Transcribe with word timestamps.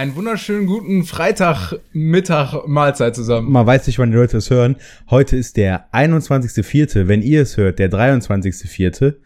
Einen 0.00 0.16
wunderschönen 0.16 0.64
guten 0.64 1.04
Freitagmittag 1.04 2.66
Mahlzeit 2.66 3.14
zusammen. 3.14 3.52
Man 3.52 3.66
weiß 3.66 3.86
nicht, 3.86 3.98
wann 3.98 4.10
die 4.10 4.16
Leute 4.16 4.38
es 4.38 4.48
hören. 4.48 4.76
Heute 5.10 5.36
ist 5.36 5.58
der 5.58 5.92
21.04. 5.92 7.06
Wenn 7.06 7.20
ihr 7.20 7.42
es 7.42 7.58
hört, 7.58 7.78
der 7.78 7.90
23.04. 7.90 9.16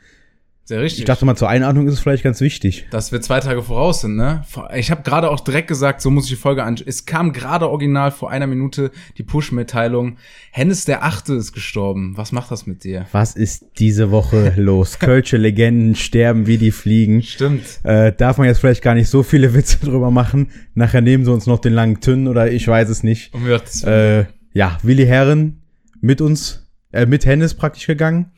Sehr 0.66 0.80
richtig. 0.80 1.00
Ich 1.00 1.04
dachte 1.04 1.27
mal, 1.27 1.36
zur 1.36 1.50
Einordnung 1.50 1.86
ist 1.86 1.95
es 1.95 2.00
vielleicht 2.00 2.24
ganz 2.24 2.41
wichtig. 2.41 2.86
Dass 2.91 3.12
wir 3.12 3.20
zwei 3.20 3.38
Tage 3.41 3.62
voraus 3.62 4.00
sind, 4.00 4.16
ne? 4.16 4.45
Ich 4.74 4.91
habe 4.91 5.02
gerade 5.02 5.30
auch 5.30 5.41
direkt 5.41 5.68
gesagt, 5.68 6.00
so 6.00 6.10
muss 6.10 6.24
ich 6.24 6.30
die 6.30 6.36
Folge 6.36 6.64
an. 6.64 6.77
Es 6.86 7.05
kam 7.05 7.34
gerade 7.34 7.68
original 7.68 8.10
vor 8.10 8.30
einer 8.30 8.46
Minute 8.46 8.91
die 9.19 9.24
Push-Mitteilung. 9.24 10.16
Hennes 10.50 10.86
der 10.86 11.05
Achte 11.05 11.34
ist 11.34 11.52
gestorben. 11.52 12.14
Was 12.16 12.32
macht 12.32 12.50
das 12.50 12.66
mit 12.66 12.82
dir? 12.82 13.05
Was 13.12 13.36
ist 13.36 13.66
diese 13.78 14.10
Woche 14.10 14.55
los? 14.56 14.98
Kölsche 14.98 15.36
Legenden 15.36 15.96
sterben 15.96 16.46
wie 16.46 16.56
die 16.56 16.70
Fliegen. 16.72 17.22
Stimmt. 17.22 17.64
Äh, 17.83 18.12
darf 18.12 18.38
man 18.38 18.46
jetzt 18.46 18.60
vielleicht 18.60 18.80
gar 18.83 18.94
nicht 18.94 19.10
so 19.10 19.22
viele 19.22 19.52
Witze 19.52 19.78
drüber 19.84 20.10
machen. 20.10 20.48
Nachher 20.74 21.02
nehmen 21.02 21.27
sie 21.27 21.33
uns 21.33 21.46
noch 21.46 21.58
den 21.58 21.74
langen 21.74 22.00
Tünn 22.00 22.27
oder 22.27 22.50
ich 22.50 22.66
weiß 22.66 22.88
es 22.88 23.02
nicht. 23.02 23.34
Um 23.34 23.46
Äh, 23.46 24.24
ja, 24.55 24.78
Willi 24.83 25.05
Herren 25.05 25.60
mit 26.00 26.22
uns, 26.22 26.63
äh, 26.95 27.07
mit 27.07 27.27
Hennes 27.27 27.55
praktisch 27.55 27.87
gegangen. 27.87 28.30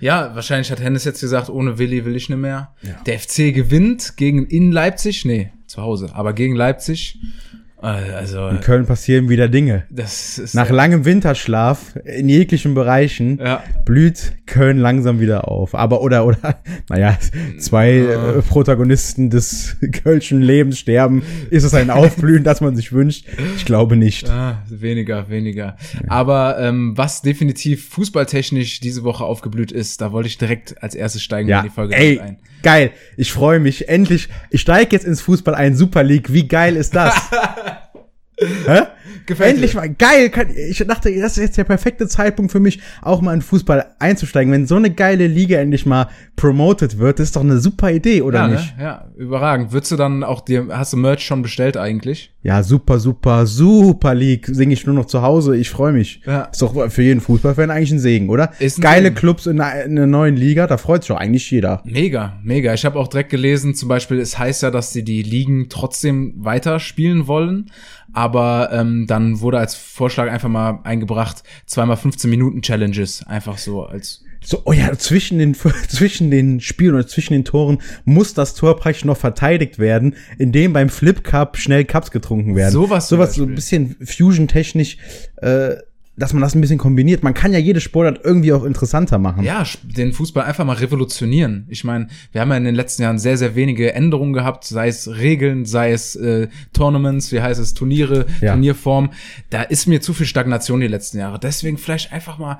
Ja, 0.00 0.34
wahrscheinlich 0.34 0.70
hat 0.70 0.80
Hennes 0.80 1.04
jetzt 1.04 1.20
gesagt, 1.20 1.50
ohne 1.50 1.78
Willi 1.78 2.04
will 2.04 2.14
ich 2.14 2.28
nicht 2.28 2.38
mehr. 2.38 2.72
Der 3.06 3.18
FC 3.18 3.52
gewinnt 3.52 4.16
gegen 4.16 4.46
in 4.46 4.70
Leipzig, 4.70 5.24
nee, 5.24 5.50
zu 5.66 5.82
Hause, 5.82 6.10
aber 6.14 6.32
gegen 6.32 6.54
Leipzig. 6.54 7.18
Also, 7.84 8.48
In 8.48 8.60
Köln 8.60 8.86
passieren 8.86 9.28
wieder 9.28 9.48
Dinge. 9.48 9.84
das 9.90 10.38
ist 10.38 10.54
Nach 10.54 10.70
langem 10.70 11.04
Winterschlaf 11.04 11.96
in 12.04 12.28
jeglichen 12.28 12.74
Bereichen 12.74 13.38
ja. 13.38 13.62
blüht 13.84 14.32
Köln 14.46 14.78
langsam 14.78 15.20
wieder 15.20 15.48
auf. 15.48 15.74
Aber 15.74 16.00
oder 16.00 16.24
oder 16.24 16.38
naja, 16.88 17.18
zwei 17.58 17.96
äh, 17.98 18.42
Protagonisten 18.42 19.30
des 19.30 19.76
Kölschen 20.02 20.40
Lebens 20.40 20.78
sterben. 20.78 21.22
Ist 21.50 21.64
es 21.64 21.74
ein 21.74 21.90
Aufblühen, 21.90 22.42
das 22.44 22.60
man 22.60 22.74
sich 22.76 22.92
wünscht? 22.92 23.26
Ich 23.56 23.64
glaube 23.64 23.96
nicht. 23.96 24.28
Ah, 24.30 24.62
weniger, 24.68 25.28
weniger. 25.28 25.76
Aber 26.08 26.58
ähm, 26.58 26.96
was 26.96 27.22
definitiv 27.22 27.88
fußballtechnisch 27.90 28.80
diese 28.80 29.04
Woche 29.04 29.24
aufgeblüht 29.24 29.72
ist, 29.72 30.00
da 30.00 30.12
wollte 30.12 30.28
ich 30.28 30.38
direkt 30.38 30.82
als 30.82 30.94
erstes 30.94 31.22
steigen 31.22 31.48
Ja, 31.48 31.58
in 31.60 31.64
die 31.64 31.70
Folge 31.70 31.94
ey, 31.94 32.18
ein. 32.20 32.36
geil. 32.62 32.92
Ich 33.16 33.32
freue 33.32 33.60
mich. 33.60 33.88
Endlich. 33.88 34.28
Ich 34.50 34.60
steige 34.62 34.96
jetzt 34.96 35.04
ins 35.04 35.20
Fußball 35.20 35.54
ein. 35.54 35.74
Super 35.76 36.02
League. 36.02 36.32
Wie 36.32 36.48
geil 36.48 36.76
ist 36.76 36.94
das? 36.94 37.14
Hä? 38.38 38.80
Gefällt 39.26 39.52
Endlich 39.54 39.72
dir? 39.72 39.76
mal 39.78 39.88
geil. 39.90 40.28
Kann, 40.28 40.48
ich 40.54 40.78
dachte, 40.78 41.14
das 41.20 41.32
ist 41.38 41.44
jetzt 41.44 41.56
der 41.58 41.64
perfekte 41.64 42.08
Zeitpunkt 42.08 42.50
für 42.50 42.58
mich, 42.60 42.80
auch 43.00 43.20
mal 43.20 43.32
in 43.32 43.42
Fußball 43.42 43.86
einzusteigen. 44.00 44.52
Wenn 44.52 44.66
so 44.66 44.74
eine 44.76 44.90
geile 44.90 45.26
Liga 45.28 45.58
endlich 45.58 45.86
mal 45.86 46.08
promoted 46.36 46.98
wird, 46.98 47.18
das 47.20 47.28
ist 47.28 47.36
doch 47.36 47.42
eine 47.42 47.58
super 47.58 47.92
Idee, 47.92 48.22
oder 48.22 48.40
Ja, 48.40 48.48
nicht? 48.48 48.76
ne? 48.76 48.82
ja, 48.82 49.08
überragend. 49.16 49.72
Würdest 49.72 49.92
du 49.92 49.96
dann 49.96 50.24
auch 50.24 50.40
dir, 50.40 50.66
hast 50.70 50.92
du 50.92 50.96
Merch 50.96 51.22
schon 51.24 51.42
bestellt 51.42 51.76
eigentlich? 51.76 52.32
Ja, 52.42 52.62
super, 52.62 52.98
super, 52.98 53.46
super 53.46 54.14
League. 54.14 54.46
Singe 54.46 54.74
ich 54.74 54.84
nur 54.84 54.94
noch 54.94 55.06
zu 55.06 55.22
Hause. 55.22 55.56
Ich 55.56 55.70
freue 55.70 55.92
mich. 55.92 56.20
Ja. 56.26 56.42
Ist 56.44 56.60
doch 56.60 56.90
für 56.90 57.02
jeden 57.02 57.20
Fußballfan 57.20 57.70
eigentlich 57.70 57.92
ein 57.92 57.98
Segen, 58.00 58.28
oder? 58.28 58.52
Ist 58.58 58.82
Geile 58.82 59.04
Segen. 59.06 59.14
Clubs 59.14 59.46
in 59.46 59.60
einer, 59.60 59.84
in 59.84 59.96
einer 59.96 60.06
neuen 60.06 60.36
Liga, 60.36 60.66
da 60.66 60.76
freut 60.76 61.02
sich 61.04 61.08
doch 61.08 61.16
eigentlich 61.20 61.50
jeder. 61.50 61.80
Mega, 61.84 62.38
mega. 62.42 62.74
Ich 62.74 62.84
habe 62.84 62.98
auch 62.98 63.08
direkt 63.08 63.30
gelesen, 63.30 63.74
zum 63.74 63.88
Beispiel, 63.88 64.18
es 64.18 64.38
heißt 64.38 64.62
ja, 64.62 64.70
dass 64.70 64.92
sie 64.92 65.04
die 65.04 65.22
Ligen 65.22 65.68
trotzdem 65.70 66.34
weiterspielen 66.36 67.26
wollen. 67.26 67.70
Aber 68.14 68.70
ähm, 68.72 69.06
dann 69.06 69.40
wurde 69.40 69.58
als 69.58 69.74
Vorschlag 69.74 70.30
einfach 70.30 70.48
mal 70.48 70.80
eingebracht, 70.84 71.42
zweimal 71.66 71.96
15 71.96 72.30
Minuten 72.30 72.62
Challenges. 72.62 73.26
Einfach 73.26 73.58
so 73.58 73.82
als 73.84 74.22
So, 74.40 74.62
oh 74.64 74.72
ja, 74.72 74.96
zwischen 74.96 75.38
den, 75.38 75.54
zwischen 75.88 76.30
den 76.30 76.60
Spielen 76.60 76.94
oder 76.94 77.06
zwischen 77.06 77.32
den 77.32 77.44
Toren 77.44 77.78
muss 78.04 78.32
das 78.32 78.54
Tor 78.54 78.76
praktisch 78.76 79.04
noch 79.04 79.16
verteidigt 79.16 79.78
werden, 79.78 80.14
indem 80.38 80.72
beim 80.72 80.88
Flip 80.90 81.22
Cup 81.24 81.56
schnell 81.56 81.84
Cups 81.84 82.10
getrunken 82.10 82.54
werden. 82.54 82.72
Sowas 82.72 83.08
Sowas 83.08 83.34
so 83.34 83.44
ein 83.44 83.54
bisschen 83.54 83.96
Fusion-technisch, 84.00 84.98
äh, 85.36 85.76
dass 86.16 86.32
man 86.32 86.42
das 86.42 86.54
ein 86.54 86.60
bisschen 86.60 86.78
kombiniert. 86.78 87.22
Man 87.24 87.34
kann 87.34 87.52
ja 87.52 87.58
jede 87.58 87.80
Sportart 87.80 88.20
irgendwie 88.24 88.52
auch 88.52 88.62
interessanter 88.64 89.18
machen. 89.18 89.42
ja, 89.42 89.64
den 89.82 90.12
Fußball 90.12 90.44
einfach 90.44 90.64
mal 90.64 90.76
revolutionieren. 90.76 91.66
Ich 91.68 91.82
meine, 91.84 92.06
wir 92.32 92.40
haben 92.40 92.50
ja 92.50 92.56
in 92.56 92.64
den 92.64 92.74
letzten 92.76 93.02
Jahren 93.02 93.18
sehr, 93.18 93.36
sehr 93.36 93.56
wenige 93.56 93.92
Änderungen 93.94 94.32
gehabt, 94.32 94.64
sei 94.64 94.88
es 94.88 95.08
Regeln, 95.08 95.64
sei 95.64 95.92
es 95.92 96.14
äh, 96.16 96.48
Tournaments, 96.72 97.32
wie 97.32 97.40
heißt 97.40 97.60
es, 97.60 97.74
Turniere, 97.74 98.26
Ja. 98.40 98.52
Turnierform. 98.52 99.10
Da 99.50 99.62
ist 99.62 99.86
mir 99.86 100.00
zu 100.00 100.12
viel 100.12 100.26
Stagnation 100.26 100.80
die 100.80 100.86
letzten 100.86 101.18
Jahre. 101.18 101.40
Deswegen 101.40 101.78
vielleicht 101.78 102.12
einfach 102.12 102.38
mal 102.38 102.58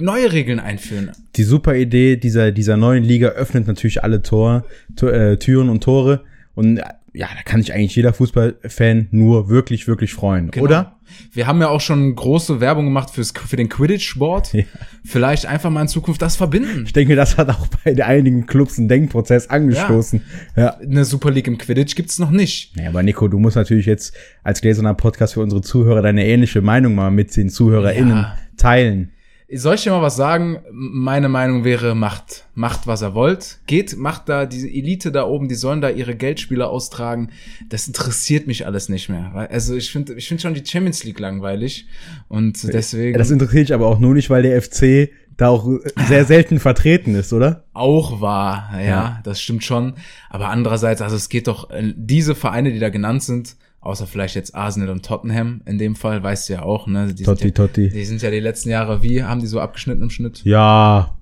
neue 0.00 0.32
Regeln 0.32 0.60
einführen. 0.60 1.12
Die 1.36 1.42
super 1.44 1.76
Idee 1.76 2.16
dieser, 2.16 2.52
dieser 2.52 2.76
neuen 2.76 3.04
Liga 3.04 3.28
öffnet 3.28 3.66
natürlich 3.66 4.02
alle 4.02 4.22
Tor, 4.22 4.64
Tor 4.96 5.12
äh, 5.12 5.38
Türen 5.38 5.68
und 5.68 5.82
Tore. 5.84 6.22
Und 6.54 6.78
äh, 6.78 6.82
ja, 7.12 7.26
da 7.36 7.42
kann 7.44 7.60
sich 7.60 7.72
eigentlich 7.72 7.96
jeder 7.96 8.12
Fußballfan 8.12 9.08
nur 9.10 9.48
wirklich, 9.48 9.86
wirklich 9.88 10.12
freuen, 10.14 10.50
Genau. 10.50 10.64
oder? 10.64 10.97
Wir 11.32 11.46
haben 11.46 11.60
ja 11.60 11.68
auch 11.68 11.80
schon 11.80 12.14
große 12.14 12.60
Werbung 12.60 12.86
gemacht 12.86 13.10
fürs, 13.10 13.32
für 13.32 13.56
den 13.56 13.68
Quidditch-Sport. 13.68 14.52
Ja. 14.52 14.64
Vielleicht 15.04 15.46
einfach 15.46 15.70
mal 15.70 15.82
in 15.82 15.88
Zukunft 15.88 16.22
das 16.22 16.36
verbinden. 16.36 16.84
Ich 16.86 16.92
denke, 16.92 17.16
das 17.16 17.36
hat 17.36 17.48
auch 17.50 17.66
bei 17.84 18.04
einigen 18.04 18.46
Clubs 18.46 18.78
einen 18.78 18.88
Denkprozess 18.88 19.48
angestoßen. 19.50 20.22
Ja. 20.56 20.76
Eine 20.78 21.04
Super 21.04 21.30
League 21.30 21.46
im 21.46 21.58
Quidditch 21.58 21.94
gibt's 21.94 22.18
noch 22.18 22.30
nicht. 22.30 22.76
Ja, 22.76 22.88
aber 22.88 23.02
Nico, 23.02 23.28
du 23.28 23.38
musst 23.38 23.56
natürlich 23.56 23.86
jetzt 23.86 24.14
als 24.42 24.60
gläserner 24.60 24.94
Podcast 24.94 25.34
für 25.34 25.40
unsere 25.40 25.62
Zuhörer 25.62 26.02
deine 26.02 26.26
ähnliche 26.26 26.60
Meinung 26.62 26.94
mal 26.94 27.10
mit 27.10 27.36
den 27.36 27.48
ZuhörerInnen 27.50 28.16
Ja. 28.16 28.36
teilen. 28.56 29.12
Soll 29.50 29.76
ich 29.76 29.82
dir 29.84 29.90
mal 29.92 30.02
was 30.02 30.16
sagen? 30.16 30.58
Meine 30.70 31.30
Meinung 31.30 31.64
wäre, 31.64 31.94
macht, 31.94 32.44
macht, 32.54 32.86
was 32.86 33.02
ihr 33.02 33.14
wollt. 33.14 33.60
Geht, 33.66 33.96
macht 33.96 34.28
da 34.28 34.44
diese 34.44 34.68
Elite 34.68 35.10
da 35.10 35.24
oben, 35.24 35.48
die 35.48 35.54
sollen 35.54 35.80
da 35.80 35.88
ihre 35.88 36.14
Geldspieler 36.16 36.68
austragen. 36.68 37.30
Das 37.70 37.86
interessiert 37.86 38.46
mich 38.46 38.66
alles 38.66 38.90
nicht 38.90 39.08
mehr. 39.08 39.48
Also 39.50 39.74
ich 39.74 39.90
finde 39.90 40.14
ich 40.14 40.28
finde 40.28 40.42
schon 40.42 40.52
die 40.54 40.66
Champions 40.66 41.02
League 41.04 41.18
langweilig. 41.18 41.86
Und 42.28 42.62
deswegen 42.74 43.16
Das 43.16 43.30
interessiert 43.30 43.68
dich 43.68 43.74
aber 43.74 43.86
auch 43.86 43.98
nur 43.98 44.12
nicht, 44.14 44.28
weil 44.28 44.42
der 44.42 44.60
FC 44.60 45.10
da 45.38 45.48
auch 45.48 45.66
sehr 46.08 46.24
selten 46.26 46.58
vertreten 46.58 47.14
ist, 47.14 47.32
oder? 47.32 47.64
auch 47.72 48.20
wahr. 48.20 48.70
Ja, 48.74 48.80
Ja. 48.84 49.20
das 49.24 49.40
stimmt 49.40 49.64
schon. 49.64 49.94
Aber 50.28 50.48
andererseits, 50.48 51.00
also 51.00 51.16
es 51.16 51.28
geht 51.30 51.46
doch, 51.46 51.70
äh, 51.70 51.94
diese 51.96 52.34
Vereine, 52.34 52.70
die 52.72 52.80
da 52.80 52.90
genannt 52.90 53.22
sind, 53.22 53.56
außer 53.88 54.06
vielleicht 54.06 54.34
jetzt 54.34 54.54
Arsenal 54.54 54.90
und 54.90 55.04
Tottenham, 55.04 55.62
in 55.64 55.78
dem 55.78 55.96
Fall, 55.96 56.22
weißt 56.22 56.48
du 56.48 56.52
ja 56.52 56.62
auch, 56.62 56.86
ne? 56.86 57.14
Die 57.14 57.24
Totti, 57.24 57.44
sind 57.44 57.58
ja, 57.58 57.66
Totti. 57.66 57.88
Die 57.88 58.04
sind 58.04 58.22
ja 58.22 58.30
die 58.30 58.40
letzten 58.40 58.68
Jahre, 58.68 59.02
wie 59.02 59.24
haben 59.24 59.40
die 59.40 59.46
so 59.46 59.60
abgeschnitten 59.60 60.02
im 60.02 60.10
Schnitt? 60.10 60.42
Ja, 60.44 61.18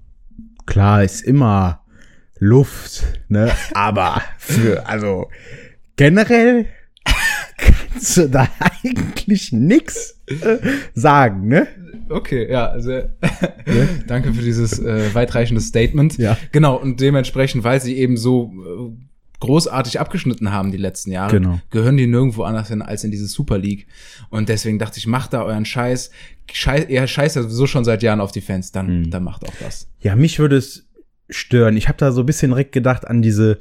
klar, 0.67 1.05
ist 1.05 1.23
immer 1.23 1.85
Luft, 2.39 3.05
ne? 3.29 3.53
Aber 3.73 4.21
für, 4.39 4.87
also 4.89 5.31
generell 5.95 6.67
kannst 7.57 8.17
du 8.17 8.29
da 8.29 8.49
eigentlich 8.83 9.53
nix 9.53 10.21
äh, 10.27 10.59
sagen, 10.93 11.47
ne? 11.47 11.69
Okay, 12.09 12.51
ja, 12.51 12.67
also 12.67 12.91
danke 14.07 14.33
für 14.35 14.43
dieses 14.43 14.79
äh, 14.79 15.15
weitreichende 15.15 15.61
Statement. 15.61 16.19
Ja. 16.19 16.37
Genau, 16.53 16.77
und 16.77 17.01
dementsprechend, 17.01 17.65
weil 17.65 17.81
sie 17.81 17.97
eben 17.97 18.17
so 18.17 18.53
äh, 18.53 19.06
großartig 19.41 20.01
abgeschnitten 20.01 20.53
haben 20.53 20.73
die 20.73 20.79
letzten 20.79 21.11
Jahre, 21.13 21.31
Genau. 21.33 21.61
gehören 21.71 21.97
die 21.97 22.07
nirgendwo 22.07 22.43
anders 22.45 22.69
hin 22.69 22.83
als 22.83 23.05
in 23.05 23.11
diese 23.11 23.27
Super 23.27 23.59
League. 23.59 23.87
Und 24.31 24.49
deswegen 24.49 24.79
dachte 24.79 24.99
ich, 24.99 25.07
macht 25.07 25.33
da 25.33 25.43
euren 25.43 25.65
Scheiß. 25.65 26.11
Scheiß 26.53 26.87
ihr 26.89 27.07
scheißt 27.07 27.37
ja 27.37 27.43
sowieso 27.43 27.67
schon 27.67 27.85
seit 27.85 28.03
Jahren 28.03 28.21
auf 28.21 28.33
die 28.33 28.41
Fans, 28.41 28.73
dann, 28.73 29.01
Mhm. 29.03 29.11
dann 29.11 29.25
macht 29.25 29.45
auch 29.47 29.55
das. 29.61 29.89
Ja, 30.01 30.17
mich 30.17 30.39
würde 30.39 30.57
es 30.57 30.87
stören. 31.29 31.77
Ich 31.77 31.89
habe 31.89 31.99
da 31.99 32.13
so 32.13 32.21
ein 32.23 32.27
bisschen 32.27 32.51
direkt 32.53 32.73
gedacht 32.73 33.07
an 33.07 33.21
diese, 33.23 33.59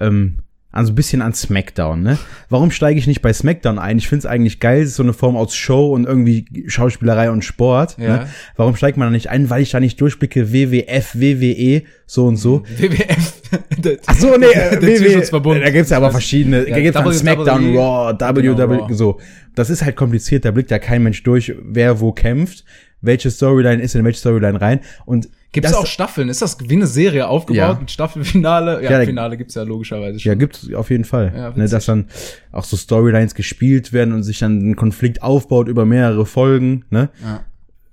ähm, 0.00 0.40
an 0.72 0.84
so 0.84 0.90
ein 0.90 0.96
bisschen 0.96 1.22
an 1.22 1.32
Smackdown, 1.32 2.02
ne? 2.02 2.18
Warum 2.48 2.72
steige 2.72 2.98
ich 2.98 3.06
nicht 3.06 3.22
bei 3.22 3.32
Smackdown 3.32 3.78
ein? 3.78 3.96
Ich 3.98 4.08
finde 4.08 4.18
es 4.18 4.26
eigentlich 4.26 4.58
geil, 4.58 4.82
es 4.82 4.88
ist 4.90 4.96
so 4.96 5.04
eine 5.04 5.12
Form 5.12 5.36
aus 5.36 5.54
Show 5.54 5.92
und 5.94 6.04
irgendwie 6.04 6.46
Schauspielerei 6.66 7.30
und 7.30 7.44
Sport. 7.44 7.96
Ja. 7.96 8.16
Ne? 8.24 8.28
Warum 8.56 8.74
steigt 8.74 8.96
man 8.98 9.06
da 9.06 9.12
nicht 9.12 9.30
ein? 9.30 9.48
Weil 9.50 9.62
ich 9.62 9.70
da 9.70 9.78
nicht 9.78 10.00
durchblicke, 10.00 10.52
WWF, 10.52 11.14
WWE, 11.14 11.84
so 12.06 12.26
und 12.26 12.38
so. 12.38 12.64
WWF. 12.76 13.34
Ach 14.06 14.14
so, 14.16 14.36
nee, 14.36 14.46
äh, 14.46 14.70
der 14.70 14.82
WWE, 14.82 14.96
Tierschutzverbund. 14.98 15.62
da 15.62 15.70
gibt's 15.70 15.90
ja 15.90 15.96
aber 15.98 16.10
verschiedene, 16.10 16.68
Ja, 16.68 16.74
da 16.76 16.80
gibt's 16.80 16.94
dann 16.96 17.06
WWE, 17.06 17.14
Smackdown, 17.14 17.76
Raw, 17.76 18.12
WWE, 18.18 18.42
Genau, 18.42 18.88
so. 18.92 19.20
Das 19.54 19.70
ist 19.70 19.84
halt 19.84 19.96
kompliziert, 19.96 20.44
da 20.44 20.50
blickt 20.50 20.70
ja 20.70 20.78
kein 20.78 21.02
Mensch 21.02 21.22
durch, 21.22 21.54
wer 21.62 22.00
wo 22.00 22.12
kämpft, 22.12 22.64
welche 23.00 23.30
Storyline 23.30 23.82
ist 23.82 23.94
in 23.94 24.04
welche 24.04 24.18
Storyline 24.18 24.60
rein 24.60 24.80
und 25.06 25.28
Gibt 25.52 25.68
es 25.68 25.74
auch 25.74 25.86
Staffeln? 25.86 26.28
Ist 26.28 26.42
das 26.42 26.58
wie 26.68 26.74
eine 26.74 26.88
Serie 26.88 27.28
aufgebaut 27.28 27.56
Ja. 27.74 27.76
mit 27.78 27.88
Staffelfinale? 27.88 28.82
Ja, 28.82 28.90
Ja, 28.98 29.04
Finale 29.04 29.36
gibt's 29.36 29.54
ja 29.54 29.62
logischerweise 29.62 30.18
schon. 30.18 30.28
Ja, 30.32 30.34
gibt's 30.34 30.68
auf 30.74 30.90
jeden 30.90 31.04
Fall. 31.04 31.32
Ja, 31.32 31.50
ne, 31.54 31.68
dass 31.68 31.86
dann 31.86 32.08
auch 32.50 32.64
so 32.64 32.76
Storylines 32.76 33.36
gespielt 33.36 33.92
werden 33.92 34.12
und 34.14 34.24
sich 34.24 34.40
dann 34.40 34.70
ein 34.70 34.74
Konflikt 34.74 35.22
aufbaut 35.22 35.68
über 35.68 35.84
mehrere 35.84 36.26
Folgen, 36.26 36.84
ne? 36.90 37.08
Ja. 37.22 37.44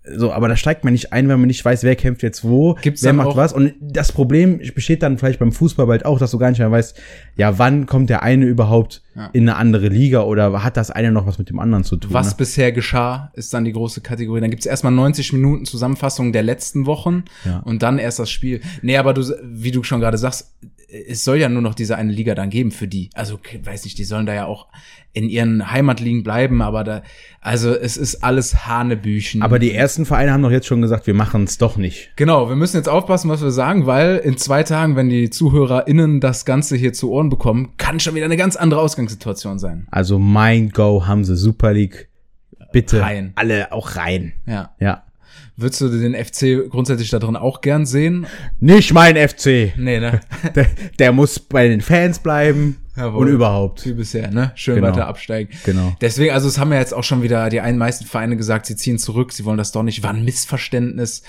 So, 0.03 0.31
aber 0.33 0.47
da 0.47 0.55
steigt 0.55 0.83
man 0.83 0.93
nicht 0.93 1.13
ein, 1.13 1.29
wenn 1.29 1.39
man 1.39 1.45
nicht 1.47 1.63
weiß, 1.63 1.83
wer 1.83 1.95
kämpft 1.95 2.23
jetzt 2.23 2.43
wo, 2.43 2.73
Gibt's 2.81 3.03
wer 3.03 3.13
macht 3.13 3.35
was. 3.35 3.53
Und 3.53 3.73
das 3.79 4.11
Problem 4.11 4.59
besteht 4.73 5.03
dann 5.03 5.19
vielleicht 5.19 5.37
beim 5.39 5.51
Fußball 5.51 5.85
bald 5.85 6.05
auch, 6.05 6.17
dass 6.17 6.31
du 6.31 6.39
gar 6.39 6.49
nicht 6.49 6.57
mehr 6.57 6.71
weißt, 6.71 6.99
ja, 7.35 7.59
wann 7.59 7.85
kommt 7.85 8.09
der 8.09 8.23
eine 8.23 8.45
überhaupt 8.45 9.03
Ja. 9.15 9.29
in 9.33 9.47
eine 9.47 9.57
andere 9.57 9.89
Liga 9.89 10.21
oder 10.23 10.63
hat 10.63 10.75
das 10.75 10.89
eine 10.89 11.11
noch 11.11 11.27
was 11.27 11.37
mit 11.37 11.49
dem 11.49 11.59
anderen 11.59 11.83
zu 11.83 11.97
tun? 11.97 12.11
Was 12.13 12.29
ne? 12.31 12.35
bisher 12.37 12.71
geschah, 12.71 13.31
ist 13.35 13.53
dann 13.53 13.63
die 13.63 13.73
große 13.73 14.01
Kategorie. 14.01 14.41
Dann 14.41 14.49
gibt's 14.49 14.65
erstmal 14.65 14.91
90 14.93 15.33
Minuten 15.33 15.65
Zusammenfassung 15.65 16.31
der 16.33 16.41
letzten 16.43 16.87
Wochen 16.87 17.25
Ja. 17.45 17.59
und 17.59 17.83
dann 17.83 17.99
erst 17.99 18.17
das 18.17 18.31
Spiel. 18.31 18.61
Nee, 18.81 18.97
aber 18.97 19.13
du, 19.13 19.21
wie 19.43 19.69
du 19.71 19.83
schon 19.83 19.99
gerade 19.99 20.17
sagst, 20.17 20.55
es 20.91 21.23
soll 21.23 21.37
ja 21.37 21.49
nur 21.49 21.61
noch 21.61 21.73
diese 21.73 21.95
eine 21.97 22.11
Liga 22.11 22.35
dann 22.35 22.49
geben 22.49 22.71
für 22.71 22.87
die. 22.87 23.09
Also, 23.13 23.39
weiß 23.63 23.85
nicht, 23.85 23.97
die 23.97 24.03
sollen 24.03 24.25
da 24.25 24.33
ja 24.33 24.45
auch 24.45 24.67
in 25.13 25.29
ihren 25.29 25.71
Heimatligen 25.71 26.23
bleiben, 26.23 26.61
aber 26.61 26.83
da, 26.83 27.03
also 27.41 27.73
es 27.73 27.97
ist 27.97 28.23
alles 28.23 28.65
Hanebüchen. 28.65 29.41
Aber 29.41 29.59
die 29.59 29.73
ersten 29.73 30.05
Vereine 30.05 30.31
haben 30.31 30.41
doch 30.41 30.51
jetzt 30.51 30.67
schon 30.67 30.81
gesagt, 30.81 31.07
wir 31.07 31.13
machen 31.13 31.43
es 31.43 31.57
doch 31.57 31.77
nicht. 31.77 32.11
Genau, 32.15 32.47
wir 32.49 32.55
müssen 32.55 32.77
jetzt 32.77 32.87
aufpassen, 32.87 33.29
was 33.29 33.41
wir 33.41 33.51
sagen, 33.51 33.85
weil 33.85 34.17
in 34.17 34.37
zwei 34.37 34.63
Tagen, 34.63 34.95
wenn 34.95 35.09
die 35.09 35.29
ZuhörerInnen 35.29 36.21
das 36.21 36.45
Ganze 36.45 36.77
hier 36.77 36.93
zu 36.93 37.11
Ohren 37.11 37.29
bekommen, 37.29 37.73
kann 37.77 37.99
schon 37.99 38.15
wieder 38.15 38.25
eine 38.25 38.37
ganz 38.37 38.55
andere 38.55 38.81
Ausgangssituation 38.81 39.59
sein. 39.59 39.87
Also 39.91 40.17
mein 40.19 40.69
Go 40.69 41.05
haben 41.05 41.25
sie 41.25 41.35
Super 41.35 41.73
League. 41.73 42.09
Bitte 42.71 43.01
Rein. 43.01 43.33
alle 43.35 43.73
auch 43.73 43.97
rein. 43.97 44.31
Ja. 44.45 44.73
Ja. 44.79 45.03
Würdest 45.57 45.81
du 45.81 45.89
den 45.89 46.15
FC 46.15 46.69
grundsätzlich 46.69 47.09
da 47.09 47.19
drin 47.19 47.35
auch 47.35 47.61
gern 47.61 47.85
sehen? 47.85 48.25
Nicht 48.59 48.93
mein 48.93 49.15
FC. 49.15 49.73
Nee, 49.77 49.99
ne? 49.99 50.21
Der, 50.55 50.67
der 50.97 51.11
muss 51.11 51.39
bei 51.39 51.67
den 51.67 51.81
Fans 51.81 52.19
bleiben 52.19 52.77
Jawohl. 52.95 53.27
und 53.27 53.33
überhaupt. 53.33 53.85
Wie 53.85 53.93
bisher, 53.93 54.31
ne? 54.31 54.51
Schön 54.55 54.75
Genau. 54.75 54.87
weiter 54.87 55.07
absteigen. 55.07 55.51
Genau. 55.63 55.95
Deswegen, 56.01 56.33
also 56.33 56.47
es 56.47 56.57
haben 56.57 56.71
ja 56.71 56.79
jetzt 56.79 56.93
auch 56.93 57.03
schon 57.03 57.21
wieder 57.21 57.49
die 57.49 57.59
einen 57.61 57.77
meisten 57.77 58.05
Vereine 58.05 58.37
gesagt, 58.37 58.65
sie 58.65 58.75
ziehen 58.75 58.97
zurück, 58.97 59.33
sie 59.33 59.45
wollen 59.45 59.57
das 59.57 59.71
doch 59.71 59.83
nicht, 59.83 60.01
war 60.03 60.11
ein 60.13 60.23
Missverständnis. 60.25 61.21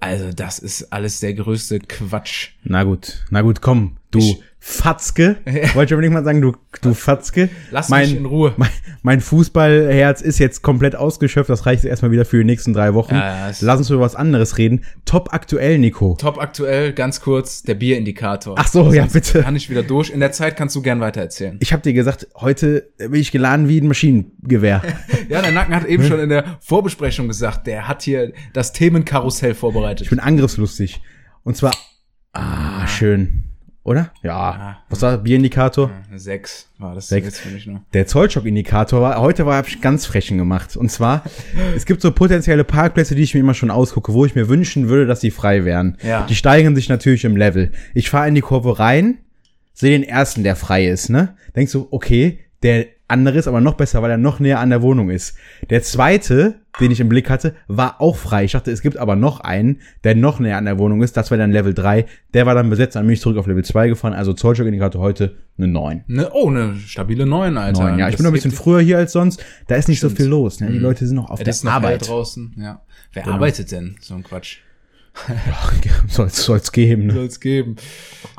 Also 0.00 0.32
das 0.32 0.58
ist 0.58 0.92
alles 0.92 1.20
der 1.20 1.34
größte 1.34 1.80
Quatsch. 1.80 2.50
Na 2.62 2.84
gut, 2.84 3.24
na 3.30 3.42
gut, 3.42 3.60
komm, 3.60 3.96
du 4.10 4.18
Ich- 4.20 4.42
Fatzke. 4.66 5.36
Wollte 5.74 5.92
ich 5.92 5.94
unbedingt 5.94 6.14
mal 6.14 6.24
sagen, 6.24 6.40
du, 6.40 6.52
du 6.80 6.94
Fatzke. 6.94 7.50
Lass 7.70 7.90
mein, 7.90 8.08
mich 8.08 8.16
in 8.16 8.24
Ruhe. 8.24 8.54
Mein, 8.56 8.70
mein 9.02 9.20
Fußballherz 9.20 10.22
ist 10.22 10.38
jetzt 10.38 10.62
komplett 10.62 10.96
ausgeschöpft. 10.96 11.50
Das 11.50 11.66
reicht 11.66 11.84
erstmal 11.84 12.10
wieder 12.12 12.24
für 12.24 12.38
die 12.38 12.44
nächsten 12.44 12.72
drei 12.72 12.94
Wochen. 12.94 13.14
Ja, 13.14 13.50
Lass 13.60 13.78
uns 13.78 13.90
über 13.90 14.00
was 14.00 14.16
anderes 14.16 14.56
reden. 14.56 14.86
Top 15.04 15.34
aktuell, 15.34 15.78
Nico. 15.78 16.16
Top 16.18 16.40
aktuell, 16.40 16.94
ganz 16.94 17.20
kurz, 17.20 17.62
der 17.62 17.74
Bierindikator. 17.74 18.54
Ach 18.58 18.66
so, 18.66 18.90
ja, 18.90 19.04
bitte. 19.04 19.42
Kann 19.42 19.54
ich 19.54 19.68
wieder 19.68 19.82
durch. 19.82 20.08
In 20.08 20.20
der 20.20 20.32
Zeit 20.32 20.56
kannst 20.56 20.74
du 20.74 20.80
gern 20.80 20.98
weiter 20.98 21.20
erzählen. 21.20 21.58
Ich 21.60 21.74
habe 21.74 21.82
dir 21.82 21.92
gesagt, 21.92 22.28
heute 22.34 22.88
bin 22.96 23.20
ich 23.20 23.32
geladen 23.32 23.68
wie 23.68 23.78
ein 23.82 23.86
Maschinengewehr. 23.86 24.80
Ja, 25.28 25.40
der 25.40 25.52
Nacken 25.52 25.74
hat 25.74 25.86
eben 25.86 26.04
schon 26.04 26.20
in 26.20 26.28
der 26.28 26.58
Vorbesprechung 26.60 27.28
gesagt, 27.28 27.66
der 27.66 27.88
hat 27.88 28.02
hier 28.02 28.32
das 28.52 28.72
Themenkarussell 28.72 29.54
vorbereitet. 29.54 30.02
Ich 30.02 30.10
bin 30.10 30.20
angriffslustig. 30.20 31.00
Und 31.44 31.56
zwar, 31.56 31.72
ah, 32.32 32.86
schön. 32.86 33.53
Oder? 33.84 34.10
Ja. 34.22 34.78
Was 34.88 35.02
war 35.02 35.18
Bierindikator? 35.18 35.90
Sechs 36.14 36.70
war 36.78 36.94
das 36.94 37.08
Sechs. 37.08 37.38
für 37.38 37.50
mich 37.50 37.66
nur. 37.66 37.82
Der 37.92 38.06
Zollstock-Indikator 38.06 39.02
war, 39.02 39.20
heute 39.20 39.44
war, 39.44 39.58
hab 39.58 39.68
ich 39.68 39.82
ganz 39.82 40.06
frechen 40.06 40.38
gemacht. 40.38 40.74
Und 40.74 40.90
zwar, 40.90 41.22
es 41.76 41.84
gibt 41.84 42.00
so 42.00 42.10
potenzielle 42.10 42.64
Parkplätze, 42.64 43.14
die 43.14 43.22
ich 43.22 43.34
mir 43.34 43.40
immer 43.40 43.52
schon 43.52 43.70
ausgucke, 43.70 44.14
wo 44.14 44.24
ich 44.24 44.34
mir 44.34 44.48
wünschen 44.48 44.88
würde, 44.88 45.06
dass 45.06 45.20
sie 45.20 45.30
frei 45.30 45.66
wären. 45.66 45.98
Ja. 46.02 46.26
Die 46.26 46.34
steigern 46.34 46.74
sich 46.74 46.88
natürlich 46.88 47.24
im 47.24 47.36
Level. 47.36 47.72
Ich 47.92 48.08
fahre 48.08 48.26
in 48.26 48.34
die 48.34 48.40
Kurve 48.40 48.78
rein, 48.78 49.18
sehe 49.74 49.98
den 49.98 50.08
ersten, 50.08 50.44
der 50.44 50.56
frei 50.56 50.86
ist, 50.86 51.10
ne? 51.10 51.36
Denkst 51.54 51.72
du, 51.72 51.86
okay, 51.90 52.38
der 52.62 52.86
andere 53.08 53.38
ist 53.38 53.48
aber 53.48 53.60
noch 53.60 53.74
besser, 53.74 54.00
weil 54.02 54.10
er 54.10 54.16
noch 54.18 54.40
näher 54.40 54.60
an 54.60 54.70
der 54.70 54.80
Wohnung 54.82 55.10
ist. 55.10 55.36
Der 55.70 55.82
zweite, 55.82 56.54
den 56.80 56.90
ich 56.90 57.00
im 57.00 57.08
Blick 57.08 57.28
hatte, 57.30 57.54
war 57.68 58.00
auch 58.00 58.16
frei. 58.16 58.44
Ich 58.44 58.52
dachte, 58.52 58.70
es 58.70 58.80
gibt 58.82 58.96
aber 58.96 59.14
noch 59.14 59.40
einen, 59.40 59.80
der 60.04 60.14
noch 60.14 60.40
näher 60.40 60.56
an 60.56 60.64
der 60.64 60.78
Wohnung 60.78 61.02
ist. 61.02 61.16
Das 61.16 61.30
war 61.30 61.38
dann 61.38 61.52
Level 61.52 61.74
3. 61.74 62.06
Der 62.32 62.46
war 62.46 62.54
dann 62.54 62.70
besetzt, 62.70 62.96
dann 62.96 63.04
bin 63.06 63.12
ich 63.14 63.20
zurück 63.20 63.36
auf 63.36 63.46
Level 63.46 63.64
2 63.64 63.88
gefahren. 63.88 64.14
Also 64.14 64.32
Zollstock-Indikator 64.32 65.00
heute 65.02 65.36
eine 65.58 65.68
9. 65.68 66.04
Ne, 66.06 66.30
oh, 66.32 66.48
eine 66.48 66.76
stabile 66.76 67.26
Neun, 67.26 67.56
Alter. 67.58 67.82
Neun, 67.84 67.98
ja, 67.98 68.08
ich 68.08 68.12
Das 68.14 68.18
bin 68.18 68.24
noch 68.24 68.30
ein 68.30 68.34
bisschen 68.34 68.50
früher 68.52 68.80
hier 68.80 68.98
als 68.98 69.12
sonst. 69.12 69.44
Da 69.68 69.74
ist 69.76 69.88
nicht 69.88 70.00
so 70.00 70.08
Stimmt. 70.08 70.18
viel 70.20 70.26
los. 70.28 70.60
Ne? 70.60 70.70
Die 70.72 70.78
Leute 70.78 71.06
sind 71.06 71.16
noch 71.16 71.30
auf 71.30 71.40
Es 71.44 71.60
der 71.60 71.70
Arbeit. 71.72 72.08
draußen, 72.08 72.54
ja. 72.58 72.80
Wer 73.12 73.22
Genau. 73.22 73.34
arbeitet 73.36 73.70
denn? 73.70 73.96
So 74.00 74.14
ein 74.14 74.24
Quatsch. 74.24 74.58
Soll's, 76.08 76.44
soll's 76.44 76.72
geben. 76.72 77.06
Ne? 77.06 77.12
Soll's 77.14 77.40
geben. 77.40 77.76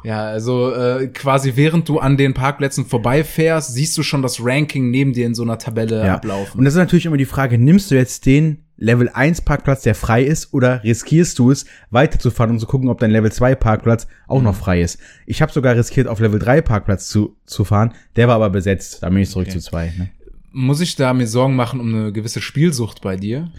Ja, 0.04 0.26
also 0.26 0.74
äh, 0.74 1.08
quasi 1.08 1.54
während 1.56 1.88
du 1.90 2.00
an 2.00 2.18
den 2.18 2.34
Parkplätzen 2.34 2.86
vorbeifährst, 2.86 3.74
siehst 3.74 3.98
du 3.98 4.04
schon 4.04 4.22
das 4.22 4.44
Ranking 4.44 4.90
neben 4.92 5.14
dir 5.14 5.26
in 5.26 5.36
so 5.36 5.44
einer 5.44 5.58
Tabelle 5.58 6.06
Ja. 6.06 6.16
ablaufen. 6.16 6.60
Und 6.60 6.66
das 6.66 6.74
ist 6.74 6.78
natürlich 6.80 7.06
immer 7.06 7.18
die 7.18 7.26
Frage, 7.26 7.58
nimmst 7.58 7.92
du 7.92 7.96
jetzt 7.96 8.26
den 8.26 8.60
Level 8.78 9.08
1 9.10 9.42
Parkplatz, 9.42 9.84
der 9.84 9.96
frei 9.96 10.22
ist, 10.24 10.54
oder 10.54 10.84
riskierst 10.84 11.40
du 11.40 11.50
es, 11.50 11.66
weiterzufahren, 11.92 12.52
um 12.52 12.60
zu 12.60 12.66
gucken, 12.66 12.90
ob 12.90 13.00
dein 13.00 13.10
Level 13.12 13.32
2 13.32 13.56
Parkplatz 13.56 14.06
auch 14.28 14.40
Mhm. 14.40 14.44
noch 14.46 14.56
frei 14.56 14.82
ist? 14.82 15.00
Ich 15.26 15.42
habe 15.42 15.52
sogar 15.54 15.76
riskiert, 15.76 16.08
auf 16.08 16.20
Level 16.20 16.40
3 16.40 16.60
Parkplatz 16.62 17.08
zu, 17.08 17.38
zu 17.46 17.64
fahren. 17.64 17.94
Der 18.18 18.28
war 18.28 18.36
aber 18.36 18.50
besetzt. 18.50 19.02
Da 19.02 19.10
bin 19.10 19.20
ich 19.20 19.30
zurück 19.30 19.48
Okay. 19.48 19.58
zu 19.58 19.64
2. 19.64 19.94
Ne? 19.98 20.10
Muss 20.52 20.82
ich 20.82 20.96
da 20.98 21.14
mir 21.14 21.26
Sorgen 21.28 21.56
machen 21.56 21.80
um 21.80 21.94
eine 21.96 22.12
gewisse 22.12 22.42
Spielsucht 22.42 23.02
bei 23.02 23.16
dir? 23.16 23.50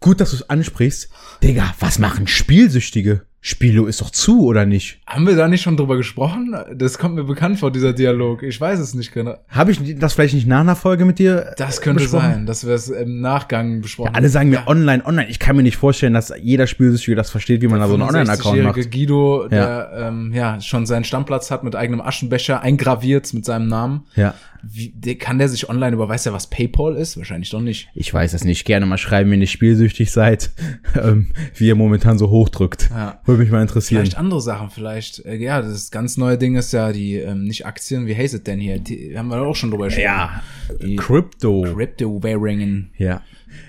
Gut, 0.00 0.20
dass 0.20 0.30
du 0.30 0.36
es 0.36 0.48
ansprichst. 0.48 1.08
Digga, 1.42 1.74
was 1.80 1.98
machen 1.98 2.26
Spielsüchtige? 2.26 3.22
Spielo 3.40 3.86
ist 3.86 4.00
doch 4.00 4.10
zu, 4.10 4.44
oder 4.44 4.66
nicht? 4.66 5.00
Haben 5.06 5.26
wir 5.26 5.36
da 5.36 5.46
nicht 5.46 5.62
schon 5.62 5.76
drüber 5.76 5.96
gesprochen? 5.96 6.56
Das 6.74 6.98
kommt 6.98 7.14
mir 7.14 7.22
bekannt 7.22 7.60
vor, 7.60 7.70
dieser 7.70 7.92
Dialog. 7.92 8.42
Ich 8.42 8.60
weiß 8.60 8.80
es 8.80 8.94
nicht 8.94 9.12
genau. 9.12 9.36
Habe 9.48 9.70
ich 9.70 9.96
das 9.98 10.14
vielleicht 10.14 10.34
nicht 10.34 10.48
nach 10.48 10.60
einer 10.60 10.74
Folge 10.74 11.04
mit 11.04 11.20
dir? 11.20 11.54
Das 11.56 11.80
könnte 11.80 12.02
besprochen? 12.02 12.30
sein, 12.30 12.46
dass 12.46 12.66
wir 12.66 12.74
es 12.74 12.88
im 12.90 13.20
Nachgang 13.20 13.80
besprochen 13.80 14.14
Alle 14.14 14.28
sagen 14.28 14.50
mir 14.50 14.66
online, 14.66 15.06
online. 15.06 15.30
Ich 15.30 15.38
kann 15.38 15.54
mir 15.54 15.62
nicht 15.62 15.76
vorstellen, 15.76 16.14
dass 16.14 16.32
jeder 16.42 16.66
Spielsüchtige 16.66 17.14
das 17.14 17.30
versteht, 17.30 17.62
wie 17.62 17.68
man 17.68 17.78
da 17.78 17.86
so 17.86 17.94
einen 17.94 18.02
Online-Account 18.02 18.56
65-jährige 18.56 18.80
macht. 18.80 18.90
Guido, 18.90 19.48
der 19.48 19.92
ähm, 19.94 20.32
ja 20.34 20.60
schon 20.60 20.84
seinen 20.86 21.04
Stammplatz 21.04 21.52
hat 21.52 21.62
mit 21.62 21.76
eigenem 21.76 22.00
Aschenbecher 22.00 22.60
eingraviert 22.60 23.32
mit 23.32 23.44
seinem 23.44 23.68
Namen. 23.68 24.06
Ja. 24.16 24.34
Wie, 24.62 25.16
kann 25.16 25.38
der 25.38 25.48
sich 25.48 25.68
online 25.68 25.94
über, 25.94 26.08
weiß 26.08 26.26
er, 26.26 26.32
was 26.32 26.48
PayPal 26.48 26.96
ist? 26.96 27.16
Wahrscheinlich 27.16 27.50
doch 27.50 27.60
nicht. 27.60 27.88
Ich 27.94 28.12
weiß 28.12 28.34
es 28.34 28.44
nicht. 28.44 28.64
Gerne 28.64 28.86
mal 28.86 28.98
schreiben, 28.98 29.30
wenn 29.30 29.40
ihr 29.40 29.46
spielsüchtig 29.46 30.10
seid, 30.10 30.50
ähm, 30.94 31.28
wie 31.54 31.66
ihr 31.68 31.74
momentan 31.74 32.18
so 32.18 32.30
hochdrückt. 32.30 32.90
Ja. 32.90 33.20
Würde 33.24 33.42
mich 33.42 33.50
mal 33.50 33.62
interessieren. 33.62 34.02
Vielleicht 34.02 34.18
andere 34.18 34.40
Sachen, 34.40 34.70
vielleicht. 34.70 35.24
Äh, 35.24 35.36
ja, 35.36 35.62
das 35.62 35.90
ganz 35.90 36.16
neue 36.16 36.38
Ding 36.38 36.56
ist 36.56 36.72
ja 36.72 36.92
die, 36.92 37.14
ähm, 37.16 37.44
nicht 37.44 37.66
Aktien, 37.66 38.06
wie 38.06 38.16
heißt 38.16 38.34
es 38.34 38.42
denn 38.42 38.60
hier? 38.60 38.78
Die 38.78 39.16
haben 39.16 39.28
wir 39.28 39.40
auch 39.42 39.56
schon 39.56 39.70
drüber 39.70 39.86
gesprochen. 39.86 40.04
Ja. 40.04 40.42
Die 40.82 40.96
Crypto. 40.96 41.62
Crypto-Währungen. 41.74 42.90
Ja. 42.96 43.22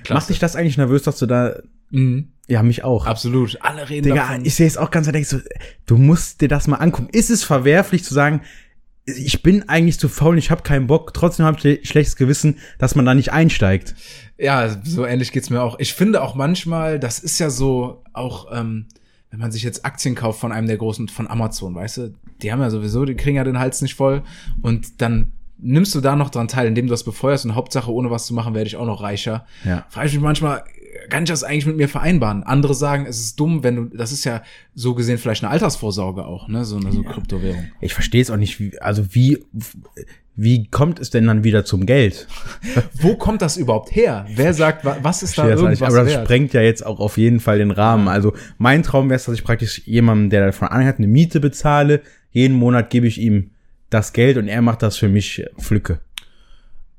Klasse. 0.03 0.13
Macht 0.13 0.29
dich 0.29 0.39
das 0.39 0.55
eigentlich 0.55 0.77
nervös, 0.77 1.03
dass 1.03 1.17
du 1.19 1.25
da, 1.25 1.55
Mhm. 1.91 2.27
ja, 2.47 2.61
mich 2.61 2.83
auch. 2.83 3.05
Absolut. 3.07 3.57
Alle 3.61 3.89
reden 3.89 4.03
Digga, 4.09 4.27
davon. 4.27 4.45
ich 4.45 4.53
sehe 4.55 4.67
es 4.67 4.77
auch 4.77 4.91
ganz 4.91 5.07
ehrlich 5.07 5.27
so, 5.27 5.39
du 5.87 5.97
musst 5.97 6.41
dir 6.41 6.47
das 6.47 6.67
mal 6.67 6.77
angucken. 6.77 7.09
Ist 7.11 7.29
es 7.31 7.43
verwerflich 7.43 8.03
zu 8.03 8.13
sagen, 8.13 8.41
ich 9.17 9.43
bin 9.43 9.67
eigentlich 9.69 9.99
zu 9.99 10.09
faul, 10.09 10.37
ich 10.37 10.51
habe 10.51 10.63
keinen 10.63 10.87
Bock, 10.87 11.13
trotzdem 11.13 11.45
habe 11.45 11.57
ich 11.57 11.63
schle- 11.63 11.85
schlechtes 11.85 12.15
Gewissen, 12.15 12.57
dass 12.77 12.95
man 12.95 13.05
da 13.05 13.13
nicht 13.13 13.31
einsteigt. 13.31 13.95
Ja, 14.37 14.69
so 14.83 15.05
ähnlich 15.05 15.31
geht's 15.31 15.49
mir 15.49 15.61
auch. 15.61 15.79
Ich 15.79 15.93
finde 15.93 16.21
auch 16.21 16.35
manchmal, 16.35 16.99
das 16.99 17.19
ist 17.19 17.39
ja 17.39 17.49
so 17.49 18.03
auch, 18.13 18.47
ähm, 18.51 18.85
wenn 19.31 19.39
man 19.39 19.51
sich 19.51 19.63
jetzt 19.63 19.85
Aktien 19.85 20.15
kauft 20.15 20.39
von 20.39 20.51
einem 20.51 20.67
der 20.67 20.77
großen, 20.77 21.07
von 21.07 21.27
Amazon, 21.27 21.75
weißt 21.75 21.97
du, 21.97 22.13
die 22.41 22.51
haben 22.51 22.61
ja 22.61 22.69
sowieso, 22.69 23.05
die 23.05 23.15
kriegen 23.15 23.37
ja 23.37 23.43
den 23.43 23.59
Hals 23.59 23.81
nicht 23.81 23.95
voll 23.95 24.23
und 24.61 25.01
dann 25.01 25.33
nimmst 25.61 25.93
du 25.93 25.99
da 25.99 26.15
noch 26.15 26.29
dran 26.29 26.47
teil, 26.47 26.67
indem 26.67 26.87
du 26.87 26.91
das 26.91 27.03
befeuerst 27.03 27.45
und 27.45 27.53
Hauptsache, 27.53 27.91
ohne 27.91 28.09
was 28.09 28.25
zu 28.25 28.33
machen, 28.33 28.53
werde 28.53 28.67
ich 28.67 28.77
auch 28.77 28.85
noch 28.85 29.01
reicher. 29.01 29.45
Ja. 29.65 29.85
Frage 29.89 30.07
ich 30.07 30.13
mich 30.13 30.23
manchmal, 30.23 30.63
kann 31.09 31.23
ich 31.23 31.29
das 31.29 31.43
eigentlich 31.43 31.65
mit 31.65 31.77
mir 31.77 31.89
vereinbaren? 31.89 32.43
Andere 32.43 32.73
sagen, 32.73 33.05
es 33.05 33.19
ist 33.19 33.39
dumm, 33.39 33.63
wenn 33.63 33.75
du, 33.75 33.85
das 33.97 34.11
ist 34.11 34.23
ja 34.23 34.41
so 34.75 34.95
gesehen 34.95 35.17
vielleicht 35.17 35.43
eine 35.43 35.51
Altersvorsorge 35.51 36.25
auch, 36.25 36.47
ne, 36.47 36.63
so 36.65 36.77
eine 36.77 36.91
so 36.91 37.03
Kryptowährung. 37.03 37.65
Ich 37.81 37.93
verstehe 37.93 38.21
es 38.21 38.29
auch 38.31 38.37
nicht, 38.37 38.59
wie, 38.59 38.79
also 38.79 39.13
wie, 39.13 39.43
wie 40.35 40.67
kommt 40.69 40.99
es 40.99 41.09
denn 41.09 41.27
dann 41.27 41.43
wieder 41.43 41.65
zum 41.65 41.85
Geld? 41.85 42.27
Wo 42.93 43.15
kommt 43.17 43.41
das 43.41 43.57
überhaupt 43.57 43.93
her? 43.93 44.25
Wer 44.33 44.53
sagt, 44.53 44.85
wa- 44.85 44.97
was 45.01 45.21
ist 45.21 45.37
da 45.37 45.43
auch 45.43 45.47
nicht, 45.47 45.57
irgendwas 45.57 45.81
aber 45.93 46.03
das 46.05 46.13
wert? 46.13 46.25
sprengt 46.25 46.53
ja 46.53 46.61
jetzt 46.61 46.85
auch 46.85 46.99
auf 47.01 47.17
jeden 47.17 47.41
Fall 47.41 47.57
den 47.57 47.71
Rahmen. 47.71 48.07
Also 48.07 48.33
mein 48.57 48.81
Traum 48.83 49.09
wäre 49.09 49.17
es, 49.17 49.25
dass 49.25 49.35
ich 49.35 49.43
praktisch 49.43 49.81
jemandem, 49.85 50.29
der 50.29 50.45
davon 50.45 50.69
hat, 50.69 50.97
eine 50.97 51.07
Miete 51.07 51.41
bezahle. 51.41 52.01
Jeden 52.31 52.55
Monat 52.55 52.89
gebe 52.89 53.05
ich 53.07 53.19
ihm 53.19 53.51
das 53.89 54.13
Geld 54.13 54.37
und 54.37 54.47
er 54.47 54.61
macht 54.61 54.81
das 54.81 54.95
für 54.95 55.09
mich 55.09 55.43
Pflücke. 55.59 55.99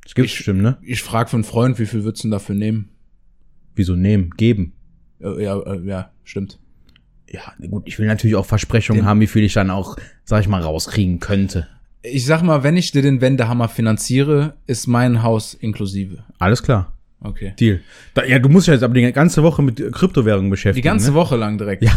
Das 0.05 0.15
gibt's 0.15 0.33
Ich- 0.33 0.39
bestimmt, 0.39 0.61
ne? 0.61 0.77
Ich 0.83 1.03
frage 1.03 1.31
für 1.31 1.37
einen 1.37 1.45
Freund, 1.45 1.79
wie 1.79 1.87
viel 1.87 2.05
würdest 2.05 2.25
du 2.25 2.29
denn 2.29 2.33
dafür 2.33 2.55
nehmen? 2.57 2.91
Wieso 3.75 3.97
nehmen? 3.97 4.31
Geben. 4.37 4.73
Äh, 5.21 5.43
Ja, 5.45 5.59
äh, 5.61 5.81
ja, 5.85 6.11
stimmt. 6.25 6.59
Ja, 7.33 7.43
gut, 7.69 7.85
ich 7.87 7.99
will 7.99 8.07
natürlich 8.07 8.35
auch 8.37 8.47
Versprechungen 8.47 9.03
Den- 9.03 9.07
haben, 9.09 9.21
wie 9.21 9.27
viel 9.29 9.45
ich 9.45 9.53
dann 9.53 9.71
auch, 9.71 9.97
sag 10.25 10.41
ich 10.41 10.49
mal, 10.49 10.61
rauskriegen 10.63 11.21
könnte. 11.21 11.69
Ich 12.03 12.25
sag 12.27 12.43
mal, 12.43 12.63
wenn 12.65 12.77
ich 12.77 12.91
dir 12.93 13.03
den 13.03 13.21
Wendehammer 13.21 13.69
finanziere, 13.69 14.55
ist 14.67 14.87
mein 14.87 15.23
Haus 15.23 15.55
inklusive. 15.55 16.25
Alles 16.39 16.63
klar. 16.63 16.97
Okay. 17.21 17.53
Deal. 17.61 17.81
Da, 18.15 18.25
ja, 18.25 18.39
du 18.39 18.49
musst 18.49 18.67
ja 18.67 18.73
jetzt 18.73 18.83
aber 18.83 18.95
die 18.95 19.13
ganze 19.13 19.43
Woche 19.43 19.61
mit 19.63 19.77
Kryptowährungen 19.93 20.47
Die 20.47 20.51
beschäftigen. 20.51 20.85
ganze 20.85 21.11
ne? 21.11 21.15
Woche 21.15 21.37
lang 21.37 21.59
direkt. 21.59 21.85
Ja, 21.85 21.93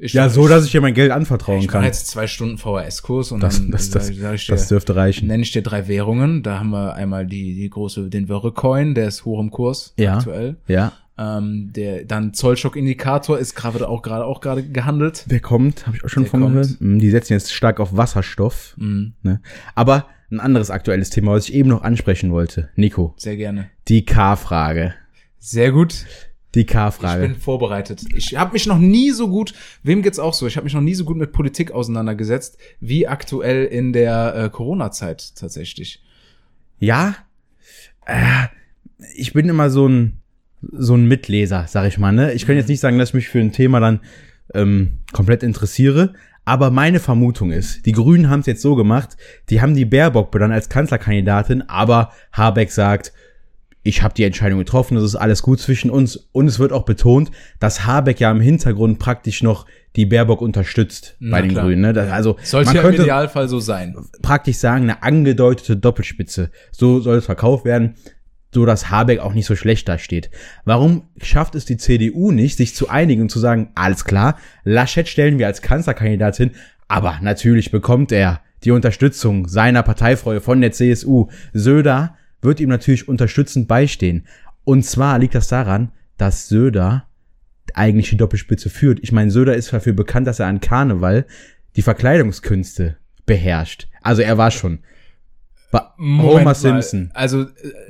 Ich, 0.00 0.12
ja, 0.12 0.28
so, 0.28 0.48
dass 0.48 0.64
ich 0.66 0.72
dir 0.72 0.80
mein 0.80 0.94
Geld 0.94 1.10
anvertrauen 1.12 1.60
ich 1.60 1.68
kann. 1.68 1.84
jetzt 1.84 2.08
zwei 2.08 2.26
Stunden 2.26 2.58
VHS-Kurs 2.58 3.32
und 3.32 3.40
Das, 3.42 3.58
dann 3.60 3.70
das, 3.70 3.86
sag, 3.86 4.00
das, 4.00 4.10
ich- 4.10 4.18
sag 4.20 4.34
ich 4.34 4.46
dir, 4.46 4.52
das 4.52 4.68
dürfte 4.68 4.96
reichen. 4.96 5.28
nenne 5.28 5.42
ich 5.42 5.52
dir 5.52 5.62
drei 5.62 5.86
Währungen. 5.88 6.42
Da 6.42 6.58
haben 6.58 6.70
wir 6.70 6.94
einmal 6.94 7.26
die, 7.26 7.54
die 7.54 7.70
große, 7.70 8.08
den 8.10 8.28
Wörre-Coin, 8.28 8.94
der 8.94 9.08
ist 9.08 9.24
hoch 9.24 9.40
im 9.40 9.50
Kurs 9.50 9.94
Ja. 9.96 10.16
aktuell. 10.18 10.56
Ja. 10.66 10.92
Ähm, 11.16 11.70
der 11.72 12.04
dann 12.04 12.34
Zollschock-Indikator 12.34 13.38
ist 13.38 13.54
gerade 13.54 13.88
auch 13.88 14.02
gerade 14.02 14.24
auch 14.24 14.40
gerade 14.40 14.64
gehandelt. 14.64 15.30
Der 15.30 15.38
kommt, 15.38 15.86
habe 15.86 15.96
ich 15.96 16.04
auch 16.04 16.08
schon 16.08 16.24
Der 16.24 16.30
von 16.30 16.40
kommt. 16.40 16.54
gehört. 16.54 16.80
Mm, 16.80 16.98
Die 16.98 17.10
setzen 17.10 17.34
jetzt 17.34 17.52
stark 17.54 17.78
auf 17.78 17.96
Wasserstoff. 17.96 18.74
Mhm, 18.78 19.12
Ne? 19.22 19.40
Aber 19.76 20.06
ein 20.32 20.40
anderes 20.40 20.70
aktuelles 20.70 21.10
Thema, 21.10 21.30
was 21.32 21.48
ich 21.48 21.54
eben 21.54 21.68
noch 21.68 21.82
ansprechen 21.82 22.32
wollte. 22.32 22.70
Nico, 22.74 23.14
sehr 23.16 23.36
gerne. 23.36 23.70
die 23.86 24.04
K-Frage. 24.04 24.94
Sehr 25.38 25.70
gut. 25.70 26.04
Die 26.54 26.60
Ich 26.60 26.66
K-Frage. 26.66 27.22
bin 27.22 27.36
vorbereitet. 27.36 28.02
Ich 28.14 28.36
habe 28.36 28.52
mich 28.52 28.66
noch 28.66 28.78
nie 28.78 29.10
so 29.10 29.28
gut, 29.28 29.54
wem 29.82 30.02
geht's 30.02 30.18
auch 30.18 30.34
so? 30.34 30.46
Ich 30.46 30.56
habe 30.56 30.64
mich 30.64 30.74
noch 30.74 30.80
nie 30.80 30.94
so 30.94 31.04
gut 31.04 31.16
mit 31.16 31.32
Politik 31.32 31.72
auseinandergesetzt, 31.72 32.58
wie 32.80 33.06
aktuell 33.08 33.64
in 33.64 33.92
der 33.92 34.34
äh, 34.36 34.50
Corona-Zeit 34.50 35.34
tatsächlich. 35.36 36.02
Ja, 36.78 37.16
äh, 38.06 38.46
ich 39.14 39.32
bin 39.32 39.48
immer 39.48 39.70
so 39.70 39.88
ein, 39.88 40.20
so 40.72 40.94
ein 40.94 41.06
Mitleser, 41.06 41.66
sag 41.68 41.88
ich 41.88 41.98
mal. 41.98 42.12
Ne? 42.12 42.32
Ich 42.32 42.46
kann 42.46 42.56
jetzt 42.56 42.68
nicht 42.68 42.80
sagen, 42.80 42.98
dass 42.98 43.10
ich 43.10 43.14
mich 43.14 43.28
für 43.28 43.40
ein 43.40 43.52
Thema 43.52 43.80
dann 43.80 44.00
ähm, 44.54 44.98
komplett 45.12 45.42
interessiere, 45.42 46.14
aber 46.44 46.70
meine 46.70 47.00
Vermutung 47.00 47.50
ist, 47.50 47.86
die 47.86 47.92
Grünen 47.92 48.28
haben 48.28 48.40
es 48.40 48.46
jetzt 48.46 48.60
so 48.62 48.74
gemacht, 48.74 49.16
die 49.48 49.62
haben 49.62 49.74
die 49.74 49.86
Baerbock 49.86 50.30
benannt 50.30 50.52
als 50.52 50.68
Kanzlerkandidatin, 50.68 51.62
aber 51.62 52.12
Habeck 52.32 52.70
sagt, 52.70 53.12
ich 53.84 54.02
habe 54.02 54.14
die 54.14 54.24
Entscheidung 54.24 54.58
getroffen, 54.58 54.94
das 54.94 55.04
ist 55.04 55.14
alles 55.14 55.42
gut 55.42 55.60
zwischen 55.60 55.90
uns 55.90 56.16
und 56.32 56.48
es 56.48 56.58
wird 56.58 56.72
auch 56.72 56.84
betont, 56.84 57.30
dass 57.60 57.86
Habeck 57.86 58.18
ja 58.18 58.30
im 58.30 58.40
Hintergrund 58.40 58.98
praktisch 58.98 59.42
noch 59.42 59.66
die 59.94 60.06
Baerbock 60.06 60.40
unterstützt 60.40 61.16
Na 61.20 61.36
bei 61.36 61.42
den 61.42 61.50
klar. 61.52 61.66
Grünen. 61.66 61.82
Ne? 61.82 61.92
Das, 61.92 62.10
also 62.10 62.36
Sollte 62.42 62.68
man 62.68 62.76
ja 62.76 62.88
im 62.88 62.94
Idealfall 62.94 63.46
so 63.46 63.60
sein. 63.60 63.94
praktisch 64.22 64.56
sagen, 64.56 64.84
eine 64.84 65.02
angedeutete 65.02 65.76
Doppelspitze. 65.76 66.50
So 66.72 66.98
soll 67.00 67.18
es 67.18 67.26
verkauft 67.26 67.66
werden, 67.66 67.94
so 68.54 68.64
dass 68.64 68.90
Habeck 68.90 69.20
auch 69.20 69.34
nicht 69.34 69.46
so 69.46 69.54
schlecht 69.54 69.86
dasteht. 69.86 70.30
Warum 70.64 71.10
schafft 71.18 71.54
es 71.54 71.66
die 71.66 71.76
CDU 71.76 72.32
nicht, 72.32 72.56
sich 72.56 72.74
zu 72.74 72.88
einigen 72.88 73.22
und 73.22 73.28
zu 73.28 73.38
sagen, 73.38 73.70
alles 73.74 74.06
klar, 74.06 74.38
Laschet 74.64 75.06
stellen 75.06 75.38
wir 75.38 75.46
als 75.46 75.60
Kanzlerkandidatin, 75.60 76.52
aber 76.88 77.18
natürlich 77.20 77.70
bekommt 77.70 78.12
er 78.12 78.40
die 78.64 78.70
Unterstützung 78.70 79.46
seiner 79.46 79.82
Parteifreunde 79.82 80.40
von 80.40 80.62
der 80.62 80.72
CSU. 80.72 81.28
Söder 81.52 82.16
wird 82.44 82.60
ihm 82.60 82.68
natürlich 82.68 83.08
unterstützend 83.08 83.68
beistehen. 83.68 84.26
Und 84.64 84.84
zwar 84.84 85.18
liegt 85.18 85.34
das 85.34 85.48
daran, 85.48 85.92
dass 86.16 86.48
Söder 86.48 87.06
eigentlich 87.74 88.10
die 88.10 88.16
Doppelspitze 88.16 88.70
führt. 88.70 89.00
Ich 89.02 89.12
meine, 89.12 89.30
Söder 89.30 89.54
ist 89.54 89.72
dafür 89.72 89.92
bekannt, 89.94 90.26
dass 90.26 90.38
er 90.40 90.46
an 90.46 90.60
Karneval 90.60 91.26
die 91.76 91.82
Verkleidungskünste 91.82 92.96
beherrscht. 93.26 93.88
Also 94.02 94.22
er 94.22 94.38
war 94.38 94.50
schon. 94.50 94.80
Ba 95.72 95.94
Moment 95.96 96.28
Homer 96.32 96.44
mal. 96.44 96.54
Simpson. 96.54 97.10
Also 97.14 97.42
äh, 97.42 97.48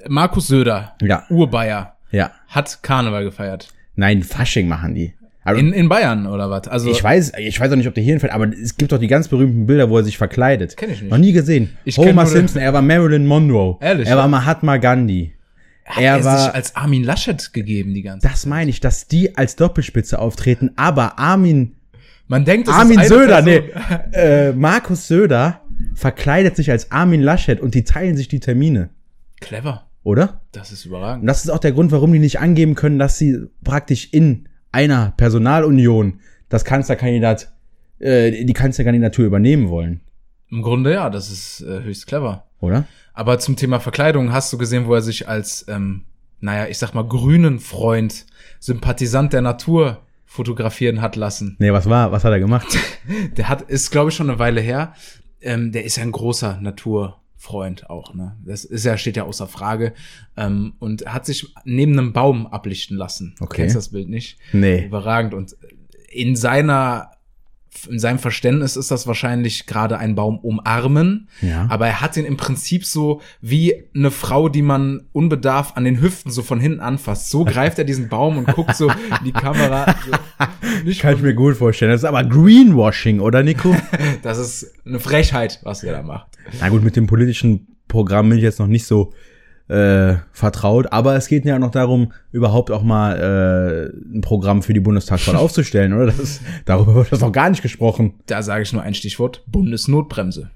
Markus 0.08 0.46
Söder, 0.46 0.94
Ja, 1.02 1.25
Urbayer, 1.28 1.96
ja. 2.11 2.30
hat 2.49 2.82
Karneval 2.82 3.25
gefeiert. 3.25 3.68
Nein, 3.94 4.23
Fasching 4.23 4.68
machen 4.68 4.94
die. 4.94 5.14
In, 5.46 5.72
in 5.74 5.88
Bayern 5.90 6.26
oder 6.26 6.48
was? 6.50 6.68
Also 6.68 6.90
ich 6.90 7.02
weiß, 7.04 7.32
ich 7.38 7.60
weiß 7.60 7.70
auch 7.70 7.76
nicht, 7.76 7.86
ob 7.88 7.94
der 7.94 8.02
hier 8.02 8.14
hinfällt, 8.14 8.32
aber 8.32 8.48
es 8.50 8.76
gibt 8.78 8.92
doch 8.92 8.98
die 8.98 9.08
ganz 9.08 9.28
berühmten 9.28 9.66
Bilder, 9.66 9.90
wo 9.90 9.98
er 9.98 10.04
sich 10.04 10.16
verkleidet. 10.16 10.76
Kenn 10.76 10.90
ich 10.90 11.02
nicht. 11.02 11.10
Noch 11.10 11.18
nie 11.18 11.32
gesehen. 11.32 11.76
Ich 11.84 11.98
Homer 11.98 12.24
Simpson, 12.26 12.62
er 12.62 12.72
war 12.72 12.80
Marilyn 12.82 13.26
Monroe. 13.26 13.76
Ehrlich, 13.80 14.08
Er 14.08 14.16
war? 14.16 14.26
Mahatma 14.28 14.78
Gandhi. 14.78 15.34
hat 15.84 16.02
er 16.02 16.16
er 16.18 16.24
war- 16.24 16.38
sich 16.46 16.54
als 16.54 16.76
Armin 16.76 17.04
Laschet 17.04 17.52
gegeben 17.52 17.92
die 17.92 18.00
ganze 18.02 18.26
Das 18.26 18.46
meine 18.46 18.70
ich, 18.70 18.80
dass 18.80 19.06
die 19.06 19.36
als 19.36 19.56
Doppelspitze 19.56 20.18
auftreten, 20.18 20.70
aber 20.76 21.18
Armin 21.18 21.74
Man 22.26 22.46
denkt, 22.46 22.68
es 22.68 22.74
Armin 22.74 23.00
ist 23.00 23.08
Söder, 23.08 23.42
Person. 23.42 23.62
nee. 24.12 24.18
Äh, 24.18 24.52
Markus 24.54 25.08
Söder 25.08 25.60
verkleidet 25.94 26.56
sich 26.56 26.70
als 26.70 26.90
Armin 26.90 27.20
Laschet 27.20 27.60
und 27.60 27.74
die 27.74 27.84
teilen 27.84 28.16
sich 28.16 28.28
die 28.28 28.40
Termine, 28.40 28.88
Clever. 29.40 29.86
oder? 30.04 30.40
Das 30.52 30.72
ist 30.72 30.86
Und 30.86 30.92
überragend. 30.92 31.28
das 31.28 31.44
ist 31.44 31.50
auch 31.50 31.58
der 31.58 31.72
Grund, 31.72 31.92
warum 31.92 32.12
die 32.14 32.18
nicht 32.18 32.40
angeben 32.40 32.74
können, 32.74 32.98
dass 32.98 33.18
sie 33.18 33.40
praktisch 33.62 34.08
in 34.12 34.48
einer 34.75 35.14
Personalunion 35.16 36.21
das 36.49 36.64
Kanzlerkandidat, 36.64 37.52
äh, 38.00 38.45
die 38.45 38.52
Kanzlerkandidatur 38.52 39.25
übernehmen 39.25 39.71
wollen, 39.71 40.00
Im 40.50 40.62
Grunde 40.62 40.93
ja, 40.93 41.09
das 41.09 41.31
ist 41.31 41.62
äh, 41.62 41.83
höchst 41.83 42.07
clever. 42.07 42.45
oder? 42.61 42.85
Aber 43.14 43.38
zum 43.38 43.57
Thema 43.57 43.81
Verkleidung 43.81 44.33
hast 44.33 44.52
du 44.52 44.59
gesehen, 44.59 44.87
wo 44.87 44.95
er 44.95 45.00
sich 45.00 45.28
als, 45.28 45.64
ähm, 45.69 46.02
naja, 46.40 46.66
ich 46.66 46.78
sag 46.78 46.93
mal, 46.95 47.07
grünen 47.07 47.61
Freund, 47.61 48.26
Sympathisant 48.61 49.33
der 49.33 49.40
Natur 49.43 50.02
fotografieren 50.26 51.00
hat 51.00 51.14
lassen. 51.16 51.57
Nee, 51.61 51.73
was 51.73 51.88
war, 51.88 52.11
was 52.12 52.25
hat 52.25 52.33
er 52.33 52.40
gemacht? 52.40 52.66
Der 53.37 53.49
hat, 53.49 53.62
ist 53.62 53.90
glaube 53.93 54.11
ich 54.11 54.16
schon 54.16 54.28
eine 54.28 54.38
Weile 54.38 54.61
her. 54.61 54.95
Ähm, 55.40 55.73
der 55.73 55.85
ist 55.85 55.97
ja 55.97 56.02
ein 56.02 56.11
großer 56.12 56.59
Naturfreund 57.44 57.90
auch, 57.90 58.14
ne? 58.14 58.36
Das 58.44 58.64
ist 58.64 58.84
ja, 58.84 58.96
steht 58.96 59.16
ja 59.16 59.24
außer 59.24 59.46
Frage. 59.46 59.92
Ähm, 60.36 60.74
und 60.78 61.06
hat 61.06 61.26
sich 61.26 61.52
neben 61.64 61.92
einem 61.92 62.12
Baum 62.12 62.46
ablichten 62.46 62.96
lassen. 62.96 63.34
Okay. 63.40 63.62
Kennst 63.62 63.76
das 63.76 63.90
Bild 63.90 64.08
nicht? 64.08 64.38
Nee. 64.52 64.86
Überragend. 64.86 65.34
Und 65.34 65.56
in 66.10 66.36
seiner, 66.36 67.10
in 67.88 67.99
seinem 67.99 68.19
Verständnis 68.19 68.76
ist 68.76 68.90
das 68.90 69.07
wahrscheinlich 69.07 69.66
gerade 69.66 69.99
ein 69.99 70.14
Baum 70.14 70.38
umarmen. 70.38 71.28
Ja. 71.40 71.66
Aber 71.69 71.87
er 71.87 72.00
hat 72.00 72.16
ihn 72.16 72.25
im 72.25 72.37
Prinzip 72.37 72.85
so 72.85 73.21
wie 73.40 73.85
eine 73.95 74.11
Frau, 74.11 74.49
die 74.49 74.62
man 74.62 75.04
unbedarft 75.12 75.76
an 75.76 75.85
den 75.85 76.00
Hüften 76.00 76.31
so 76.31 76.43
von 76.43 76.61
hinten 76.61 76.81
anfasst. 76.81 77.31
So 77.31 77.45
greift 77.45 77.78
er 77.78 77.85
diesen 77.85 78.09
Baum 78.09 78.38
und 78.38 78.47
guckt 78.47 78.76
so 78.76 78.88
in 78.88 79.25
die 79.25 79.33
Kamera. 79.33 79.95
So, 80.07 80.85
nicht 80.85 81.00
Kann 81.00 81.14
ich 81.14 81.23
mir 81.23 81.35
gut 81.35 81.57
vorstellen. 81.57 81.90
Das 81.90 82.02
ist 82.02 82.09
aber 82.09 82.25
Greenwashing, 82.25 83.21
oder 83.21 83.43
Nico? 83.43 83.75
das 84.23 84.38
ist 84.38 84.73
eine 84.87 85.00
Frechheit, 85.00 85.61
was 85.62 85.83
er 85.83 85.93
da 85.93 86.02
macht. 86.02 86.26
Na 86.61 86.69
gut, 86.69 86.83
mit 86.83 86.97
dem 86.97 87.07
politischen 87.07 87.66
Programm 87.88 88.28
bin 88.28 88.38
ich 88.38 88.45
jetzt 88.45 88.59
noch 88.59 88.66
nicht 88.66 88.87
so 88.87 89.12
äh, 89.68 90.16
vertraut, 90.33 90.92
aber 90.92 91.16
es 91.16 91.28
geht 91.28 91.44
ja 91.44 91.59
noch 91.59 91.71
darum, 91.71 92.12
überhaupt 92.33 92.71
auch 92.71 92.83
mal 92.83 93.16
äh, 93.16 94.16
ein 94.16 94.21
Programm 94.21 94.62
für 94.62 94.75
die 94.75 94.80
Bundestagswahl 94.80 95.37
aufzustellen, 95.37 95.92
oder? 95.94 96.06
Das, 96.06 96.40
darüber 96.64 96.94
wird 96.94 97.12
das 97.12 97.21
noch 97.21 97.33
gar 97.33 97.49
nicht 97.49 97.62
gesprochen. 97.62 98.14
Da 98.26 98.42
sage 98.42 98.62
ich 98.62 98.73
nur 98.73 98.83
ein 98.83 98.94
Stichwort: 98.94 99.42
Bundesnotbremse. 99.47 100.50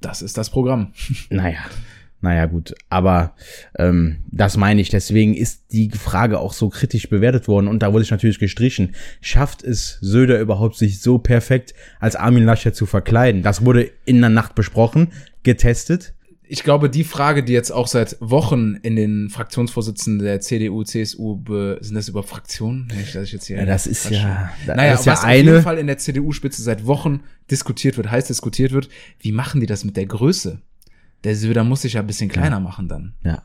Das 0.00 0.22
ist 0.22 0.36
das 0.38 0.50
Programm. 0.50 0.92
Naja, 1.30 1.58
naja, 2.22 2.46
gut. 2.46 2.74
Aber 2.90 3.34
ähm, 3.78 4.18
das 4.30 4.56
meine 4.56 4.80
ich. 4.80 4.90
Deswegen 4.90 5.34
ist 5.34 5.72
die 5.72 5.90
Frage 5.90 6.38
auch 6.38 6.52
so 6.52 6.68
kritisch 6.68 7.08
bewertet 7.08 7.48
worden. 7.48 7.66
Und 7.66 7.82
da 7.82 7.92
wurde 7.92 8.04
ich 8.04 8.10
natürlich 8.10 8.38
gestrichen. 8.38 8.94
Schafft 9.20 9.62
es 9.62 9.98
Söder 10.00 10.38
überhaupt, 10.38 10.76
sich 10.76 11.00
so 11.00 11.18
perfekt 11.18 11.74
als 11.98 12.16
Armin 12.16 12.44
Laschet 12.44 12.74
zu 12.74 12.84
verkleiden? 12.84 13.42
Das 13.42 13.64
wurde 13.64 13.90
in 14.04 14.20
der 14.20 14.30
Nacht 14.30 14.54
besprochen, 14.54 15.12
getestet. 15.44 16.14
Ich 16.52 16.64
glaube, 16.64 16.90
die 16.90 17.04
Frage, 17.04 17.44
die 17.44 17.52
jetzt 17.52 17.70
auch 17.70 17.86
seit 17.86 18.16
Wochen 18.18 18.74
in 18.82 18.96
den 18.96 19.30
Fraktionsvorsitzenden 19.30 20.26
der 20.26 20.40
CDU, 20.40 20.82
CSU, 20.82 21.38
sind 21.80 21.94
das 21.94 22.08
über 22.08 22.24
Fraktionen? 22.24 22.88
Nicht, 22.88 23.14
dass 23.14 23.24
ich 23.28 23.32
jetzt 23.32 23.46
hier 23.46 23.58
Ja, 23.58 23.64
das 23.64 23.86
ist 23.86 24.10
ja, 24.10 24.50
das 24.66 24.76
Naja, 24.76 24.94
ist 24.94 25.06
ja 25.06 25.12
was 25.12 25.22
auf 25.24 25.30
jeden 25.30 25.48
eine. 25.48 25.62
Fall 25.62 25.78
in 25.78 25.86
der 25.86 25.98
CDU-Spitze 25.98 26.60
seit 26.62 26.86
Wochen 26.86 27.20
diskutiert 27.52 27.96
wird, 27.96 28.10
heiß 28.10 28.26
diskutiert 28.26 28.72
wird, 28.72 28.88
wie 29.20 29.30
machen 29.30 29.60
die 29.60 29.66
das 29.68 29.84
mit 29.84 29.96
der 29.96 30.06
Größe? 30.06 30.60
Der 31.22 31.36
Söder 31.36 31.62
muss 31.62 31.82
sich 31.82 31.92
ja 31.92 32.00
ein 32.00 32.08
bisschen 32.08 32.28
kleiner 32.28 32.58
machen 32.58 32.88
dann. 32.88 33.14
Ja. 33.22 33.44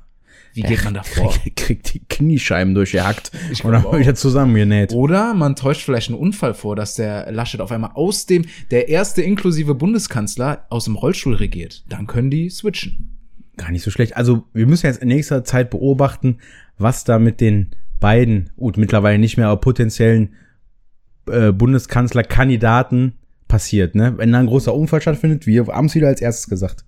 Wie 0.56 0.62
geht 0.62 0.84
man 0.86 0.94
da 0.94 1.04
vor? 1.04 1.34
Kriegt, 1.56 1.94
die 1.94 2.00
Kniescheiben 2.00 2.74
durchgehackt 2.74 3.32
und 3.64 3.72
dann 3.72 4.00
wieder 4.00 4.16
zusammengenäht. 4.16 4.94
Oder 4.94 5.34
man 5.34 5.56
täuscht 5.56 5.84
vielleicht 5.84 6.10
einen 6.10 6.18
Unfall 6.18 6.54
vor, 6.54 6.76
dass 6.76 6.96
der 6.96 7.32
Laschet 7.32 7.60
auf 7.60 7.72
einmal 7.72 7.92
aus 7.94 8.26
dem, 8.26 8.46
der 8.72 8.88
erste 8.88 9.22
inklusive 9.22 9.76
Bundeskanzler 9.76 10.66
aus 10.70 10.86
dem 10.86 10.96
Rollstuhl 10.96 11.36
regiert. 11.36 11.84
Dann 11.90 12.08
können 12.08 12.32
die 12.32 12.50
switchen. 12.50 13.18
Gar 13.58 13.72
nicht 13.72 13.84
so 13.84 13.92
schlecht. 13.92 14.16
Also 14.16 14.44
wir 14.54 14.66
müssen 14.66 14.86
jetzt 14.86 15.02
in 15.02 15.10
nächster 15.10 15.44
Zeit 15.44 15.70
beobachten, 15.70 16.38
was 16.78 17.04
da 17.04 17.20
mit 17.20 17.42
den 17.42 17.72
beiden, 18.00 18.50
gut, 18.58 18.78
mittlerweile 18.78 19.18
nicht 19.20 19.38
mehr, 19.38 19.48
aber 19.48 19.62
potenziellen 19.62 20.36
äh, 21.28 21.52
Bundeskanzlerkandidaten 21.52 23.14
passiert. 23.48 23.96
Ne? 23.96 24.18
Wenn 24.18 24.32
da 24.32 24.40
ein 24.40 24.48
großer 24.48 24.74
Unfall 24.74 25.02
stattfindet, 25.02 25.48
wir 25.48 25.68
haben 25.68 25.86
es 25.88 25.96
wieder 25.96 26.08
als 26.08 26.22
erstes 26.22 26.50
gesagt. 26.50 26.86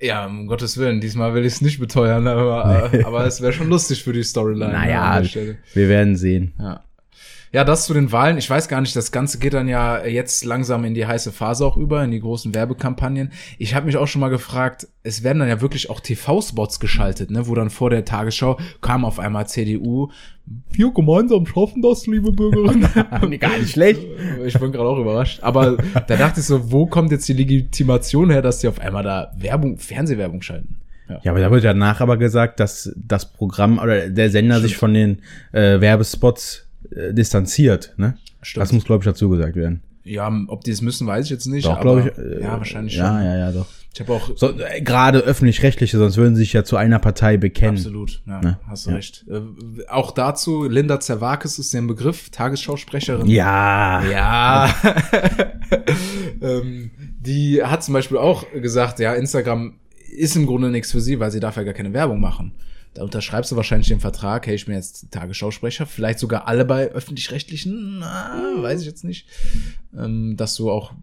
Ja, 0.00 0.26
um 0.26 0.46
Gottes 0.46 0.76
Willen, 0.76 1.00
diesmal 1.00 1.34
will 1.34 1.44
ich 1.44 1.54
es 1.54 1.60
nicht 1.60 1.78
beteuern, 1.78 2.26
aber, 2.26 2.90
äh, 2.92 3.02
aber 3.04 3.24
es 3.26 3.40
wäre 3.40 3.52
schon 3.52 3.68
lustig 3.68 4.02
für 4.02 4.12
die 4.12 4.22
Storyline. 4.24 4.66
ne, 4.66 4.72
Naja, 4.72 5.02
an 5.02 5.22
der 5.22 5.28
Stelle. 5.28 5.58
wir 5.72 5.88
werden 5.88 6.16
sehen. 6.16 6.52
Ja. 6.58 6.82
Ja, 7.54 7.62
das 7.62 7.86
zu 7.86 7.94
den 7.94 8.10
Wahlen. 8.10 8.36
Ich 8.36 8.50
weiß 8.50 8.66
gar 8.66 8.80
nicht, 8.80 8.96
das 8.96 9.12
Ganze 9.12 9.38
geht 9.38 9.54
dann 9.54 9.68
ja 9.68 10.04
jetzt 10.04 10.44
langsam 10.44 10.84
in 10.84 10.92
die 10.92 11.06
heiße 11.06 11.30
Phase 11.30 11.64
auch 11.64 11.76
über, 11.76 12.02
in 12.02 12.10
die 12.10 12.18
großen 12.18 12.52
Werbekampagnen. 12.52 13.30
Ich 13.58 13.76
habe 13.76 13.86
mich 13.86 13.96
auch 13.96 14.08
schon 14.08 14.22
mal 14.22 14.28
gefragt, 14.28 14.88
es 15.04 15.22
werden 15.22 15.38
dann 15.38 15.48
ja 15.48 15.60
wirklich 15.60 15.88
auch 15.88 16.00
TV-Spots 16.00 16.80
geschaltet, 16.80 17.30
ne, 17.30 17.46
wo 17.46 17.54
dann 17.54 17.70
vor 17.70 17.90
der 17.90 18.04
Tagesschau 18.04 18.58
kam 18.80 19.04
auf 19.04 19.20
einmal 19.20 19.46
CDU, 19.46 20.10
wir 20.72 20.92
gemeinsam 20.92 21.46
schaffen 21.46 21.80
das, 21.80 22.08
liebe 22.08 22.32
Bürgerinnen. 22.32 22.88
Gar 23.38 23.58
nicht 23.58 23.70
schlecht. 23.70 24.00
ich 24.44 24.58
bin 24.58 24.72
gerade 24.72 24.88
auch 24.88 24.98
überrascht. 24.98 25.38
Aber 25.44 25.76
da 25.76 26.16
dachte 26.16 26.40
ich 26.40 26.46
so, 26.46 26.72
wo 26.72 26.86
kommt 26.86 27.12
jetzt 27.12 27.28
die 27.28 27.34
Legitimation 27.34 28.30
her, 28.30 28.42
dass 28.42 28.58
die 28.58 28.66
auf 28.66 28.80
einmal 28.80 29.04
da 29.04 29.30
Werbung, 29.38 29.78
Fernsehwerbung 29.78 30.42
schalten? 30.42 30.80
Ja, 31.22 31.30
aber 31.30 31.38
da 31.38 31.52
wird 31.52 31.62
ja 31.62 31.72
danach 31.72 32.00
aber 32.00 32.16
gesagt, 32.16 32.58
dass 32.58 32.92
das 32.96 33.32
Programm 33.32 33.78
oder 33.78 34.08
der 34.08 34.30
Sender 34.30 34.60
sich 34.60 34.76
von 34.76 34.92
den 34.92 35.20
äh, 35.52 35.80
Werbespots 35.80 36.63
äh, 36.90 37.12
distanziert. 37.14 37.94
Ne? 37.96 38.16
Stimmt. 38.42 38.62
Das 38.62 38.72
muss, 38.72 38.84
glaube 38.84 39.02
ich, 39.02 39.06
dazu 39.06 39.28
gesagt 39.28 39.56
werden. 39.56 39.82
Ja, 40.06 40.30
ob 40.48 40.64
die 40.64 40.70
es 40.70 40.82
müssen, 40.82 41.06
weiß 41.06 41.24
ich 41.24 41.30
jetzt 41.30 41.46
nicht. 41.46 41.64
Doch, 41.66 41.78
aber, 41.78 42.02
glaube 42.02 42.12
ich. 42.14 42.18
äh, 42.18 42.42
ja, 42.42 42.58
wahrscheinlich 42.58 42.94
Ja, 42.94 43.06
schon. 43.16 43.24
ja, 43.24 43.36
ja, 43.38 43.52
doch. 43.52 43.66
Ich 43.94 44.00
habe 44.00 44.12
auch 44.12 44.30
So, 44.36 44.50
äh, 44.58 44.80
gerade 44.82 45.20
öffentlich-rechtliche, 45.20 45.96
sonst 45.96 46.16
würden 46.16 46.34
sie 46.34 46.42
sich 46.42 46.52
ja 46.52 46.64
zu 46.64 46.76
einer 46.76 46.98
Partei 46.98 47.36
bekennen. 47.36 47.76
Absolut, 47.76 48.20
ja, 48.26 48.40
Ne? 48.40 48.58
hast 48.68 48.84
du 48.86 48.90
Ja. 48.90 48.96
recht. 48.96 49.24
Äh, 49.30 49.40
auch 49.88 50.10
dazu, 50.10 50.64
Linda 50.68 50.98
Zerwakis 51.00 51.58
ist 51.58 51.72
der 51.72 51.82
Begriff, 51.82 52.28
Tagesschausprecherin. 52.30 53.28
Ja. 53.28 54.02
Ja. 54.04 54.74
ähm, 56.42 56.90
die 57.20 57.62
hat 57.62 57.82
zum 57.84 57.94
Beispiel 57.94 58.18
auch 58.18 58.44
gesagt, 58.52 58.98
ja, 58.98 59.14
Instagram 59.14 59.74
ist 60.10 60.36
im 60.36 60.46
Grunde 60.46 60.70
nichts 60.70 60.92
für 60.92 61.00
sie, 61.00 61.18
weil 61.20 61.30
sie 61.30 61.40
darf 61.40 61.56
ja 61.56 61.62
gar 61.62 61.74
keine 61.74 61.92
Werbung 61.92 62.20
machen. 62.20 62.52
Da 62.94 63.02
unterschreibst 63.02 63.50
du 63.50 63.56
wahrscheinlich 63.56 63.88
den 63.88 64.00
Vertrag, 64.00 64.46
hey, 64.46 64.54
ich 64.54 64.66
bin 64.66 64.74
jetzt 64.74 65.10
Tagesschausprecher, 65.10 65.84
vielleicht 65.84 66.20
sogar 66.20 66.46
alle 66.46 66.64
bei 66.64 66.88
öffentlich-rechtlichen, 66.88 68.00
weiß 68.00 68.80
ich 68.80 68.86
jetzt 68.86 69.04
nicht, 69.04 69.26
ähm, 69.96 70.36
dass 70.36 70.54
du 70.54 70.70
auch 70.70 70.94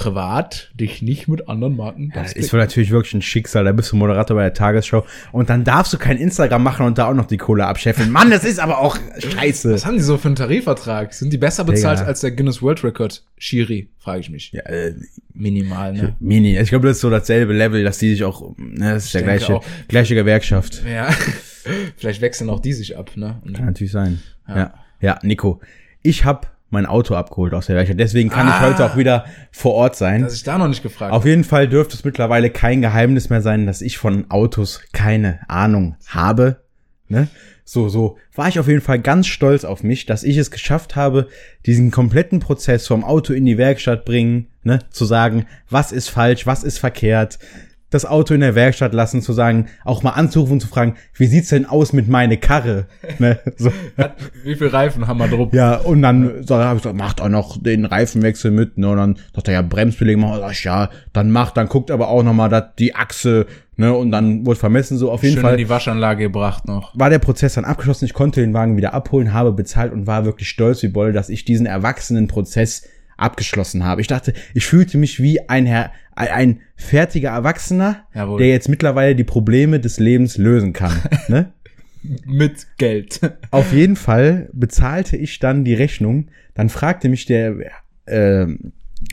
privat 0.00 0.70
dich 0.72 1.02
nicht 1.02 1.28
mit 1.28 1.48
anderen 1.48 1.76
Marken 1.76 2.10
Das 2.14 2.32
ist 2.32 2.52
wohl 2.54 2.60
natürlich 2.60 2.90
wirklich 2.90 3.12
ein 3.12 3.20
Schicksal. 3.22 3.64
Da 3.64 3.72
bist 3.72 3.92
du 3.92 3.96
Moderator 3.96 4.34
bei 4.34 4.44
der 4.44 4.54
Tagesschau 4.54 5.04
und 5.30 5.50
dann 5.50 5.62
darfst 5.62 5.92
du 5.92 5.98
kein 5.98 6.16
Instagram 6.16 6.62
machen 6.62 6.86
und 6.86 6.96
da 6.96 7.08
auch 7.08 7.14
noch 7.14 7.26
die 7.26 7.36
Kohle 7.36 7.66
abscheffeln. 7.66 8.10
Mann, 8.10 8.30
das 8.30 8.44
ist 8.44 8.58
aber 8.60 8.78
auch 8.78 8.96
scheiße. 9.18 9.74
Was 9.74 9.84
haben 9.84 9.96
die 9.96 10.02
so 10.02 10.16
für 10.16 10.28
einen 10.28 10.36
Tarifvertrag? 10.36 11.12
Sind 11.12 11.34
die 11.34 11.38
besser 11.38 11.64
bezahlt 11.64 11.98
Digga. 11.98 12.08
als 12.08 12.20
der 12.20 12.30
Guinness 12.30 12.62
World 12.62 12.82
Record? 12.82 13.22
Schiri, 13.36 13.88
frage 13.98 14.20
ich 14.20 14.30
mich. 14.30 14.52
Ja, 14.52 14.62
äh, 14.62 14.94
Minimal, 15.34 15.92
ne? 15.92 16.16
Mini. 16.18 16.58
Ich 16.58 16.70
glaube, 16.70 16.88
das 16.88 16.96
ist 16.96 17.02
so 17.02 17.10
dasselbe 17.10 17.52
Level, 17.52 17.84
dass 17.84 17.98
die 17.98 18.10
sich 18.10 18.24
auch, 18.24 18.56
ne, 18.56 18.94
das 18.94 19.06
ist 19.06 19.14
der 19.14 19.22
denke 19.22 19.38
gleiche, 19.38 19.56
auch. 19.56 19.64
gleiche 19.88 20.14
Gewerkschaft. 20.14 20.82
Ja. 20.90 21.10
Vielleicht 21.96 22.20
wechseln 22.22 22.48
auch 22.50 22.60
die 22.60 22.72
sich 22.72 22.96
ab, 22.96 23.12
ne? 23.16 23.40
Kann 23.54 23.66
natürlich 23.66 23.92
sein. 23.92 24.22
Ja. 24.48 24.56
Ja. 24.56 24.74
Ja, 25.02 25.18
Nico. 25.22 25.60
Ich 26.02 26.24
habe 26.24 26.46
mein 26.70 26.86
Auto 26.86 27.14
abgeholt 27.14 27.52
aus 27.54 27.66
der 27.66 27.76
Werkstatt. 27.76 27.98
Deswegen 28.00 28.30
kann 28.30 28.48
Ah. 28.48 28.56
ich 28.56 28.66
heute 28.66 28.84
auch 28.84 28.96
wieder 28.96 29.24
vor 29.50 29.74
Ort 29.74 29.96
sein. 29.96 30.22
dass 30.22 30.34
ich 30.34 30.42
da 30.44 30.56
noch 30.58 30.68
nicht 30.68 30.82
gefragt 30.82 31.12
Auf 31.12 31.24
jeden 31.26 31.44
Fall 31.44 31.68
dürfte 31.68 31.96
es 31.96 32.04
mittlerweile 32.04 32.50
kein 32.50 32.80
Geheimnis 32.80 33.28
mehr 33.30 33.42
sein, 33.42 33.66
dass 33.66 33.82
ich 33.82 33.98
von 33.98 34.30
Autos 34.30 34.80
keine 34.92 35.40
Ahnung 35.48 35.96
habe. 36.06 36.62
Ne? 37.08 37.28
So, 37.64 37.88
so 37.88 38.16
war 38.34 38.48
ich 38.48 38.58
auf 38.58 38.66
jeden 38.68 38.80
Fall 38.80 38.98
ganz 39.00 39.26
stolz 39.26 39.64
auf 39.64 39.82
mich, 39.82 40.06
dass 40.06 40.22
ich 40.24 40.36
es 40.36 40.50
geschafft 40.50 40.96
habe, 40.96 41.28
diesen 41.66 41.90
kompletten 41.90 42.40
Prozess 42.40 42.86
vom 42.86 43.04
Auto 43.04 43.32
in 43.32 43.44
die 43.46 43.58
Werkstatt 43.58 44.04
bringen, 44.04 44.46
ne, 44.64 44.80
zu 44.90 45.04
sagen, 45.04 45.46
was 45.68 45.92
ist 45.92 46.08
falsch, 46.08 46.46
was 46.46 46.64
ist 46.64 46.78
verkehrt, 46.78 47.38
das 47.90 48.06
Auto 48.06 48.34
in 48.34 48.40
der 48.40 48.54
Werkstatt 48.54 48.94
lassen, 48.94 49.20
zu 49.20 49.32
sagen, 49.32 49.66
auch 49.84 50.02
mal 50.02 50.10
anzurufen 50.10 50.54
und 50.54 50.60
zu 50.60 50.68
fragen, 50.68 50.94
wie 51.14 51.26
sieht's 51.26 51.48
denn 51.48 51.66
aus 51.66 51.92
mit 51.92 52.08
meine 52.08 52.38
Karre? 52.38 52.86
Ne, 53.18 53.38
so. 53.56 53.70
Wie 54.44 54.54
viel 54.54 54.68
Reifen 54.68 55.06
haben 55.06 55.18
wir 55.18 55.28
drauf? 55.28 55.52
Ja, 55.52 55.76
und 55.76 56.02
dann 56.02 56.44
so, 56.46 56.56
hab 56.56 56.76
ich 56.76 56.82
gesagt, 56.82 56.96
macht 56.96 57.20
auch 57.20 57.28
noch 57.28 57.60
den 57.60 57.84
Reifenwechsel 57.84 58.50
mit, 58.50 58.78
ne? 58.78 58.88
Und 58.88 58.96
dann 58.96 59.18
sagt 59.34 59.48
er 59.48 59.54
ja 59.54 59.62
Bremsbeläge 59.62 60.18
machen, 60.18 60.38
sag 60.40 60.52
ich, 60.52 60.64
ja, 60.64 60.90
dann 61.12 61.30
macht, 61.30 61.56
dann 61.56 61.68
guckt 61.68 61.90
aber 61.90 62.08
auch 62.08 62.22
noch 62.22 62.32
mal 62.32 62.48
dat, 62.48 62.78
die 62.78 62.94
Achse, 62.94 63.46
ne? 63.76 63.92
Und 63.92 64.12
dann 64.12 64.46
wurde 64.46 64.58
vermessen, 64.58 64.96
so 64.96 65.10
auf 65.10 65.22
jeden 65.22 65.34
Schön 65.34 65.42
Fall 65.42 65.52
in 65.52 65.58
die 65.58 65.68
Waschanlage 65.68 66.24
gebracht 66.24 66.66
noch. 66.66 66.98
war 66.98 67.10
der 67.10 67.18
Prozess 67.18 67.54
dann 67.54 67.64
abgeschlossen. 67.64 68.04
Ich 68.04 68.14
konnte 68.14 68.40
den 68.40 68.54
Wagen 68.54 68.76
wieder 68.76 68.94
abholen, 68.94 69.32
habe 69.32 69.52
bezahlt 69.52 69.92
und 69.92 70.06
war 70.06 70.24
wirklich 70.24 70.48
stolz 70.48 70.82
wie 70.82 70.88
Boll, 70.88 71.12
dass 71.12 71.28
ich 71.28 71.44
diesen 71.44 71.66
erwachsenen 71.66 72.28
Prozess 72.28 72.84
abgeschlossen 73.20 73.84
habe. 73.84 74.00
Ich 74.00 74.06
dachte, 74.06 74.32
ich 74.54 74.66
fühlte 74.66 74.98
mich 74.98 75.20
wie 75.20 75.48
ein 75.48 75.66
Herr, 75.66 75.90
ein- 76.28 76.60
fertiger 76.76 77.30
Erwachsener, 77.30 78.04
Jawohl. 78.14 78.38
der 78.38 78.48
jetzt 78.48 78.68
mittlerweile 78.68 79.14
die 79.14 79.24
Probleme 79.24 79.80
des 79.80 79.98
Lebens 79.98 80.36
lösen 80.38 80.72
kann. 80.72 80.92
ne? 81.28 81.52
Mit 82.24 82.66
Geld. 82.78 83.20
Auf 83.50 83.72
jeden 83.72 83.96
Fall 83.96 84.48
bezahlte 84.52 85.16
ich 85.18 85.38
dann 85.38 85.64
die 85.64 85.74
Rechnung. 85.74 86.28
Dann 86.54 86.68
fragte 86.70 87.08
mich 87.10 87.26
der, 87.26 87.54
äh, 88.06 88.46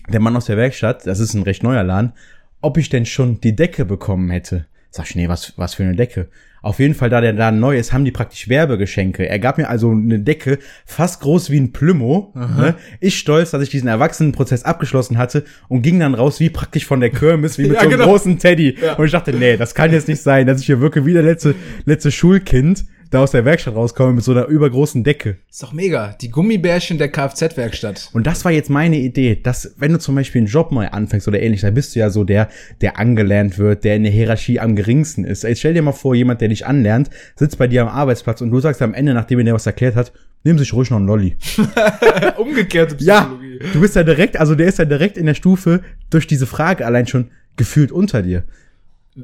der 0.09 0.19
Mann 0.19 0.35
aus 0.37 0.45
der 0.45 0.55
Werkstatt, 0.57 1.05
das 1.05 1.19
ist 1.19 1.33
ein 1.33 1.43
recht 1.43 1.63
neuer 1.63 1.83
Laden, 1.83 2.13
ob 2.61 2.77
ich 2.77 2.89
denn 2.89 3.05
schon 3.05 3.41
die 3.41 3.55
Decke 3.55 3.83
bekommen 3.85 4.29
hätte. 4.29 4.65
Sag 4.89 5.09
ich, 5.09 5.15
nee, 5.15 5.27
was, 5.29 5.53
was 5.57 5.75
für 5.75 5.83
eine 5.83 5.95
Decke? 5.95 6.27
Auf 6.61 6.79
jeden 6.79 6.95
Fall, 6.95 7.09
da 7.09 7.21
der 7.21 7.33
Laden 7.33 7.59
neu 7.59 7.77
ist, 7.77 7.93
haben 7.93 8.03
die 8.03 8.11
praktisch 8.11 8.49
Werbegeschenke. 8.49 9.29
Er 9.29 9.39
gab 9.39 9.57
mir 9.57 9.69
also 9.69 9.91
eine 9.91 10.19
Decke, 10.19 10.59
fast 10.85 11.21
groß 11.21 11.49
wie 11.49 11.59
ein 11.59 11.71
Plümo. 11.71 12.33
Ne? 12.35 12.75
Ich 12.99 13.19
stolz, 13.19 13.51
dass 13.51 13.61
ich 13.61 13.69
diesen 13.69 13.87
Erwachsenenprozess 13.87 14.63
abgeschlossen 14.63 15.17
hatte 15.17 15.45
und 15.69 15.81
ging 15.81 15.99
dann 15.99 16.13
raus 16.13 16.39
wie 16.39 16.49
praktisch 16.49 16.85
von 16.85 16.99
der 16.99 17.11
Kirmes, 17.11 17.57
wie 17.57 17.63
mit 17.67 17.73
Ja, 17.73 17.81
so 17.81 17.87
einem 17.87 17.91
genau. 17.91 18.05
großen 18.09 18.39
Teddy. 18.39 18.75
Ja. 18.81 18.93
Und 18.95 19.05
ich 19.05 19.11
dachte, 19.11 19.33
nee, 19.33 19.55
das 19.55 19.75
kann 19.75 19.93
jetzt 19.93 20.07
nicht 20.07 20.21
sein, 20.21 20.47
dass 20.47 20.59
ich 20.59 20.65
hier 20.65 20.81
wirklich 20.81 21.05
wie 21.05 21.13
der 21.13 21.23
letzte, 21.23 21.55
letzte 21.85 22.11
Schulkind 22.11 22.85
da 23.09 23.21
aus 23.23 23.31
der 23.31 23.45
Werkstatt 23.45 23.75
rauskomme 23.75 24.13
mit 24.13 24.23
so 24.23 24.31
einer 24.31 24.45
übergroßen 24.47 25.03
Decke. 25.03 25.37
Ist 25.49 25.63
doch 25.63 25.73
mega. 25.73 26.15
Die 26.21 26.29
Gummibärchen 26.29 26.97
der 26.97 27.09
Kfz-Werkstatt. 27.09 28.09
Und 28.13 28.27
das 28.27 28.43
war 28.45 28.51
jetzt 28.51 28.69
meine 28.69 28.97
Idee, 28.97 29.35
dass 29.41 29.73
wenn 29.77 29.93
du 29.93 29.99
zum 29.99 30.15
Beispiel 30.15 30.39
einen 30.41 30.47
Job 30.47 30.71
neu 30.71 30.87
anfängst 30.87 31.27
oder 31.27 31.41
ähnlich, 31.41 31.61
dann 31.61 31.73
bist 31.73 31.95
du 31.95 31.99
ja 31.99 32.09
so 32.09 32.23
der, 32.23 32.49
der 32.81 32.99
angelernt 32.99 33.57
wird, 33.57 33.83
der 33.83 33.95
in 33.95 34.03
der 34.03 34.11
Hierarchie 34.11 34.59
am 34.59 34.75
geringsten 34.75 35.23
ist. 35.23 35.43
Jetzt 35.43 35.59
stell 35.59 35.73
dir 35.73 35.81
mal 35.81 35.91
vor, 35.91 36.15
jemand, 36.15 36.41
der 36.41 36.49
dich 36.49 36.65
anlernt, 36.65 37.09
sitzt 37.35 37.57
bei 37.57 37.67
dir 37.67 37.81
am 37.83 37.87
Arbeitsplatz 37.89 38.41
und 38.41 38.51
du 38.51 38.59
sagst 38.59 38.81
am 38.81 38.93
Ende, 38.93 39.13
nachdem 39.13 39.39
er 39.39 39.45
dir 39.45 39.53
was 39.53 39.65
erklärt 39.65 39.95
hat, 39.95 40.11
nimm 40.43 40.57
sich 40.57 40.73
ruhig 40.73 40.89
noch 40.89 40.97
einen 40.97 41.07
Lolli. 41.07 41.35
Umgekehrte 42.37 42.95
Ja, 42.99 43.21
Psychologie. 43.23 43.59
du 43.73 43.81
bist 43.81 43.95
ja 43.95 44.03
direkt, 44.03 44.39
also 44.39 44.55
der 44.55 44.67
ist 44.67 44.79
ja 44.79 44.85
direkt 44.85 45.17
in 45.17 45.25
der 45.25 45.33
Stufe 45.33 45.81
durch 46.09 46.27
diese 46.27 46.45
Frage 46.45 46.85
allein 46.85 47.07
schon 47.07 47.31
gefühlt 47.55 47.91
unter 47.91 48.21
dir. 48.21 48.43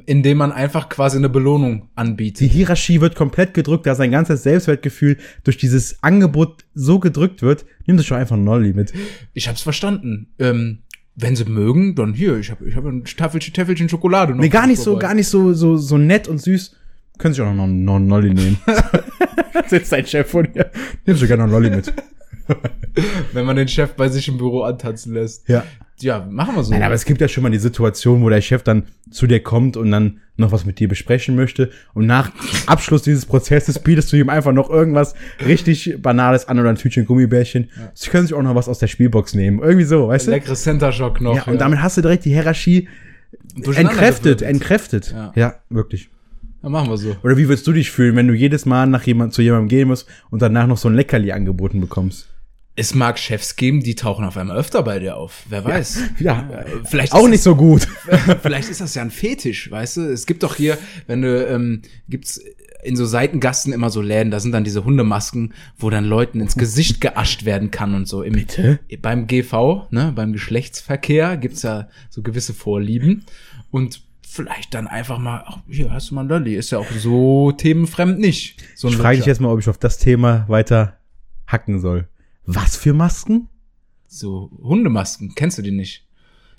Indem 0.06 0.38
man 0.38 0.50
einfach 0.52 0.88
quasi 0.88 1.18
eine 1.18 1.28
Belohnung 1.28 1.82
Die 1.82 1.88
anbietet. 1.94 2.50
Hierarchie 2.50 3.00
wird 3.00 3.14
komplett 3.14 3.54
gedrückt, 3.54 3.86
da 3.86 3.94
sein 3.94 4.10
ganzes 4.10 4.42
Selbstwertgefühl 4.42 5.18
durch 5.44 5.56
dieses 5.56 6.02
Angebot 6.02 6.64
so 6.74 6.98
gedrückt 6.98 7.42
wird, 7.42 7.64
nimm 7.86 7.98
sich 7.98 8.08
doch 8.08 8.16
einfach 8.16 8.36
einen 8.36 8.44
Lolli 8.44 8.72
mit. 8.72 8.92
Ich 9.34 9.48
hab's 9.48 9.62
verstanden. 9.62 10.28
Ähm, 10.38 10.80
wenn 11.16 11.36
sie 11.36 11.44
mögen, 11.44 11.94
dann 11.94 12.12
hier, 12.12 12.38
ich 12.38 12.50
habe 12.50 12.66
ich 12.68 12.74
hab 12.74 12.84
ein 12.84 13.04
Täfelchen, 13.04 13.54
Täfelchen 13.54 13.88
Schokolade 13.88 14.32
noch. 14.32 14.40
Nee, 14.40 14.48
gar 14.48 14.66
nicht 14.66 14.82
so, 14.82 14.98
gar 14.98 15.14
nicht 15.14 15.28
so, 15.28 15.52
so, 15.52 15.76
so 15.76 15.96
nett 15.96 16.26
und 16.26 16.38
süß. 16.38 16.74
Können 17.18 17.34
Sie 17.34 17.42
auch 17.42 17.54
noch, 17.54 17.64
einen 17.64 18.08
Lolli 18.08 18.34
nehmen. 18.34 18.58
Sitzt 19.68 19.92
dein 19.92 20.04
Chef 20.04 20.28
vor 20.28 20.42
dir. 20.42 20.70
Nimm 21.06 21.16
Sie 21.16 21.28
gerne 21.28 21.44
einen 21.44 21.52
Lolli 21.52 21.70
mit. 21.70 21.92
Wenn 23.32 23.46
man 23.46 23.56
den 23.56 23.68
Chef 23.68 23.94
bei 23.94 24.08
sich 24.08 24.28
im 24.28 24.38
Büro 24.38 24.62
antanzen 24.62 25.14
lässt. 25.14 25.48
Ja. 25.48 25.64
Ja, 26.00 26.26
machen 26.28 26.56
wir 26.56 26.64
so. 26.64 26.72
Nein, 26.72 26.82
aber 26.82 26.94
es 26.94 27.04
gibt 27.04 27.20
ja 27.20 27.28
schon 27.28 27.44
mal 27.44 27.50
die 27.50 27.58
Situation, 27.58 28.20
wo 28.22 28.28
der 28.28 28.40
Chef 28.40 28.64
dann 28.64 28.84
zu 29.10 29.28
dir 29.28 29.40
kommt 29.40 29.76
und 29.76 29.92
dann 29.92 30.20
noch 30.36 30.50
was 30.50 30.64
mit 30.64 30.80
dir 30.80 30.88
besprechen 30.88 31.36
möchte. 31.36 31.70
Und 31.94 32.06
nach 32.06 32.32
Abschluss 32.66 33.02
dieses 33.02 33.26
Prozesses 33.26 33.78
bietest 33.78 34.12
du 34.12 34.16
ihm 34.16 34.28
einfach 34.28 34.52
noch 34.52 34.68
irgendwas 34.70 35.14
richtig 35.46 35.96
Banales 36.02 36.48
an 36.48 36.58
oder 36.58 36.70
ein 36.70 36.76
Tütchen 36.76 37.06
Gummibärchen. 37.06 37.70
Sie 37.94 38.10
können 38.10 38.26
sich 38.26 38.34
auch 38.34 38.42
noch 38.42 38.56
was 38.56 38.68
aus 38.68 38.80
der 38.80 38.88
Spielbox 38.88 39.34
nehmen. 39.34 39.60
Irgendwie 39.60 39.84
so, 39.84 40.08
weißt 40.08 40.26
du? 40.26 40.32
Leckere 40.32 40.56
Center 40.56 40.90
Shock 40.90 41.20
noch. 41.20 41.36
Ja, 41.36 41.44
und 41.44 41.60
damit 41.60 41.80
hast 41.80 41.96
du 41.96 42.02
direkt 42.02 42.24
die 42.24 42.30
Hierarchie 42.30 42.88
entkräftet, 43.64 44.42
entkräftet. 44.42 45.12
Ja. 45.12 45.32
ja, 45.36 45.54
wirklich. 45.70 46.10
Ja, 46.62 46.70
machen 46.70 46.90
wir 46.90 46.96
so. 46.96 47.14
Oder 47.22 47.36
wie 47.36 47.48
würdest 47.48 47.66
du 47.66 47.72
dich 47.72 47.90
fühlen, 47.90 48.16
wenn 48.16 48.26
du 48.26 48.34
jedes 48.34 48.66
Mal 48.66 48.86
nach 48.86 49.04
jemand, 49.04 49.32
zu 49.32 49.42
jemandem 49.42 49.68
gehen 49.68 49.88
musst 49.88 50.08
und 50.30 50.42
danach 50.42 50.66
noch 50.66 50.78
so 50.78 50.88
ein 50.88 50.94
Leckerli 50.94 51.30
angeboten 51.30 51.80
bekommst? 51.80 52.33
Es 52.76 52.94
mag 52.94 53.18
Chefs 53.20 53.54
geben, 53.54 53.82
die 53.82 53.94
tauchen 53.94 54.24
auf 54.24 54.36
einmal 54.36 54.56
öfter 54.56 54.82
bei 54.82 54.98
dir 54.98 55.16
auf. 55.16 55.44
Wer 55.48 55.64
weiß. 55.64 55.98
Ja, 56.18 56.48
Äh, 56.50 56.64
Vielleicht 56.84 57.12
auch 57.12 57.28
nicht 57.28 57.42
so 57.42 57.54
gut. 57.54 57.86
Vielleicht 58.42 58.68
ist 58.68 58.80
das 58.80 58.94
ja 58.96 59.02
ein 59.02 59.12
Fetisch, 59.12 59.70
weißt 59.70 59.98
du? 59.98 60.00
Es 60.12 60.26
gibt 60.26 60.42
doch 60.42 60.56
hier, 60.56 60.76
wenn 61.06 61.22
du, 61.22 61.46
ähm, 61.46 61.82
gibt's 62.08 62.40
in 62.82 62.96
so 62.96 63.06
Seitengassen 63.06 63.72
immer 63.72 63.90
so 63.90 64.02
Läden, 64.02 64.30
da 64.30 64.40
sind 64.40 64.52
dann 64.52 64.64
diese 64.64 64.84
Hundemasken, 64.84 65.54
wo 65.78 65.88
dann 65.88 66.04
Leuten 66.04 66.40
ins 66.40 66.56
Gesicht 66.56 67.00
geascht 67.00 67.44
werden 67.44 67.70
kann 67.70 67.94
und 67.94 68.06
so. 68.06 68.22
Im, 68.22 68.34
Bitte? 68.34 68.80
Beim 69.00 69.26
GV, 69.26 69.86
ne, 69.90 70.12
beim 70.14 70.32
Geschlechtsverkehr 70.32 71.36
gibt's 71.36 71.62
ja 71.62 71.88
so 72.10 72.22
gewisse 72.22 72.52
Vorlieben 72.54 73.24
und 73.70 74.02
vielleicht 74.28 74.74
dann 74.74 74.86
einfach 74.88 75.18
mal, 75.18 75.44
ach, 75.46 75.58
hier 75.68 75.92
hast 75.92 76.10
du 76.10 76.16
mal 76.16 76.26
Lolli, 76.26 76.56
ist 76.56 76.72
ja 76.72 76.78
auch 76.78 76.90
so 76.90 77.52
themenfremd 77.52 78.18
nicht. 78.18 78.62
So 78.74 78.88
Ich 78.88 78.96
frage 78.96 79.16
dich 79.16 79.26
jetzt 79.26 79.40
mal, 79.40 79.50
ob 79.52 79.60
ich 79.60 79.68
auf 79.68 79.78
das 79.78 79.96
Thema 79.98 80.44
weiter 80.48 80.98
hacken 81.46 81.78
soll. 81.80 82.08
Was 82.46 82.76
für 82.76 82.92
Masken? 82.92 83.48
So 84.06 84.50
Hundemasken, 84.62 85.34
kennst 85.34 85.58
du 85.58 85.62
die 85.62 85.70
nicht? 85.70 86.06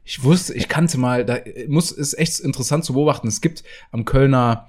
Ich 0.04 0.24
wusste, 0.24 0.54
ich 0.54 0.68
kannte 0.68 0.98
mal, 0.98 1.26
da 1.26 1.40
muss 1.68 1.92
ist 1.92 2.18
echt 2.18 2.40
interessant 2.40 2.86
zu 2.86 2.94
beobachten. 2.94 3.28
Es 3.28 3.42
gibt 3.42 3.64
am 3.92 4.06
Kölner 4.06 4.68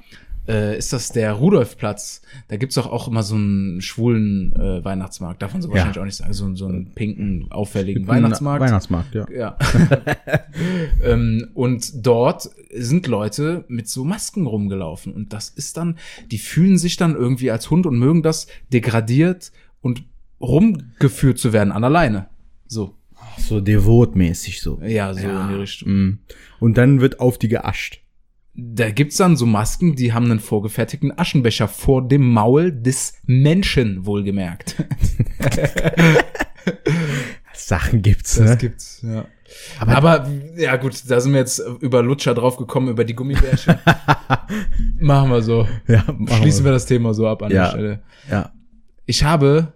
äh, 0.49 0.79
ist 0.79 0.93
das 0.93 1.11
der 1.11 1.33
Rudolfplatz. 1.33 2.23
Da 2.49 2.57
gibt's 2.57 2.77
doch 2.77 2.87
auch 2.87 3.09
immer 3.09 3.23
so 3.23 3.35
einen 3.35 3.81
schwulen 3.81 4.53
äh, 4.55 4.85
Weihnachtsmarkt. 4.85 5.43
Darf 5.43 5.53
man 5.53 5.63
so 5.63 5.69
Ja. 5.69 5.75
wahrscheinlich 5.75 5.99
auch 5.99 6.05
nicht 6.05 6.17
sagen. 6.17 6.33
So, 6.33 6.55
so 6.55 6.67
einen 6.67 6.93
pinken, 6.95 7.51
auffälligen 7.51 8.07
Weihnachtsmarkt. 8.07 8.63
Weihnachtsmarkt, 8.63 9.15
ja. 9.15 9.27
Ja. 9.31 9.59
ähm, 11.03 11.49
und 11.55 12.07
dort 12.07 12.49
sind 12.73 13.07
Leute 13.07 13.65
mit 13.69 13.89
so 13.89 14.05
Masken 14.05 14.47
rumgelaufen. 14.47 15.13
Und 15.13 15.33
das 15.33 15.49
ist 15.49 15.77
dann, 15.77 15.99
die 16.31 16.39
fühlen 16.39 16.79
sich 16.79 16.97
dann 16.97 17.15
irgendwie 17.15 17.51
als 17.51 17.71
Hund 17.71 17.87
und 17.87 17.99
mögen 17.99 18.23
das 18.23 18.47
degradiert 18.73 19.53
und 19.81 20.05
rumgeführt 20.41 21.39
zu 21.39 21.53
werden 21.53 21.73
an 21.73 21.85
alleine. 21.85 22.29
So. 22.67 22.95
So 23.39 23.61
devotmäßig 23.61 24.61
so. 24.63 24.81
Ja, 24.83 25.13
so 25.13 25.21
in 25.29 25.49
die 25.49 25.55
Richtung. 25.55 25.93
Mm. 25.93 26.19
Und 26.61 26.79
dann 26.79 27.01
wird 27.01 27.21
auf 27.21 27.39
die 27.39 27.49
geascht. 27.49 28.01
Da 28.55 28.91
gibt's 28.91 29.19
dann 29.19 29.37
so 29.37 29.45
Masken, 29.45 29.97
die 29.97 30.15
haben 30.15 30.31
einen 30.31 30.41
vorgefertigten 30.41 31.17
Aschenbecher 31.19 31.69
vor 31.69 32.07
dem 32.09 32.27
Maul 32.33 32.73
des 32.73 33.13
Menschen, 33.27 34.07
wohlgemerkt. 34.07 34.77
Sachen 37.53 38.03
gibt's, 38.03 38.37
Das 38.37 38.51
ne? 38.51 38.57
gibt's, 38.57 39.03
ja. 39.03 39.27
Aber- 39.79 39.97
Aber, 39.97 40.31
ja 40.57 40.77
gut, 40.77 41.03
da 41.09 41.21
sind 41.21 41.33
wir 41.33 41.41
jetzt 41.41 41.63
über 41.81 42.03
Lutscher 42.03 42.35
drauf 42.35 42.57
gekommen, 42.57 42.89
über 42.89 43.05
die 43.05 43.15
Gummibärchen. 43.15 43.77
Machen 45.01 45.31
wir 45.31 45.43
so. 45.43 45.67
Ja, 45.87 46.05
machen 46.09 46.29
Schließen 46.43 46.65
wir 46.65 46.73
das 46.73 46.87
Thema 46.87 47.15
so 47.15 47.27
ab 47.29 47.43
an 47.43 47.53
Ja. 47.53 47.65
der 47.65 47.71
Stelle. 47.71 48.03
Ja. 48.31 48.53
Ich 49.07 49.23
habe 49.25 49.73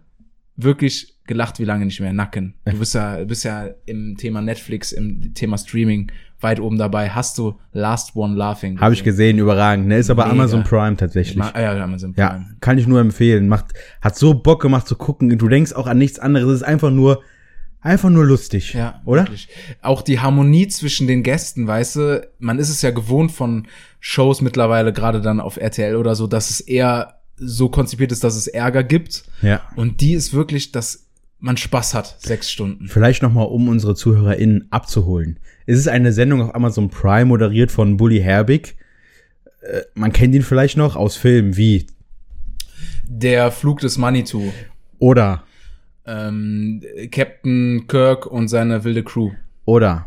wirklich 0.63 1.17
gelacht 1.27 1.59
wie 1.61 1.65
lange 1.65 1.85
nicht 1.85 2.01
mehr. 2.01 2.13
Nacken. 2.13 2.55
Du 2.65 2.79
bist 2.79 2.95
ja, 2.95 3.23
bist 3.25 3.45
ja 3.45 3.69
im 3.87 4.17
Thema 4.17 4.43
Netflix, 4.43 4.93
im 4.93 5.33
Thema 5.35 5.59
Streaming 5.59 6.11
weit 6.41 6.59
oben 6.59 6.79
dabei. 6.79 7.11
Hast 7.11 7.39
du 7.39 7.59
Last 7.73 8.17
One 8.17 8.35
Laughing? 8.35 8.81
Habe 8.81 8.95
ich 8.95 9.05
gesehen, 9.05 9.39
überragend. 9.39 9.87
Ne, 9.87 9.99
ist 9.99 10.11
aber 10.11 10.25
Mega. 10.25 10.33
Amazon 10.33 10.65
Prime 10.65 10.97
tatsächlich. 10.97 11.37
Ma 11.37 11.53
ja, 11.59 11.73
Amazon 11.83 12.15
Prime. 12.15 12.27
Ja, 12.27 12.45
kann 12.61 12.79
ich 12.79 12.87
nur 12.87 13.01
empfehlen. 13.01 13.49
Macht, 13.49 13.75
hat 14.01 14.17
so 14.17 14.35
Bock 14.35 14.61
gemacht 14.63 14.89
zu 14.89 14.97
gucken. 14.97 15.37
Du 15.39 15.49
denkst 15.49 15.73
auch 15.73 15.87
an 15.87 15.99
nichts 15.99 16.19
anderes. 16.19 16.49
Es 16.49 16.55
ist 16.63 16.67
einfach 16.67 16.91
nur, 16.91 17.23
einfach 17.81 18.11
nur 18.11 18.25
lustig. 18.25 18.75
Ja, 18.75 19.01
oder? 19.05 19.23
Wirklich. 19.23 19.49
Auch 19.83 20.03
die 20.03 20.21
Harmonie 20.21 20.69
zwischen 20.69 21.07
den 21.07 21.23
Gästen, 21.23 21.67
weißt 21.67 21.97
du, 21.97 22.29
man 22.39 22.59
ist 22.59 22.71
es 22.71 22.83
ja 22.83 22.91
gewohnt 22.91 23.33
von 23.33 23.67
Shows 24.01 24.41
mittlerweile, 24.41 24.93
gerade 24.93 25.21
dann 25.21 25.41
auf 25.41 25.59
RTL 25.59 25.97
oder 25.97 26.15
so, 26.15 26.27
dass 26.27 26.51
es 26.51 26.61
eher 26.61 27.20
so 27.41 27.69
konzipiert 27.69 28.13
ist, 28.13 28.23
dass 28.23 28.37
es 28.37 28.47
Ärger 28.47 28.85
gibt. 28.85 29.25
Ja. 29.43 29.63
Und 29.77 30.01
die 30.01 30.13
ist 30.13 30.33
wirklich, 30.35 30.73
dass 30.73 31.07
man 31.39 31.57
Spaß 31.57 31.95
hat, 31.95 32.17
sechs 32.21 32.51
Stunden. 32.51 32.87
Vielleicht 32.87 33.23
noch 33.23 33.33
mal, 33.33 33.45
um 33.45 33.69
unsere 33.69 33.95
ZuhörerInnen 33.95 34.67
abzuholen. 34.71 35.39
Es 35.67 35.79
ist 35.79 35.89
eine 35.89 36.13
Sendung 36.13 36.43
auf 36.43 36.55
Amazon 36.55 36.91
Prime, 36.91 37.25
moderiert 37.25 37.71
von 37.73 37.97
Bully 37.97 38.21
Herbig. 38.21 38.77
Äh, 39.63 39.81
man 39.95 40.13
kennt 40.13 40.35
ihn 40.35 40.43
vielleicht 40.43 40.77
noch 40.77 40.97
aus 40.97 41.17
Filmen 41.17 41.57
wie 41.57 41.87
Der 43.05 43.51
Flug 43.51 43.81
des 43.81 43.97
Manitou. 43.97 44.53
oder 44.99 45.45
Ähm, 46.07 46.83
Captain 47.11 47.87
Kirk 47.87 48.27
und 48.27 48.49
seine 48.49 48.85
wilde 48.85 49.03
Crew. 49.03 49.31
oder 49.65 50.07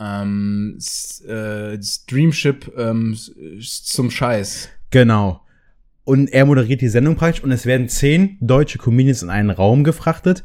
Ähm, 0.00 0.78
äh, 1.26 1.82
Streamship 1.82 2.72
ähm, 2.78 3.16
zum 3.60 4.10
Scheiß. 4.10 4.68
Genau. 4.90 5.41
Und 6.04 6.32
er 6.32 6.46
moderiert 6.46 6.80
die 6.80 6.88
Sendung 6.88 7.16
praktisch 7.16 7.44
und 7.44 7.52
es 7.52 7.64
werden 7.64 7.88
zehn 7.88 8.36
deutsche 8.40 8.78
Comedians 8.78 9.22
in 9.22 9.30
einen 9.30 9.50
Raum 9.50 9.84
gefrachtet, 9.84 10.42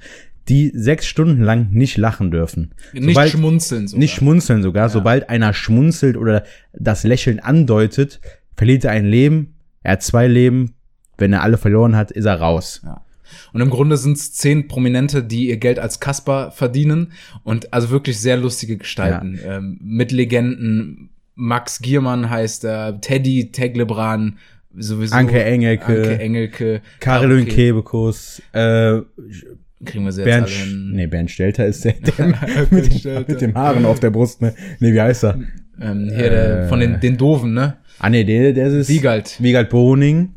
die 0.49 0.71
sechs 0.73 1.07
Stunden 1.07 1.41
lang 1.41 1.71
nicht 1.71 1.97
lachen 1.97 2.31
dürfen. 2.31 2.73
Nicht 2.93 3.09
Sobald- 3.15 3.31
schmunzeln 3.31 3.87
sogar. 3.87 3.99
Nicht 3.99 4.15
schmunzeln 4.15 4.61
sogar. 4.61 4.89
Sobald 4.89 5.29
einer 5.29 5.53
schmunzelt 5.53 6.15
oder 6.15 6.43
das 6.73 7.03
Lächeln 7.03 7.39
andeutet, 7.39 8.21
verliert 8.55 8.85
er 8.85 8.91
ein 8.91 9.05
Leben. 9.05 9.55
Er 9.83 9.93
hat 9.93 10.03
zwei 10.03 10.27
Leben. 10.27 10.73
Wenn 11.17 11.33
er 11.33 11.41
alle 11.41 11.57
verloren 11.57 11.95
hat, 11.95 12.11
ist 12.11 12.25
er 12.25 12.39
raus. 12.39 12.81
Ja. 12.85 13.01
Und 13.51 13.61
im 13.61 13.69
Grunde 13.69 13.97
sind 13.97 14.17
es 14.17 14.33
zehn 14.33 14.67
Prominente, 14.67 15.23
die 15.23 15.49
ihr 15.49 15.57
Geld 15.57 15.79
als 15.79 15.99
Kasper 15.99 16.51
verdienen 16.51 17.11
und 17.43 17.73
also 17.73 17.89
wirklich 17.89 18.19
sehr 18.19 18.37
lustige 18.37 18.77
Gestalten. 18.77 19.39
Ähm, 19.43 19.79
mit 19.81 20.11
Legenden. 20.11 21.09
Max 21.39 21.81
Giermann 21.81 22.29
heißt 22.29 22.63
er, 22.63 22.99
Teddy 23.01 23.51
Teglebran, 23.51 24.37
sowieso. 24.77 25.15
Anke 25.15 25.43
Engelke. 25.43 25.85
Anke 25.85 26.19
Engelke. 26.19 26.81
Caroline 26.99 27.41
okay. 27.43 27.51
Kebekus, 27.51 28.41
äh, 28.53 29.01
Kriegen 29.85 30.05
wir 30.05 30.11
sie 30.11 30.21
jetzt 30.21 30.25
Bernd, 30.25 30.47
alle 30.47 30.55
hin. 30.55 30.91
nee, 30.93 31.05
Bernd 31.07 31.29
Stelter 31.29 31.65
ist 31.67 31.85
der, 31.85 31.93
der 31.93 32.35
mit, 32.71 32.93
Stelter. 32.93 33.31
mit 33.31 33.41
dem 33.41 33.53
Haaren 33.53 33.85
auf 33.85 33.99
der 33.99 34.09
Brust, 34.09 34.41
ne? 34.41 34.55
Nee, 34.79 34.91
wie 34.93 35.01
heißt 35.01 35.23
er? 35.25 35.39
Ähm, 35.79 36.09
hier 36.15 36.29
der, 36.31 36.67
von 36.67 36.79
den, 36.79 36.99
den 36.99 37.17
Doofen, 37.17 37.53
ne? 37.53 37.77
Ah, 37.99 38.09
nee, 38.09 38.23
der, 38.23 38.53
der 38.53 38.67
ist 38.67 38.89
Wiegald. 38.89 39.35
Wiegald 39.41 39.69
Boning. 39.69 40.33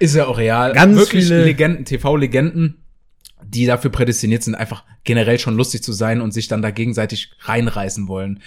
Ist 0.00 0.16
ja 0.16 0.26
auch 0.26 0.38
real. 0.38 0.72
Ganz 0.72 0.96
Wirklich 0.96 1.24
viele- 1.26 1.44
Legenden, 1.44 1.84
TV-Legenden, 1.84 2.78
die 3.46 3.66
dafür 3.66 3.90
prädestiniert 3.92 4.42
sind, 4.42 4.54
einfach 4.56 4.84
generell 5.04 5.38
schon 5.38 5.56
lustig 5.56 5.82
zu 5.84 5.92
sein 5.92 6.20
und 6.20 6.32
sich 6.32 6.48
dann 6.48 6.62
da 6.62 6.70
gegenseitig 6.70 7.30
reinreißen 7.42 8.08
wollen. 8.08 8.40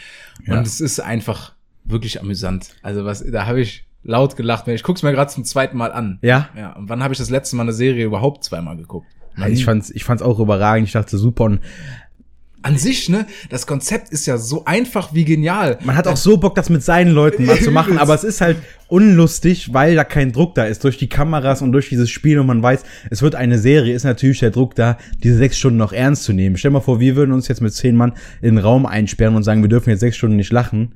Ja. 0.45 0.57
Und 0.57 0.67
es 0.67 0.81
ist 0.81 0.99
einfach 0.99 1.53
wirklich 1.85 2.19
amüsant. 2.19 2.75
Also 2.81 3.05
was, 3.05 3.23
da 3.29 3.45
habe 3.45 3.61
ich 3.61 3.85
laut 4.03 4.35
gelacht. 4.35 4.67
Ich 4.67 4.83
guck's 4.83 5.03
mir 5.03 5.11
gerade 5.11 5.31
zum 5.31 5.45
zweiten 5.45 5.77
Mal 5.77 5.91
an. 5.91 6.19
Ja. 6.21 6.49
Ja. 6.57 6.73
Und 6.73 6.89
wann 6.89 7.03
habe 7.03 7.13
ich 7.13 7.17
das 7.17 7.29
letzte 7.29 7.55
Mal 7.55 7.63
eine 7.63 7.73
Serie 7.73 8.05
überhaupt 8.05 8.43
zweimal 8.43 8.77
geguckt? 8.77 9.07
Also 9.35 9.53
ich 9.53 9.65
fand's, 9.65 9.89
ich 9.89 10.03
fand's 10.03 10.21
auch 10.21 10.39
überragend. 10.39 10.87
Ich 10.87 10.93
dachte 10.93 11.17
super 11.17 11.45
und 11.45 11.59
An 12.61 12.77
sich, 12.77 13.09
ne? 13.09 13.25
Das 13.49 13.67
Konzept 13.67 14.09
ist 14.09 14.25
ja 14.25 14.37
so 14.37 14.63
einfach 14.63 15.13
wie 15.13 15.25
genial. 15.25 15.79
man 15.83 15.97
hat 15.97 16.07
auch 16.07 16.15
so 16.15 16.37
Bock, 16.37 16.55
das 16.55 16.69
mit 16.69 16.81
seinen 16.81 17.11
Leuten 17.11 17.45
mal 17.45 17.59
zu 17.59 17.71
machen, 17.79 17.97
aber 17.97 18.13
es 18.13 18.23
ist 18.23 18.39
halt 18.39 18.57
unlustig, 18.87 19.73
weil 19.73 19.95
da 19.95 20.05
kein 20.05 20.31
Druck 20.31 20.55
da 20.55 20.63
ist 20.63 20.83
durch 20.83 20.97
die 20.97 21.09
Kameras 21.09 21.61
und 21.61 21.73
durch 21.73 21.89
dieses 21.89 22.09
Spiel 22.09 22.39
und 22.39 22.45
man 22.45 22.63
weiß, 22.63 22.83
es 23.09 23.21
wird 23.21 23.35
eine 23.35 23.57
Serie, 23.57 23.93
ist 23.93 24.05
natürlich 24.05 24.39
der 24.39 24.51
Druck 24.51 24.75
da, 24.75 24.97
diese 25.21 25.35
sechs 25.35 25.57
Stunden 25.57 25.77
noch 25.77 25.91
ernst 25.91 26.23
zu 26.23 26.31
nehmen. 26.31 26.55
Stell 26.55 26.71
mal 26.71 26.79
vor, 26.79 27.01
wir 27.01 27.17
würden 27.17 27.33
uns 27.33 27.49
jetzt 27.49 27.59
mit 27.61 27.73
zehn 27.73 27.97
Mann 27.97 28.13
in 28.41 28.55
den 28.55 28.59
Raum 28.59 28.85
einsperren 28.85 29.35
und 29.35 29.43
sagen, 29.43 29.61
wir 29.61 29.69
dürfen 29.69 29.89
jetzt 29.89 29.99
sechs 29.99 30.15
Stunden 30.15 30.37
nicht 30.37 30.51
lachen. 30.53 30.93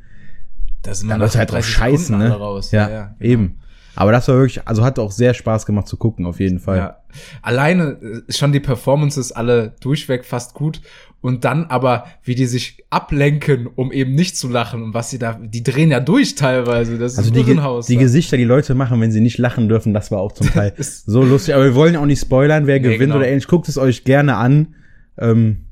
Da 0.84 0.94
sind 0.94 1.10
Da 1.10 1.16
wir 1.16 1.22
wird 1.22 1.32
nach 1.34 1.40
halt 1.40 1.52
30 1.52 1.72
scheißen, 1.74 2.06
Sekunden 2.06 2.28
ne? 2.28 2.32
raus. 2.36 2.72
Ja, 2.72 2.88
genau. 2.88 3.08
eben. 3.20 3.60
Aber 3.96 4.12
das 4.12 4.28
war 4.28 4.36
wirklich, 4.36 4.62
also 4.68 4.84
hat 4.86 5.00
auch 5.00 5.12
sehr 5.12 5.34
Spaß 5.34 5.66
gemacht 5.66 5.88
zu 5.88 5.98
gucken, 5.98 6.28
auf 6.28 6.40
jeden 6.40 6.60
Fall. 6.60 6.78
Ja. 6.78 6.98
Alleine 7.42 7.98
äh, 8.28 8.32
schon 8.32 8.52
die 8.52 8.60
Performances 8.60 9.32
alle 9.32 9.74
durchweg 9.80 10.24
fast 10.24 10.54
gut. 10.54 10.82
Und 11.20 11.46
dann 11.46 11.66
aber, 11.66 12.06
wie 12.24 12.36
die 12.36 12.46
sich 12.46 12.86
ablenken, 12.92 13.66
um 13.66 13.92
eben 13.92 14.14
nicht 14.14 14.38
zu 14.38 14.50
lachen 14.50 14.84
und 14.84 14.94
was 14.94 15.10
sie 15.10 15.18
da, 15.18 15.34
die 15.42 15.64
drehen 15.64 15.90
ja 15.90 16.00
durch 16.00 16.36
teilweise. 16.36 17.00
Das 17.00 17.18
Also 17.18 17.32
ist 17.32 17.36
die, 17.36 17.40
Irrenhaus. 17.42 17.88
die. 17.88 17.98
Gesichter, 17.98 18.38
die 18.38 18.44
Leute 18.44 18.76
machen, 18.76 19.02
wenn 19.02 19.12
sie 19.12 19.20
nicht 19.20 19.40
lachen 19.40 19.68
dürfen, 19.68 19.96
das 19.96 20.12
war 20.12 20.20
auch 20.20 20.32
zum 20.32 20.48
Teil 20.54 20.74
so 20.78 21.24
lustig. 21.24 21.56
Aber 21.56 21.64
wir 21.66 21.74
wollen 21.76 21.96
auch 21.96 22.06
nicht 22.06 22.22
spoilern, 22.22 22.68
wer 22.68 22.76
Nee, 22.76 22.84
gewinnt 22.84 23.00
genau. 23.00 23.16
oder 23.18 23.28
ähnlich. 23.28 23.48
Guckt 23.48 23.68
es 23.68 23.80
euch 23.80 24.04
gerne 24.04 24.36
an. 24.36 24.76
Ähm, 25.18 25.64
ja. 25.64 25.67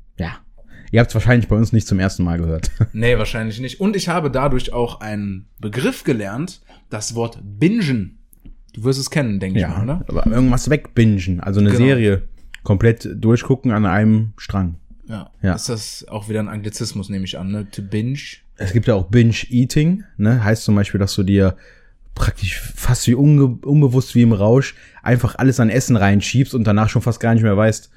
Ihr 0.92 1.00
habt 1.00 1.10
es 1.10 1.14
wahrscheinlich 1.14 1.48
bei 1.48 1.56
uns 1.56 1.72
nicht 1.72 1.86
zum 1.86 1.98
ersten 1.98 2.24
Mal 2.24 2.38
gehört. 2.38 2.70
Nee, 2.92 3.18
wahrscheinlich 3.18 3.60
nicht. 3.60 3.80
Und 3.80 3.96
ich 3.96 4.08
habe 4.08 4.30
dadurch 4.30 4.72
auch 4.72 5.00
einen 5.00 5.46
Begriff 5.60 6.04
gelernt, 6.04 6.60
das 6.90 7.14
Wort 7.14 7.38
bingen. 7.42 8.18
Du 8.72 8.84
wirst 8.84 8.98
es 9.00 9.10
kennen, 9.10 9.40
denke 9.40 9.60
ich 9.60 9.66
mal, 9.66 9.82
oder? 9.84 10.04
aber 10.08 10.26
irgendwas 10.26 10.68
wegbingen, 10.70 11.40
also 11.40 11.60
eine 11.60 11.70
Genau. 11.70 11.84
Serie 11.84 12.22
komplett 12.62 13.08
durchgucken 13.14 13.70
an 13.70 13.86
einem 13.86 14.32
Strang. 14.36 14.76
Ja. 15.08 15.30
Ja. 15.42 15.54
Ist 15.54 15.68
das 15.68 16.06
auch 16.08 16.28
wieder 16.28 16.40
ein 16.40 16.48
Anglizismus, 16.48 17.08
nehme 17.08 17.24
ich 17.24 17.38
an, 17.38 17.50
ne? 17.52 17.66
To 17.70 17.80
binge. 17.82 18.18
Es 18.56 18.72
gibt 18.72 18.86
ja 18.88 18.94
auch 18.94 19.04
Binge-Eating, 19.08 20.04
ne? 20.16 20.42
Heißt 20.42 20.64
zum 20.64 20.74
Beispiel, 20.74 20.98
dass 20.98 21.14
du 21.14 21.22
dir 21.22 21.56
praktisch 22.14 22.58
fast 22.60 23.06
wie 23.06 23.14
unge 23.14 23.44
unbewusst 23.64 24.14
wie 24.14 24.22
im 24.22 24.32
Rausch 24.32 24.74
einfach 25.02 25.36
alles 25.36 25.60
an 25.60 25.68
Essen 25.70 25.96
reinschiebst 25.96 26.54
und 26.54 26.64
danach 26.66 26.88
schon 26.88 27.02
fast 27.02 27.20
gar 27.20 27.34
nicht 27.34 27.42
mehr 27.42 27.56
weißt, 27.56 27.90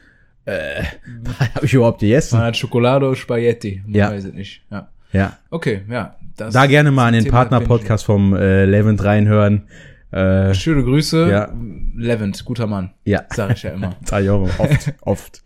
äh, 0.50 0.84
habe 1.56 1.66
ich 1.66 1.74
überhaupt 1.74 2.00
gegessen? 2.00 2.38
Man 2.38 2.48
hat 2.48 2.58
Schokolade 2.58 3.06
oder 3.08 3.16
Spaghetti. 3.16 3.82
Man 3.86 3.96
Ja. 3.96 4.12
weiß 4.12 4.26
es 4.26 4.34
nicht. 4.34 4.62
Ja. 4.72 4.90
Ja. 5.12 5.38
Okay, 5.50 5.82
ja. 5.90 6.16
Da 6.38 6.66
gerne 6.68 6.92
mal 6.92 7.08
an 7.08 7.14
den 7.14 7.26
Partner-Podcast 7.28 8.06
vom 8.06 8.34
äh, 8.36 8.66
Levent 8.66 9.04
reinhören. 9.04 9.68
Äh, 10.12 10.54
Schöne 10.54 10.84
Grüße. 10.84 11.30
Ja. 11.30 11.52
Levent, 11.96 12.44
guter 12.46 12.66
Mann. 12.68 12.92
ja, 13.06 13.24
Sag 13.30 13.52
ich 13.52 13.64
ja 13.64 13.72
immer. 13.72 13.96
sag 14.04 14.24
ich 14.24 14.30
auch 14.30 14.48
oft, 14.60 14.94
oft. 15.02 15.44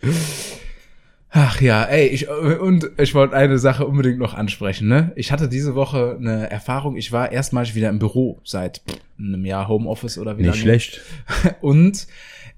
Ach 1.36 1.60
ja, 1.62 1.84
ey, 1.86 2.08
ich, 2.10 2.30
und 2.30 2.92
ich 3.00 3.16
wollte 3.16 3.36
eine 3.36 3.58
Sache 3.58 3.88
unbedingt 3.88 4.20
noch 4.20 4.36
ansprechen, 4.36 4.88
ne? 4.88 5.12
Ich 5.16 5.32
hatte 5.32 5.50
diese 5.50 5.74
Woche 5.74 6.16
eine 6.20 6.52
Erfahrung, 6.52 6.96
ich 6.96 7.12
war 7.12 7.32
erstmalig 7.32 7.74
wieder 7.74 7.90
im 7.90 7.98
Büro 7.98 8.40
seit 8.44 8.82
einem 9.18 9.44
Jahr 9.44 9.68
Homeoffice 9.68 10.20
oder 10.20 10.38
wie 10.38 10.44
Nicht 10.44 10.50
lange. 10.52 10.62
schlecht. 10.62 11.02
Und 11.62 12.06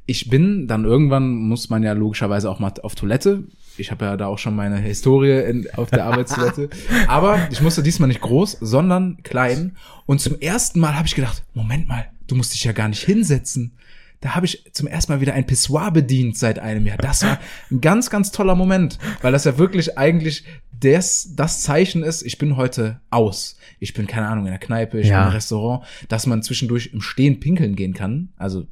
ich 0.05 0.29
bin 0.29 0.67
dann 0.67 0.85
irgendwann, 0.85 1.33
muss 1.33 1.69
man 1.69 1.83
ja 1.83 1.93
logischerweise 1.93 2.49
auch 2.49 2.59
mal 2.59 2.71
auf 2.83 2.95
Toilette. 2.95 3.43
Ich 3.77 3.91
habe 3.91 4.05
ja 4.05 4.15
da 4.17 4.27
auch 4.27 4.37
schon 4.39 4.55
meine 4.55 4.77
Historie 4.77 5.41
in, 5.49 5.67
auf 5.75 5.89
der 5.89 6.05
Arbeitstoilette. 6.05 6.69
Aber 7.07 7.39
ich 7.51 7.61
musste 7.61 7.83
diesmal 7.83 8.07
nicht 8.07 8.21
groß, 8.21 8.57
sondern 8.61 9.17
klein. 9.23 9.75
Und 10.05 10.21
zum 10.21 10.39
ersten 10.39 10.79
Mal 10.79 10.95
habe 10.95 11.07
ich 11.07 11.15
gedacht, 11.15 11.43
Moment 11.53 11.87
mal, 11.87 12.05
du 12.27 12.35
musst 12.35 12.53
dich 12.53 12.63
ja 12.63 12.71
gar 12.71 12.87
nicht 12.87 13.03
hinsetzen. 13.03 13.77
Da 14.21 14.33
habe 14.33 14.45
ich 14.45 14.63
zum 14.71 14.87
ersten 14.87 15.11
Mal 15.11 15.21
wieder 15.21 15.33
ein 15.33 15.45
Pissoir 15.45 15.91
bedient 15.91 16.37
seit 16.37 16.57
einem 16.57 16.85
Jahr. 16.85 16.97
Das 16.97 17.23
war 17.23 17.37
ein 17.69 17.81
ganz, 17.81 18.09
ganz 18.09 18.31
toller 18.31 18.55
Moment, 18.55 18.97
weil 19.21 19.31
das 19.33 19.43
ja 19.43 19.57
wirklich 19.57 19.97
eigentlich 19.97 20.45
das, 20.79 21.33
das 21.35 21.61
Zeichen 21.61 22.01
ist, 22.03 22.21
ich 22.23 22.37
bin 22.37 22.55
heute 22.57 23.01
aus. 23.09 23.57
Ich 23.79 23.93
bin, 23.93 24.07
keine 24.07 24.27
Ahnung, 24.27 24.45
in 24.45 24.51
der 24.51 24.59
Kneipe, 24.59 24.99
ich 24.99 25.07
Ja. 25.07 25.19
bin 25.19 25.27
im 25.29 25.33
Restaurant, 25.33 25.83
dass 26.07 26.25
man 26.27 26.43
zwischendurch 26.43 26.91
im 26.93 27.01
Stehen 27.01 27.39
pinkeln 27.39 27.75
gehen 27.75 27.93
kann. 27.93 28.29
Also 28.37 28.67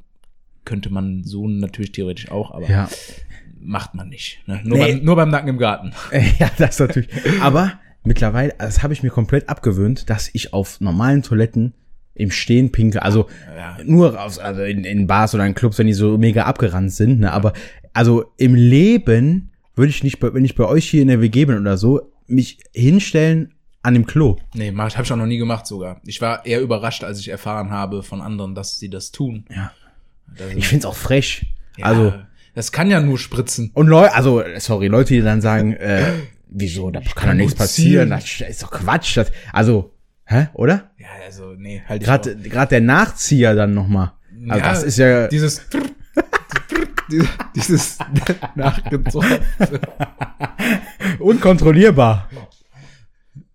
könnte 0.64 0.90
man 0.92 1.24
so 1.24 1.46
natürlich 1.48 1.92
theoretisch 1.92 2.30
auch, 2.30 2.50
aber 2.52 2.68
Ja. 2.68 2.88
macht 3.60 3.94
man 3.94 4.08
nicht. 4.08 4.40
Ne? 4.46 4.60
Nur, 4.64 4.78
Nee. 4.78 4.94
beim, 4.94 5.04
nur 5.04 5.16
beim 5.16 5.30
Nacken 5.30 5.48
im 5.48 5.58
Garten. 5.58 5.92
ja, 6.38 6.50
das 6.58 6.78
natürlich. 6.78 7.08
Aber 7.40 7.72
mittlerweile, 8.02 8.54
das 8.58 8.82
habe 8.82 8.92
ich 8.92 9.02
mir 9.02 9.10
komplett 9.10 9.48
abgewöhnt, 9.48 10.08
dass 10.10 10.30
ich 10.32 10.52
auf 10.52 10.80
normalen 10.80 11.22
Toiletten 11.22 11.72
im 12.14 12.30
Stehen 12.30 12.70
pinke. 12.72 13.02
Also 13.02 13.26
Ja. 13.56 13.76
nur 13.84 14.20
aus, 14.22 14.38
also 14.38 14.62
in, 14.62 14.84
in 14.84 15.06
Bars 15.06 15.34
oder 15.34 15.46
in 15.46 15.54
Clubs, 15.54 15.78
wenn 15.78 15.86
die 15.86 15.92
so 15.94 16.16
mega 16.18 16.44
abgerannt 16.44 16.92
sind. 16.92 17.20
Ne? 17.20 17.32
Aber 17.32 17.52
also 17.92 18.32
im 18.36 18.54
Leben 18.54 19.50
würde 19.74 19.90
ich 19.90 20.04
nicht, 20.04 20.22
wenn 20.22 20.44
ich 20.44 20.54
bei 20.54 20.64
euch 20.64 20.88
hier 20.88 21.02
in 21.02 21.08
der 21.08 21.20
WG 21.20 21.44
bin 21.46 21.58
oder 21.58 21.76
so, 21.76 22.12
mich 22.26 22.58
hinstellen 22.72 23.54
an 23.82 23.94
dem 23.94 24.06
Klo. 24.06 24.36
Nee, 24.54 24.70
mach, 24.70 24.92
habe 24.94 25.02
ich 25.04 25.12
auch 25.12 25.16
noch 25.16 25.26
nie 25.26 25.36
gemacht 25.38 25.66
sogar. 25.66 26.00
Ich 26.06 26.20
war 26.22 26.46
eher 26.46 26.60
überrascht, 26.60 27.02
als 27.04 27.18
ich 27.20 27.28
erfahren 27.28 27.70
habe 27.70 28.02
von 28.02 28.20
anderen, 28.22 28.54
dass 28.54 28.78
sie 28.78 28.88
das 28.88 29.10
tun. 29.10 29.44
Ja. 29.54 29.72
Ich 30.56 30.68
find's 30.68 30.84
auch 30.86 30.96
frech. 30.96 31.46
ja, 31.76 31.86
Also 31.86 32.12
das 32.54 32.70
kann 32.72 32.90
ja 32.90 33.00
nur 33.00 33.18
spritzen. 33.18 33.70
Und 33.74 33.86
Leute, 33.88 34.14
also 34.14 34.42
sorry, 34.58 34.86
Leute, 34.88 35.14
die 35.14 35.20
dann 35.22 35.40
sagen, 35.40 35.72
äh, 35.78 36.12
wieso, 36.48 36.90
da 36.90 37.00
kann 37.00 37.30
doch 37.30 37.34
nichts 37.34 37.54
passieren, 37.54 38.10
das 38.10 38.40
ist 38.40 38.62
doch 38.62 38.70
Quatsch. 38.70 39.16
Das, 39.16 39.30
also, 39.52 39.92
hä, 40.24 40.48
oder? 40.54 40.90
Ja, 40.98 41.06
also 41.24 41.54
nee, 41.56 41.82
halt 41.88 42.02
Gerade 42.04 42.36
gerade 42.36 42.68
der 42.70 42.80
Nachzieher 42.80 43.54
dann 43.54 43.74
noch 43.74 43.88
mal. 43.88 44.12
Also 44.48 44.60
Ja, 44.64 44.70
das 44.70 44.82
ist 44.82 44.98
ja 44.98 45.28
dieses 45.28 45.62
Die- 47.10 47.22
Dieses 47.54 47.98
nachgezogene. 48.54 49.40
Unkontrollierbar. 51.18 52.28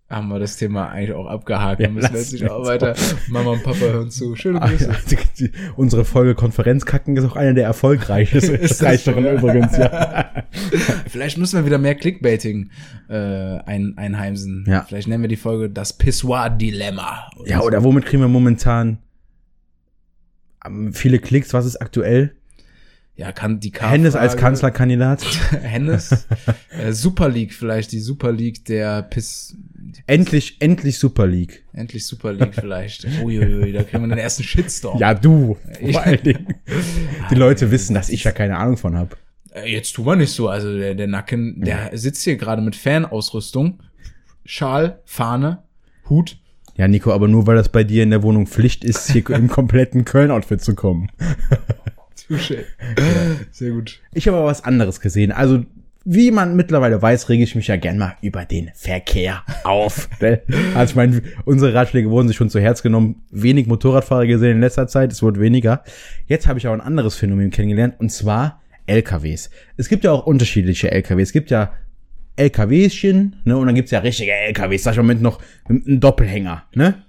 Haben 0.10 0.30
wir 0.30 0.40
das 0.40 0.58
Thema 0.58 0.90
eigentlich 0.90 1.14
auch 1.14 1.28
abgehakt. 1.28 1.80
Ja, 1.80 1.86
Wir 1.88 1.94
müssen 1.94 2.16
jetzt 2.16 2.50
auch 2.50 2.66
weiter. 2.66 2.96
Mama 3.28 3.52
und 3.52 3.62
Papa 3.64 3.78
hören 3.80 4.10
zu. 4.10 4.36
Schöne 4.36 4.60
Ah, 4.60 4.68
Grüße. 4.68 4.90
ja, 4.90 5.18
die, 5.40 5.52
unsere 5.76 6.04
Folge 6.04 6.34
Konferenzkacken 6.34 7.16
ist 7.16 7.26
auch 7.26 7.36
eine 7.36 7.54
der 7.54 7.66
erfolgreichsten. 7.66 8.40
Übrigens, 8.56 9.78
ja. 9.78 10.32
Vielleicht 11.08 11.38
müssen 11.38 11.60
wir 11.60 11.66
wieder 11.68 11.78
mehr 11.78 11.94
Clickbaiting 11.94 12.72
äh, 13.08 13.14
ein, 13.14 14.00
einheimsen. 14.00 14.66
Ja. 14.68 14.84
Vielleicht 14.88 15.08
nennen 15.08 15.22
wir 15.22 15.28
die 15.28 15.36
Folge 15.36 15.70
das 15.70 15.94
Pissoir-Dilemma. 15.94 17.30
Ja, 17.46 17.60
so. 17.60 17.66
oder 17.66 17.84
womit 17.84 18.06
kriegen 18.08 18.24
wir 18.24 18.28
momentan 18.30 18.98
ähm, 20.66 20.92
viele 20.92 21.20
Klicks? 21.20 21.54
Was 21.54 21.68
ist 21.68 21.78
aktuell? 21.78 22.34
Ja, 23.16 23.32
kann 23.34 23.60
die 23.60 23.72
K 23.72 23.88
Hennes 23.90 24.16
als 24.16 24.38
Kanzlerkandidat. 24.38 25.24
Hennes. 25.62 26.26
äh, 26.82 26.94
Super 26.94 27.28
League 27.30 27.54
vielleicht, 27.54 27.92
die 27.92 28.00
Super 28.00 28.32
League 28.32 28.66
der 28.66 29.04
Piss. 29.04 29.58
Endlich, 30.08 30.58
endlich 30.60 30.98
Super 31.00 31.28
League. 31.28 31.64
Endlich 31.74 32.06
Super 32.06 32.34
League 32.34 32.54
vielleicht. 32.54 33.06
Uiuiui, 33.24 33.72
da 33.74 33.84
kriegen 33.84 34.04
wir 34.04 34.10
den 34.10 34.18
ersten 34.18 34.44
Shitstorm. 34.44 35.00
Ja, 35.00 35.14
du. 35.14 35.58
Ich- 35.82 35.94
Vor 35.94 36.04
allen 36.06 36.24
Dingen. 36.24 36.48
Die 37.32 37.36
Leute 37.36 37.72
wissen, 37.72 37.94
dass 37.94 38.10
ich 38.10 38.24
ja 38.24 38.32
keine 38.32 38.58
Ahnung 38.58 38.78
von 38.78 38.98
hab. 38.98 39.18
Äh, 39.52 39.72
Jetzt 39.72 39.94
tun 39.96 40.06
wir 40.06 40.16
nicht 40.16 40.32
so. 40.32 40.48
Also 40.50 40.78
der, 40.78 40.96
der 40.96 41.08
Nacken, 41.08 41.62
der 41.62 41.98
sitzt 41.98 42.24
hier 42.24 42.36
gerade 42.38 42.62
mit 42.62 42.76
Fanausrüstung. 42.76 43.80
Schal, 44.46 45.02
Fahne, 45.06 45.64
Hut. 46.10 46.38
Ja, 46.76 46.88
Nico, 46.88 47.12
aber 47.12 47.28
nur 47.28 47.46
weil 47.46 47.56
das 47.58 47.70
bei 47.70 47.84
dir 47.84 48.04
in 48.04 48.10
der 48.10 48.24
Wohnung 48.24 48.48
Pflicht 48.48 48.84
ist, 48.86 49.12
hier 49.12 49.30
im 49.32 49.48
kompletten 49.50 50.06
Köln-Outfit 50.06 50.62
zu 50.62 50.76
kommen. 50.76 51.12
Touché. 52.30 52.64
Sehr 53.52 53.72
gut. 53.72 54.00
Ich 54.14 54.28
habe 54.28 54.38
aber 54.38 54.46
was 54.48 54.64
anderes 54.64 55.02
gesehen. 55.02 55.32
Also, 55.32 55.66
wie 56.06 56.32
man 56.32 56.56
mittlerweile 56.56 57.02
weiß, 57.02 57.30
rege 57.30 57.44
ich 57.44 57.56
mich 57.56 57.68
ja 57.68 57.76
gern 57.76 57.98
mal 57.98 58.16
über 58.22 58.46
den 58.46 58.72
Verkehr 58.74 59.44
auf. 59.64 60.10
ne? 60.22 60.42
also, 60.76 60.92
ich 60.92 60.96
meine, 60.96 61.22
unsere 61.46 61.74
Ratschläge 61.74 62.10
wurden 62.10 62.28
sich 62.28 62.38
schon 62.38 62.50
zu 62.50 62.60
Herz 62.60 62.82
genommen. 62.82 63.24
Wenig 63.32 63.68
Motorradfahrer 63.68 64.26
gesehen 64.26 64.52
in 64.52 64.62
letzter 64.62 64.88
Zeit, 64.88 65.12
es 65.12 65.22
wurde 65.22 65.40
weniger. 65.40 65.84
Jetzt 66.28 66.48
habe 66.48 66.58
ich 66.60 66.68
auch 66.68 66.74
ein 66.74 66.82
anderes 66.82 67.16
Phänomen 67.16 67.52
kennengelernt, 67.52 67.96
und 68.00 68.12
zwar 68.12 68.62
LKWs. 68.88 69.50
Es 69.78 69.90
gibt 69.90 70.04
ja 70.04 70.12
auch 70.12 70.26
unterschiedliche 70.26 70.92
LKWs. 70.92 71.30
Es 71.30 71.34
gibt 71.34 71.52
ja 71.52 71.74
LKWschen, 72.38 73.36
ne, 73.44 73.58
und 73.58 73.66
dann 73.68 73.76
gibt's 73.76 73.92
ja 73.92 74.00
richtige 74.00 74.32
LKWs, 74.32 74.84
sag 74.84 74.94
ich 74.94 74.98
mal, 74.98 75.04
mit 75.04 75.22
noch 75.22 75.42
einem 75.68 76.00
Doppelhänger, 76.00 76.64
ne? 76.74 77.04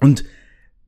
Und 0.00 0.24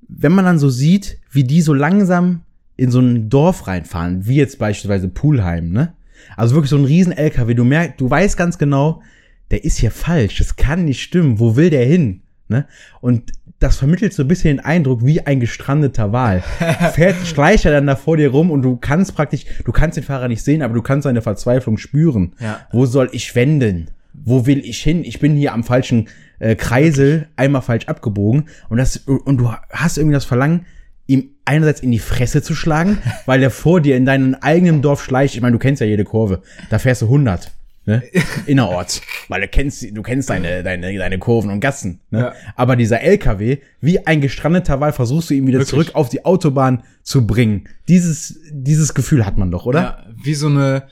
wenn 0.08 0.32
man 0.32 0.46
dann 0.46 0.58
so 0.58 0.70
sieht, 0.70 1.18
wie 1.30 1.44
die 1.44 1.60
so 1.60 1.74
langsam 1.74 2.42
in 2.76 2.90
so 2.90 3.00
ein 3.00 3.28
Dorf 3.28 3.66
reinfahren, 3.66 4.26
wie 4.26 4.36
jetzt 4.36 4.58
beispielsweise 4.58 5.08
Pulheim, 5.08 5.70
ne? 5.70 5.92
Also 6.36 6.54
wirklich 6.54 6.70
so 6.70 6.76
ein 6.76 6.84
riesen 6.84 7.12
LKW, 7.12 7.54
du 7.54 7.64
merkst, 7.64 8.00
du 8.00 8.08
weißt 8.08 8.36
ganz 8.36 8.58
genau, 8.58 9.02
der 9.50 9.64
ist 9.64 9.78
hier 9.78 9.90
falsch, 9.90 10.38
das 10.38 10.56
kann 10.56 10.84
nicht 10.84 11.02
stimmen, 11.02 11.38
wo 11.38 11.56
will 11.56 11.70
der 11.70 11.84
hin, 11.84 12.22
ne? 12.48 12.66
Und 13.00 13.32
das 13.58 13.76
vermittelt 13.76 14.12
so 14.12 14.22
ein 14.22 14.28
bisschen 14.28 14.56
den 14.56 14.64
Eindruck 14.64 15.04
wie 15.04 15.20
ein 15.26 15.40
gestrandeter 15.40 16.12
Wal. 16.12 16.42
Fährt, 16.94 17.26
schleicht 17.26 17.64
er 17.64 17.72
dann 17.72 17.86
da 17.86 17.96
vor 17.96 18.16
dir 18.16 18.30
rum 18.30 18.50
und 18.50 18.62
du 18.62 18.76
kannst 18.76 19.14
praktisch, 19.16 19.46
du 19.64 19.72
kannst 19.72 19.96
den 19.96 20.04
Fahrer 20.04 20.28
nicht 20.28 20.42
sehen, 20.42 20.62
aber 20.62 20.74
du 20.74 20.82
kannst 20.82 21.04
seine 21.04 21.22
Verzweiflung 21.22 21.76
spüren. 21.76 22.34
Ja. 22.38 22.60
Wo 22.70 22.86
soll 22.86 23.08
ich 23.12 23.34
wenden? 23.34 23.90
Wo 24.12 24.46
will 24.46 24.60
ich 24.60 24.80
hin? 24.82 25.02
Ich 25.04 25.18
bin 25.18 25.34
hier 25.34 25.52
am 25.54 25.64
falschen 25.64 26.08
äh, 26.38 26.54
Kreisel, 26.54 27.28
einmal 27.36 27.62
falsch 27.62 27.86
abgebogen 27.86 28.48
und 28.68 28.78
das 28.78 28.96
und 28.96 29.38
du 29.38 29.52
hast 29.70 29.98
irgendwie 29.98 30.14
das 30.14 30.24
Verlangen, 30.24 30.66
ihm 31.08 31.30
einerseits 31.44 31.80
in 31.80 31.90
die 31.90 31.98
Fresse 31.98 32.42
zu 32.42 32.54
schlagen, 32.54 32.98
weil 33.26 33.42
er 33.42 33.50
vor 33.50 33.80
dir 33.80 33.96
in 33.96 34.04
deinem 34.04 34.36
eigenen 34.40 34.80
Dorf 34.82 35.02
schleicht. 35.02 35.34
Ich 35.34 35.40
meine, 35.40 35.54
du 35.54 35.58
kennst 35.58 35.80
ja 35.80 35.86
jede 35.86 36.04
Kurve. 36.04 36.42
Da 36.70 36.78
fährst 36.78 37.02
du 37.02 37.06
100. 37.06 37.50
Ne? 37.86 38.02
Innerorts. 38.46 39.00
Weil 39.28 39.40
du 39.40 39.48
kennst, 39.48 39.82
du 39.90 40.02
kennst 40.02 40.28
deine, 40.28 40.62
deine, 40.62 40.96
deine 40.96 41.18
Kurven 41.18 41.50
und 41.50 41.60
Gassen. 41.60 42.00
Ne? 42.10 42.18
Ja. 42.18 42.34
Aber 42.54 42.76
dieser 42.76 43.00
LKW, 43.00 43.58
wie 43.80 44.06
ein 44.06 44.20
gestrandeter 44.20 44.78
Wal, 44.78 44.92
versuchst 44.92 45.30
du 45.30 45.34
ihn 45.34 45.46
wieder 45.46 45.60
Wirklich? 45.60 45.70
zurück 45.70 45.90
auf 45.94 46.10
die 46.10 46.24
Autobahn 46.26 46.84
zu 47.02 47.26
bringen. 47.26 47.66
Dieses, 47.88 48.40
dieses 48.52 48.92
Gefühl 48.92 49.24
hat 49.24 49.38
man 49.38 49.50
doch, 49.50 49.64
oder? 49.64 49.80
Ja, 49.80 50.06
wie 50.22 50.34
so 50.34 50.48
eine 50.48 50.84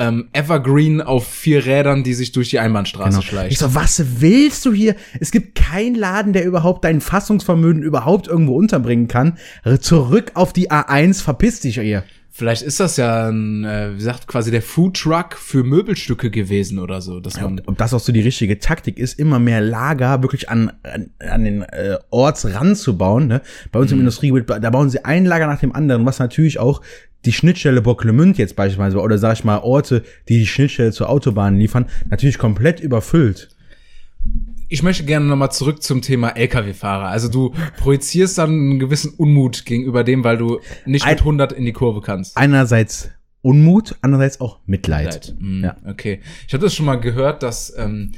ähm, 0.00 0.28
Evergreen 0.32 1.00
auf 1.02 1.28
vier 1.28 1.66
Rädern, 1.66 2.02
die 2.02 2.14
sich 2.14 2.32
durch 2.32 2.48
die 2.48 2.58
Einbahnstraße 2.58 3.10
Genau. 3.10 3.22
schleicht. 3.22 3.52
Ich 3.52 3.58
so, 3.58 3.74
was 3.74 4.02
willst 4.20 4.64
du 4.64 4.72
hier? 4.72 4.96
Es 5.20 5.30
gibt 5.30 5.54
keinen 5.54 5.94
Laden, 5.94 6.32
der 6.32 6.44
überhaupt 6.46 6.84
dein 6.84 7.00
Fassungsvermögen 7.02 7.82
überhaupt 7.82 8.26
irgendwo 8.26 8.56
unterbringen 8.56 9.08
kann. 9.08 9.36
Zurück 9.80 10.32
auf 10.34 10.52
die 10.54 10.70
A1, 10.70 11.22
verpiss 11.22 11.60
dich 11.60 11.78
ihr. 11.78 12.02
Vielleicht 12.32 12.62
ist 12.62 12.80
das 12.80 12.96
ja 12.96 13.28
ein, 13.28 13.64
äh, 13.64 13.96
wie 13.96 14.00
sagt 14.00 14.26
quasi 14.26 14.50
der 14.50 14.62
Food 14.62 14.96
Truck 14.96 15.34
für 15.36 15.64
Möbelstücke 15.64 16.30
gewesen 16.30 16.78
oder 16.78 17.02
so, 17.02 17.20
dass 17.20 17.38
man 17.40 17.60
Ob 17.66 17.76
das 17.76 17.92
auch 17.92 18.00
so 18.00 18.12
die 18.12 18.20
richtige 18.20 18.58
Taktik 18.60 18.98
ist, 18.98 19.18
immer 19.18 19.38
mehr 19.38 19.60
Lager 19.60 20.22
wirklich 20.22 20.48
an, 20.48 20.72
an, 20.84 21.10
an 21.18 21.44
den 21.44 21.62
äh, 21.62 21.98
Orts 22.08 22.46
ranzubauen. 22.54 23.26
Ne? 23.26 23.42
Bei 23.72 23.80
uns 23.80 23.92
im 23.92 23.98
Industriegebiet, 23.98 24.48
da 24.48 24.70
bauen 24.70 24.88
sie 24.88 25.04
ein 25.04 25.26
Lager 25.26 25.48
nach 25.48 25.60
dem 25.60 25.74
anderen, 25.74 26.06
was 26.06 26.18
natürlich 26.20 26.58
auch 26.58 26.80
die 27.24 27.32
Schnittstelle 27.32 27.82
Bocklemünd 27.82 28.38
jetzt 28.38 28.56
beispielsweise, 28.56 28.98
oder 29.00 29.18
sag 29.18 29.34
ich 29.34 29.44
mal 29.44 29.58
Orte, 29.58 30.02
die 30.28 30.38
die 30.38 30.46
Schnittstelle 30.46 30.92
zur 30.92 31.08
Autobahn 31.08 31.56
liefern, 31.56 31.86
natürlich 32.08 32.38
komplett 32.38 32.80
überfüllt. 32.80 33.48
Ich 34.68 34.82
möchte 34.82 35.04
gerne 35.04 35.26
nochmal 35.26 35.50
zurück 35.50 35.82
zum 35.82 36.00
Thema 36.02 36.30
LKW-Fahrer. 36.36 37.08
Also 37.08 37.28
du 37.28 37.52
projizierst 37.78 38.38
dann 38.38 38.50
einen 38.50 38.78
gewissen 38.78 39.12
Unmut 39.16 39.64
gegenüber 39.64 40.04
dem, 40.04 40.22
weil 40.22 40.36
du 40.38 40.60
nicht 40.86 41.04
Ein- 41.04 41.14
mit 41.14 41.20
100 41.20 41.52
in 41.52 41.64
die 41.64 41.72
Kurve 41.72 42.00
kannst. 42.00 42.36
Einerseits 42.36 43.10
Unmut, 43.42 43.96
andererseits 44.02 44.40
auch 44.40 44.58
Mitleid. 44.66 45.06
Leid. 45.06 45.34
Mm, 45.40 45.64
Ja. 45.64 45.76
Okay. 45.88 46.20
Ich 46.46 46.52
habe 46.52 46.62
das 46.62 46.74
schon 46.74 46.86
mal 46.86 46.96
gehört, 47.00 47.42
dass 47.42 47.74
ähm, 47.76 48.12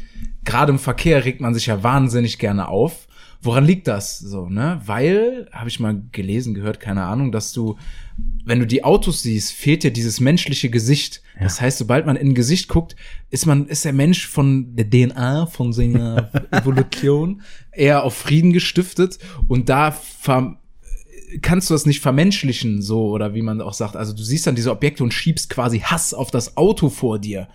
gerade 0.45 0.73
im 0.73 0.79
Verkehr 0.81 1.25
regt 1.25 1.41
man 1.41 1.55
sich 1.55 1.67
ja 1.67 1.83
wahnsinnig 1.83 2.38
gerne 2.38 2.69
auf. 2.69 3.07
Woran 3.45 3.65
liegt 3.65 3.89
das 3.89 4.21
so, 4.21 4.49
ne? 4.49 4.81
Weil, 4.87 5.49
habe 5.53 5.69
ich 5.69 5.81
mal 5.81 6.01
gelesen, 6.13 6.55
gehört, 6.55 6.79
keine 6.79 7.03
Ahnung, 7.03 7.33
dass 7.33 7.53
du, 7.53 7.77
wenn 8.45 8.61
du 8.61 8.67
die 8.67 8.85
Autos 8.85 9.23
siehst, 9.23 9.53
fehlt 9.53 9.83
dir 9.83 9.93
dieses 9.93 10.21
menschliche 10.21 10.71
Gesicht. 10.71 11.23
Das 11.41 11.61
heißt, 11.61 11.79
sobald 11.79 12.07
man 12.07 12.15
in 12.15 12.29
ein 12.29 12.35
Gesicht 12.35 12.69
guckt, 12.69 12.95
ist 13.31 13.47
man, 13.47 13.67
ist 13.67 13.85
der 13.85 13.93
Mensch 13.93 14.29
von 14.29 14.77
der 14.77 14.89
DNA, 14.89 15.47
von 15.47 15.73
seiner 15.73 16.31
Evolution 16.53 17.43
eher 17.73 18.05
auf 18.05 18.15
Frieden 18.15 18.53
gestiftet 18.53 19.19
und 19.49 19.69
da 19.69 19.91
ver 19.91 20.59
kannst 21.40 21.71
du 21.71 21.75
das 21.75 21.87
nicht 21.87 22.01
vermenschlichen, 22.01 22.83
so, 22.83 23.07
oder 23.11 23.35
wie 23.35 23.42
man 23.42 23.61
auch 23.61 23.73
sagt. 23.73 23.97
Also 23.97 24.12
du 24.12 24.23
siehst 24.23 24.47
dann 24.47 24.55
diese 24.55 24.71
Objekte 24.71 25.03
und 25.03 25.14
schiebst 25.14 25.49
quasi 25.51 25.81
Hass 25.81 26.12
auf 26.14 26.31
das 26.31 26.57
Auto 26.57 26.88
vor 26.90 27.18
dir. 27.18 27.49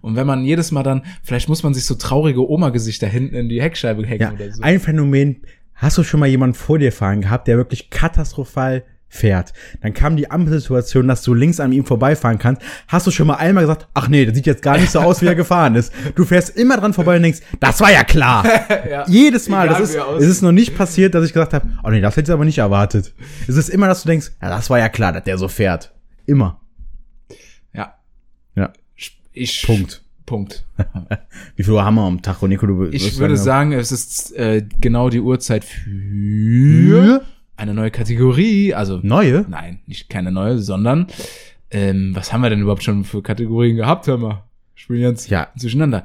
Und 0.00 0.16
wenn 0.16 0.26
man 0.26 0.44
jedes 0.44 0.70
Mal 0.72 0.82
dann, 0.82 1.02
vielleicht 1.22 1.48
muss 1.48 1.62
man 1.62 1.72
sich 1.74 1.84
so 1.84 1.94
traurige 1.94 2.48
Oma-Gesichter 2.48 3.08
hinten 3.08 3.34
in 3.34 3.48
die 3.48 3.62
Heckscheibe 3.62 4.04
hängen 4.06 4.20
Ja, 4.20 4.32
oder 4.32 4.52
so. 4.52 4.62
ein 4.62 4.80
Phänomen. 4.80 5.42
Hast 5.74 5.98
du 5.98 6.04
schon 6.04 6.20
mal 6.20 6.28
jemanden 6.28 6.54
vor 6.54 6.78
dir 6.78 6.92
fahren 6.92 7.22
gehabt, 7.22 7.48
der 7.48 7.56
wirklich 7.56 7.90
katastrophal 7.90 8.84
fährt? 9.12 9.52
Dann 9.82 9.92
kam 9.92 10.16
die 10.16 10.30
Ampelsituation, 10.30 11.06
dass 11.06 11.22
du 11.22 11.34
links 11.34 11.60
an 11.60 11.70
ihm 11.70 11.84
vorbeifahren 11.84 12.38
kannst. 12.38 12.62
Hast 12.88 13.06
du 13.06 13.10
schon 13.10 13.26
mal 13.26 13.34
einmal 13.34 13.64
gesagt, 13.64 13.86
ach 13.92 14.08
nee, 14.08 14.24
das 14.24 14.34
sieht 14.34 14.46
jetzt 14.46 14.62
gar 14.62 14.78
nicht 14.78 14.90
so 14.90 15.00
aus, 15.00 15.20
wie 15.20 15.26
er 15.26 15.34
gefahren 15.34 15.74
ist. 15.74 15.92
Du 16.14 16.24
fährst 16.24 16.56
immer 16.56 16.78
dran 16.78 16.94
vorbei 16.94 17.16
und 17.16 17.22
denkst, 17.22 17.40
das 17.60 17.80
war 17.80 17.92
ja 17.92 18.02
klar. 18.04 18.44
Ja. 18.88 19.04
Jedes 19.06 19.48
Mal. 19.48 19.68
Das 19.68 19.80
ist, 19.80 19.96
es 20.18 20.26
ist 20.26 20.42
noch 20.42 20.52
nicht 20.52 20.76
passiert, 20.76 21.14
dass 21.14 21.24
ich 21.24 21.32
gesagt 21.32 21.52
habe, 21.52 21.66
oh 21.84 21.90
nee, 21.90 22.00
das 22.00 22.16
hätte 22.16 22.30
ich 22.30 22.32
aber 22.32 22.44
nicht 22.44 22.58
erwartet. 22.58 23.12
Es 23.46 23.56
ist 23.56 23.68
immer, 23.68 23.86
dass 23.86 24.02
du 24.02 24.08
denkst, 24.08 24.32
ja, 24.40 24.48
das 24.48 24.70
war 24.70 24.78
ja 24.78 24.88
klar, 24.88 25.12
dass 25.12 25.24
der 25.24 25.38
so 25.38 25.48
fährt. 25.48 25.92
Immer. 26.26 26.60
Ja. 27.72 27.94
Ja. 28.54 28.72
Ich, 29.32 29.62
Punkt. 29.64 30.02
Punkt. 30.26 30.64
Wie 31.56 31.62
viel 31.62 31.74
Uhr 31.74 31.84
haben 31.84 31.94
wir 31.96 32.02
am 32.02 32.22
Tag, 32.22 32.42
Nico? 32.42 32.66
Du 32.66 32.86
Ich 32.86 33.18
würde 33.18 33.36
sagen, 33.36 33.72
es 33.72 33.92
ist 33.92 34.34
äh, 34.36 34.66
genau 34.80 35.10
die 35.10 35.20
Uhrzeit 35.20 35.64
für 35.64 37.22
eine 37.56 37.74
neue 37.74 37.90
Kategorie. 37.90 38.74
Also, 38.74 39.00
Neue? 39.02 39.44
nein, 39.48 39.80
nicht 39.86 40.08
keine 40.08 40.32
neue, 40.32 40.58
sondern 40.58 41.06
ähm, 41.70 42.10
was 42.14 42.32
haben 42.32 42.40
wir 42.42 42.50
denn 42.50 42.60
überhaupt 42.60 42.82
schon 42.82 43.04
für 43.04 43.22
Kategorien 43.22 43.76
gehabt, 43.76 44.06
hör 44.06 44.18
mal? 44.18 44.42
Spielen 44.74 45.02
jetzt 45.02 45.30
Ja. 45.30 45.48
durcheinander. 45.60 46.04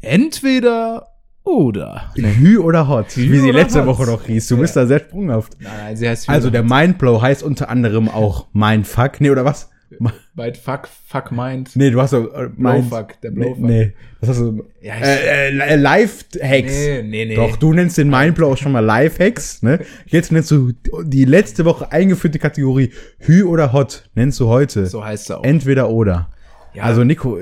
Entweder 0.00 1.08
oder. 1.44 2.12
Hü 2.14 2.58
oder 2.58 2.86
Hot, 2.86 3.16
wie 3.16 3.38
sie 3.38 3.50
letzte 3.50 3.80
Hot. 3.80 3.86
Woche 3.86 4.06
noch 4.06 4.24
hieß. 4.26 4.46
Du 4.48 4.58
bist 4.58 4.76
da 4.76 4.86
sehr 4.86 5.00
sprunghaft. 5.00 5.56
Nein, 5.60 5.72
nein, 5.78 5.96
sie 5.96 6.08
heißt 6.08 6.28
Also 6.28 6.50
der 6.50 6.62
Mindblow 6.62 7.20
heißt 7.20 7.42
unter 7.42 7.68
anderem 7.68 8.08
auch 8.08 8.46
Mindfuck. 8.52 9.20
Nee, 9.20 9.30
oder 9.30 9.44
was? 9.44 9.70
Byte 10.34 10.56
Fuck, 10.56 10.88
Fuck 11.06 11.30
Mind. 11.32 11.70
Nee, 11.74 11.90
du 11.90 12.00
hast 12.00 12.10
so 12.10 12.32
äh, 12.32 12.48
Blowfuck, 12.48 13.20
der 13.20 13.30
Nee, 13.32 13.36
Blowfuck. 13.44 13.58
nee, 13.64 13.92
das 14.20 14.30
hast 14.30 14.40
du 14.40 14.64
Ja, 14.80 14.94
ich- 14.96 15.02
äh, 15.04 15.48
äh, 15.58 15.76
Live-Hacks. 15.76 16.72
Nee, 16.72 17.02
nee, 17.02 17.24
nee. 17.26 17.34
Doch, 17.34 17.56
du 17.56 17.72
nennst 17.72 17.98
den 17.98 18.08
Mindblow 18.10 18.52
auch 18.52 18.56
schon 18.56 18.72
mal 18.72 18.80
Live-Hacks, 18.80 19.62
ne? 19.62 19.80
Jetzt 20.06 20.32
nennst 20.32 20.50
du 20.50 20.72
die 21.04 21.24
letzte 21.24 21.64
Woche 21.64 21.90
eingeführte 21.92 22.38
Kategorie 22.38 22.92
Hü 23.20 23.44
oder 23.44 23.72
Hot, 23.72 24.08
nennst 24.14 24.40
du 24.40 24.48
heute. 24.48 24.86
So 24.86 25.04
heißt 25.04 25.30
er 25.30 25.40
auch. 25.40 25.44
Entweder 25.44 25.90
oder. 25.90 26.30
Ja. 26.74 26.84
Also 26.84 27.04
Nico, 27.04 27.38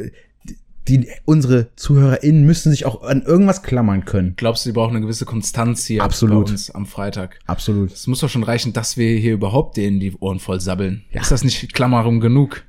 die, 0.88 1.08
unsere 1.24 1.74
ZuhörerInnen 1.76 2.44
müssen 2.44 2.70
sich 2.70 2.84
auch 2.86 3.02
an 3.02 3.22
irgendwas 3.22 3.62
klammern 3.62 4.04
können. 4.04 4.34
Glaubst 4.36 4.64
du, 4.64 4.70
die 4.70 4.72
brauchen 4.74 4.90
eine 4.96 5.02
gewisse 5.02 5.24
Konstanz 5.26 5.84
hier 5.86 6.02
Absolut. 6.02 6.46
bei 6.46 6.52
uns 6.52 6.70
am 6.70 6.86
Freitag? 6.86 7.38
Absolut. 7.46 7.92
Es 7.92 8.06
muss 8.06 8.20
doch 8.20 8.28
schon 8.30 8.42
reichen, 8.42 8.72
dass 8.72 8.96
wir 8.96 9.16
hier 9.18 9.34
überhaupt 9.34 9.76
denen 9.76 10.00
die 10.00 10.14
Ohren 10.20 10.40
voll 10.40 10.58
sabbeln. 10.60 11.04
Ist 11.12 11.30
das 11.30 11.44
nicht 11.44 11.72
Klammerung 11.74 12.20
genug? 12.20 12.62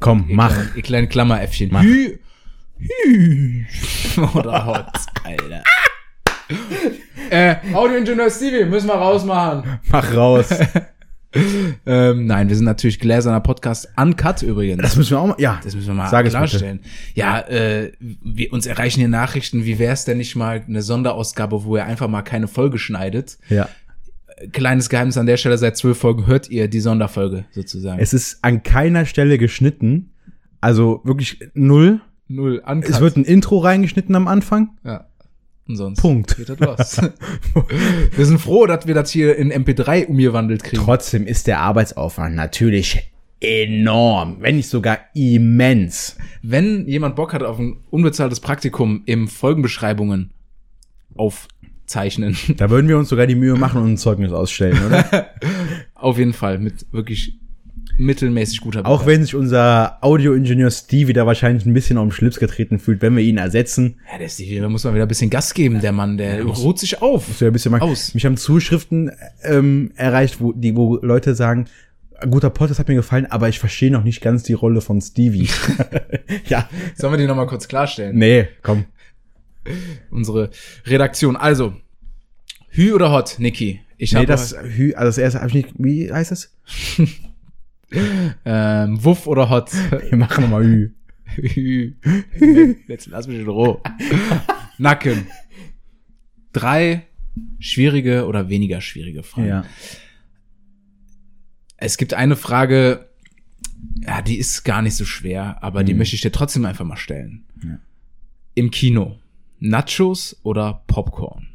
Komm, 0.00 0.26
Ihr 0.28 0.36
mach. 0.36 0.50
kleinen- 0.52 0.70
Ihr 0.76 0.82
kleinen 0.82 1.08
Klammeräffchen. 1.08 1.68
Mach. 1.72 1.82
Hü, 1.82 2.18
hü. 2.78 3.64
Oder 4.34 4.66
Hot, 4.66 4.86
Alter. 5.24 5.62
äh, 7.30 7.56
Audioingenieur 7.74 8.30
Stevie, 8.30 8.64
müssen 8.64 8.88
wir 8.88 8.94
rausmachen. 8.94 9.78
Mach 9.90 10.14
raus. 10.16 10.48
Ähm, 11.86 12.26
nein, 12.26 12.48
wir 12.48 12.56
sind 12.56 12.64
natürlich 12.64 12.98
gläserner 12.98 13.40
Podcast. 13.40 13.88
Uncut 13.96 14.42
übrigens. 14.42 14.82
Das 14.82 14.96
müssen 14.96 15.10
wir 15.10 15.20
auch 15.20 15.26
mal. 15.28 15.36
Ja. 15.38 15.60
Das 15.62 15.74
müssen 15.74 15.88
wir 15.88 15.94
mal 15.94 16.10
Sag 16.10 16.26
klarstellen. 16.26 16.80
Ja, 17.14 17.40
äh, 17.40 17.92
wir, 18.00 18.52
uns 18.52 18.66
erreichen 18.66 19.00
hier 19.00 19.08
Nachrichten, 19.08 19.64
wie 19.64 19.78
wäre 19.78 19.92
es 19.92 20.04
denn 20.04 20.18
nicht 20.18 20.34
mal 20.34 20.62
eine 20.66 20.82
Sonderausgabe, 20.82 21.64
wo 21.64 21.76
ihr 21.76 21.84
einfach 21.84 22.08
mal 22.08 22.22
keine 22.22 22.48
Folge 22.48 22.78
schneidet? 22.78 23.38
Ja. 23.48 23.68
Kleines 24.52 24.88
Geheimnis 24.88 25.18
an 25.18 25.26
der 25.26 25.36
Stelle, 25.36 25.58
seit 25.58 25.76
zwölf 25.76 25.98
Folgen 25.98 26.26
hört 26.26 26.50
ihr 26.50 26.66
die 26.68 26.80
Sonderfolge 26.80 27.44
sozusagen. 27.52 28.00
Es 28.00 28.12
ist 28.12 28.42
an 28.42 28.62
keiner 28.62 29.04
Stelle 29.04 29.38
geschnitten. 29.38 30.12
Also 30.60 31.00
wirklich 31.04 31.38
null. 31.54 32.00
Null, 32.26 32.62
uncut. 32.64 32.88
Es 32.88 33.00
wird 33.00 33.16
ein 33.16 33.24
Intro 33.24 33.58
reingeschnitten 33.58 34.14
am 34.14 34.28
Anfang. 34.28 34.70
ja. 34.84 35.06
Und 35.70 35.76
sonst 35.76 36.00
Punkt. 36.00 36.36
geht 36.36 36.48
das 36.48 36.58
los. 36.58 37.00
wir 38.16 38.26
sind 38.26 38.40
froh, 38.40 38.66
dass 38.66 38.88
wir 38.88 38.94
das 38.94 39.10
hier 39.10 39.36
in 39.36 39.52
MP3 39.52 40.06
umgewandelt 40.06 40.64
kriegen. 40.64 40.82
Trotzdem 40.82 41.26
ist 41.28 41.46
der 41.46 41.60
Arbeitsaufwand 41.60 42.34
natürlich 42.34 43.12
enorm, 43.38 44.38
wenn 44.40 44.56
nicht 44.56 44.68
sogar 44.68 44.98
immens. 45.14 46.16
Wenn 46.42 46.88
jemand 46.88 47.14
Bock 47.14 47.32
hat 47.32 47.44
auf 47.44 47.58
ein 47.58 47.78
unbezahltes 47.90 48.40
Praktikum 48.40 49.02
im 49.06 49.28
Folgenbeschreibungen 49.28 50.30
aufzeichnen, 51.14 52.36
Da 52.56 52.68
würden 52.68 52.88
wir 52.88 52.98
uns 52.98 53.08
sogar 53.08 53.28
die 53.28 53.36
Mühe 53.36 53.54
machen 53.54 53.80
und 53.80 53.92
ein 53.92 53.96
Zeugnis 53.96 54.32
ausstellen, 54.32 54.84
oder? 54.84 55.30
auf 55.94 56.18
jeden 56.18 56.32
Fall 56.32 56.58
mit 56.58 56.86
wirklich 56.92 57.38
mittelmäßig 58.00 58.60
guter 58.60 58.86
Auch 58.86 59.06
wenn 59.06 59.22
sich 59.22 59.34
unser 59.34 59.98
Audioingenieur 60.02 60.70
Stevie 60.70 61.12
da 61.12 61.26
wahrscheinlich 61.26 61.66
ein 61.66 61.74
bisschen 61.74 61.98
auf 61.98 62.06
den 62.06 62.12
Schlips 62.12 62.38
getreten 62.38 62.78
fühlt, 62.78 63.02
wenn 63.02 63.14
wir 63.16 63.22
ihn 63.22 63.36
ersetzen. 63.36 63.96
Ja, 64.10 64.18
der 64.18 64.28
Stevie, 64.28 64.58
da 64.58 64.68
muss 64.68 64.84
man 64.84 64.94
wieder 64.94 65.04
ein 65.04 65.08
bisschen 65.08 65.30
Gas 65.30 65.54
geben, 65.54 65.80
der 65.80 65.92
Mann, 65.92 66.16
der 66.18 66.42
ruht 66.44 66.78
sich 66.78 67.02
auf. 67.02 67.28
Muss 67.28 67.40
ja 67.40 67.48
ein 67.48 67.52
bisschen 67.52 67.72
mal, 67.72 67.80
Aus. 67.80 68.14
Mich 68.14 68.24
haben 68.24 68.36
Zuschriften 68.36 69.12
ähm, 69.42 69.92
erreicht, 69.96 70.40
wo, 70.40 70.52
die, 70.52 70.74
wo 70.74 70.96
Leute 71.02 71.34
sagen, 71.34 71.66
"Ein 72.18 72.30
guter 72.30 72.50
Podcast 72.50 72.80
hat 72.80 72.88
mir 72.88 72.94
gefallen, 72.94 73.26
aber 73.26 73.48
ich 73.48 73.58
verstehe 73.58 73.90
noch 73.90 74.04
nicht 74.04 74.20
ganz 74.22 74.42
die 74.42 74.54
Rolle 74.54 74.80
von 74.80 75.00
Stevie. 75.00 75.48
ja, 76.48 76.68
Sollen 76.96 77.12
wir 77.12 77.18
die 77.18 77.26
nochmal 77.26 77.46
kurz 77.46 77.68
klarstellen? 77.68 78.16
nee, 78.18 78.48
komm. 78.62 78.84
Unsere 80.10 80.50
Redaktion. 80.86 81.36
Also, 81.36 81.74
Hü 82.70 82.92
oder 82.94 83.12
Hot, 83.12 83.36
Niki? 83.38 83.80
Ich 83.98 84.12
Nee, 84.12 84.20
habe 84.20 84.26
das, 84.28 84.56
Hü, 84.58 84.94
also 84.94 85.08
das 85.08 85.18
erste 85.18 85.40
hab 85.42 85.48
ich 85.48 85.54
nicht, 85.54 85.68
wie 85.76 86.10
heißt 86.12 86.30
das? 86.30 86.54
ähm, 88.44 89.04
Wuff 89.04 89.26
oder 89.26 89.50
Hot? 89.50 89.70
Wir 90.10 90.16
machen 90.18 90.42
nochmal 90.44 90.64
Hü. 90.64 90.90
Hü. 91.36 91.94
Jetzt 92.88 93.06
lass 93.06 93.26
mich 93.28 93.38
in 93.40 93.48
Ruhe. 93.48 93.80
Nacken. 94.78 95.26
Drei 96.52 97.06
schwierige 97.58 98.26
oder 98.26 98.48
weniger 98.48 98.80
schwierige 98.80 99.22
Fragen. 99.22 99.46
Ja. 99.48 99.64
Es 101.76 101.96
gibt 101.96 102.14
eine 102.14 102.36
Frage, 102.36 103.08
ja, 104.02 104.20
die 104.22 104.36
ist 104.38 104.64
gar 104.64 104.82
nicht 104.82 104.96
so 104.96 105.04
schwer, 105.04 105.62
aber 105.62 105.84
die 105.84 105.92
Mhm. 105.92 105.98
möchte 105.98 106.16
ich 106.16 106.22
dir 106.22 106.32
trotzdem 106.32 106.64
einfach 106.64 106.84
mal 106.84 106.96
stellen. 106.96 107.44
Ja. 107.64 107.78
Im 108.54 108.70
Kino, 108.70 109.18
Nachos 109.60 110.38
oder 110.42 110.82
Popcorn? 110.86 111.46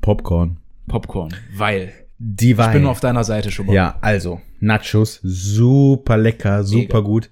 Popcorn. 0.00 0.58
Popcorn, 0.86 1.34
weil 1.54 1.92
Die 2.26 2.52
ich 2.52 2.56
Wein. 2.56 2.72
bin 2.72 2.86
auf 2.86 3.00
deiner 3.00 3.22
Seite 3.22 3.50
schon 3.50 3.66
mal. 3.66 3.74
Ja, 3.74 3.98
also, 4.00 4.40
Nachos, 4.58 5.20
super 5.22 6.16
lecker, 6.16 6.64
super 6.64 6.98
Mega. 6.98 7.00
gut. 7.00 7.30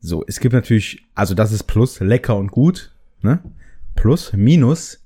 So, 0.00 0.24
es 0.26 0.40
gibt 0.40 0.52
natürlich, 0.52 1.02
also 1.14 1.34
das 1.34 1.52
ist 1.52 1.62
Plus, 1.62 2.00
lecker 2.00 2.36
und 2.36 2.50
gut, 2.50 2.92
ne? 3.22 3.40
Plus, 3.94 4.34
Minus, 4.34 5.02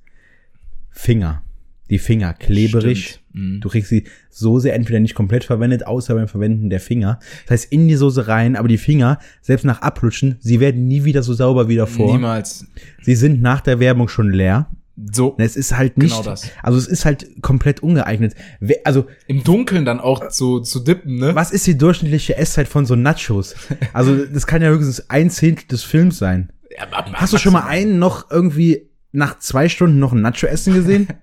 Finger. 0.91 1.43
Die 1.91 1.99
Finger, 2.01 2.35
kleberig. 2.35 3.07
Stimmt. 3.07 3.21
Mhm. 3.33 3.61
Du 3.61 3.69
kriegst 3.69 3.93
die 3.93 4.05
Soße 4.31 4.73
entweder 4.73 4.99
nicht 4.99 5.15
komplett 5.15 5.45
verwendet, 5.45 5.87
außer 5.87 6.15
beim 6.17 6.27
Verwenden 6.27 6.69
der 6.69 6.81
Finger. 6.81 7.21
Das 7.47 7.53
heißt, 7.53 7.73
in 7.73 7.87
die 7.87 7.95
Soße 7.95 8.27
rein, 8.27 8.57
aber 8.57 8.67
die 8.67 8.79
Finger, 8.79 9.21
selbst 9.43 9.65
nach 9.65 9.81
Ablutschen, 9.81 10.39
sie 10.41 10.59
werden 10.59 10.89
nie 10.89 11.05
wieder 11.05 11.23
so 11.23 11.35
sauber 11.35 11.69
wie 11.69 11.77
davor. 11.77 12.13
Niemals. 12.13 12.67
Sie 13.03 13.15
sind 13.15 13.43
nach 13.43 13.61
der 13.61 13.79
Werbung 13.79 14.09
schon 14.09 14.33
leer. 14.33 14.69
So 15.13 15.35
Es 15.39 15.57
ist 15.57 15.77
halt 15.77 15.99
nicht, 15.99 16.11
Genau 16.13 16.23
das. 16.23 16.51
also 16.63 16.79
es 16.79 16.87
ist 16.87 17.05
halt 17.05 17.43
komplett 17.43 17.83
ungeeignet. 17.83 18.35
Also, 18.85 19.07
im 19.27 19.45
Dunkeln 19.45 19.85
dann 19.85 20.01
auch 20.01 20.29
zu, 20.29 20.61
zu 20.61 20.81
dippen, 20.81 21.17
ne? 21.17 21.35
was 21.35 21.51
ist 21.51 21.67
die 21.67 21.79
durchschnittliche 21.79 22.37
Esszeit 22.37 22.69
von 22.69 22.87
so 22.87 22.97
Nachos? 22.97 23.55
Also, 23.93 24.25
das 24.27 24.47
kann 24.47 24.63
ja 24.63 24.69
höchstens 24.69 25.09
ein 25.11 25.31
Zehntel 25.31 25.67
des 25.69 25.83
Films 25.83 26.19
sein. 26.19 26.53
Ja, 26.77 26.87
Hast 27.15 27.33
du 27.33 27.39
schon 27.39 27.53
mal 27.53 27.67
einen 27.67 27.99
noch 27.99 28.31
irgendwie 28.31 28.89
nach 29.13 29.39
zwei 29.39 29.69
Stunden 29.69 29.99
noch 29.99 30.13
ein 30.13 30.21
Nacho 30.21 30.47
essen 30.47 30.75
gesehen? 30.75 31.09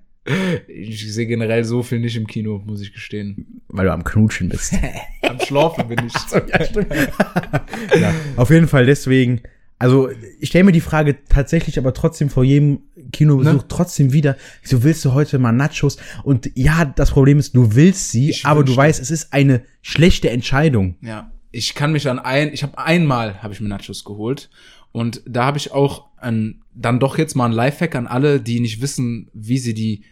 Ich 0.67 1.13
sehe 1.13 1.25
generell 1.25 1.63
so 1.63 1.83
viel 1.83 1.99
nicht 2.01 2.17
im 2.17 2.27
Kino, 2.27 2.61
muss 2.65 2.81
ich 2.81 2.91
gestehen. 2.91 3.61
Weil 3.69 3.85
du 3.85 3.93
am 3.93 4.03
Knutschen 4.03 4.49
bist. 4.49 4.73
Am 5.21 5.39
Schlafen 5.39 5.87
bin 5.87 5.99
ich. 6.05 6.13
ja, 6.33 7.97
ja, 7.97 8.13
auf 8.35 8.49
jeden 8.49 8.67
Fall 8.67 8.85
deswegen. 8.85 9.41
Also, 9.79 10.09
ich 10.39 10.49
stelle 10.49 10.63
mir 10.63 10.71
die 10.71 10.81
Frage 10.81 11.17
tatsächlich 11.29 11.77
aber 11.77 11.93
trotzdem 11.93 12.29
vor 12.29 12.43
jedem 12.43 12.79
Kinobesuch 13.11 13.53
Ne? 13.53 13.65
trotzdem 13.67 14.11
wieder. 14.11 14.35
So 14.63 14.83
willst 14.83 15.05
du 15.05 15.13
heute 15.13 15.37
mal 15.37 15.51
Nachos? 15.51 15.97
Und 16.23 16.51
ja, 16.55 16.85
das 16.85 17.11
Problem 17.11 17.37
ist, 17.37 17.55
du 17.55 17.75
willst 17.75 18.11
sie, 18.11 18.31
Ich 18.31 18.45
aber 18.45 18.63
du 18.63 18.75
weißt, 18.75 18.99
es 18.99 19.11
ist 19.11 19.33
eine 19.33 19.61
schlechte 19.81 20.29
Entscheidung. 20.31 20.95
Ja, 21.01 21.31
ich 21.51 21.75
kann 21.75 21.91
mich 21.91 22.09
an 22.09 22.19
ein, 22.19 22.53
ich 22.53 22.63
habe 22.63 22.77
einmal 22.77 23.41
habe 23.43 23.53
ich 23.53 23.61
mir 23.61 23.67
Nachos 23.67 24.03
geholt 24.03 24.49
und 24.91 25.21
da 25.25 25.45
habe 25.45 25.57
ich 25.57 25.71
auch 25.71 26.07
ein, 26.17 26.63
dann 26.73 26.99
doch 26.99 27.17
jetzt 27.17 27.35
mal 27.35 27.45
ein 27.45 27.51
Lifehack 27.51 27.95
an 27.95 28.07
alle, 28.07 28.41
die 28.41 28.59
nicht 28.59 28.81
wissen, 28.81 29.29
wie 29.33 29.59
sie 29.59 29.73
die 29.75 30.03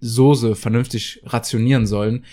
Soße 0.00 0.54
vernünftig 0.54 1.20
rationieren 1.24 1.86
sollen. 1.86 2.24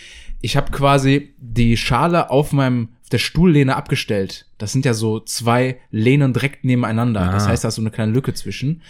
Ich 0.42 0.56
habe 0.56 0.72
quasi 0.72 1.34
die 1.40 1.76
Schale 1.76 2.30
auf 2.30 2.54
meinem 2.54 2.90
auf 3.08 3.10
der 3.10 3.20
Stuhllehne 3.20 3.78
abgestellt. 3.78 4.48
Das 4.58 4.74
sind 4.74 4.84
ja 4.84 4.94
so 4.94 5.22
zwei 5.22 5.78
Lehnen 5.92 6.34
direkt 6.34 6.66
nebeneinander. 6.66 7.22
Ah. 7.22 7.32
Das 7.32 7.48
heißt, 7.48 7.64
da 7.64 7.70
ist 7.70 7.76
so 7.76 7.82
eine 7.82 7.90
kleine 7.90 8.12
Lücke 8.12 8.34
zwischen. 8.34 8.82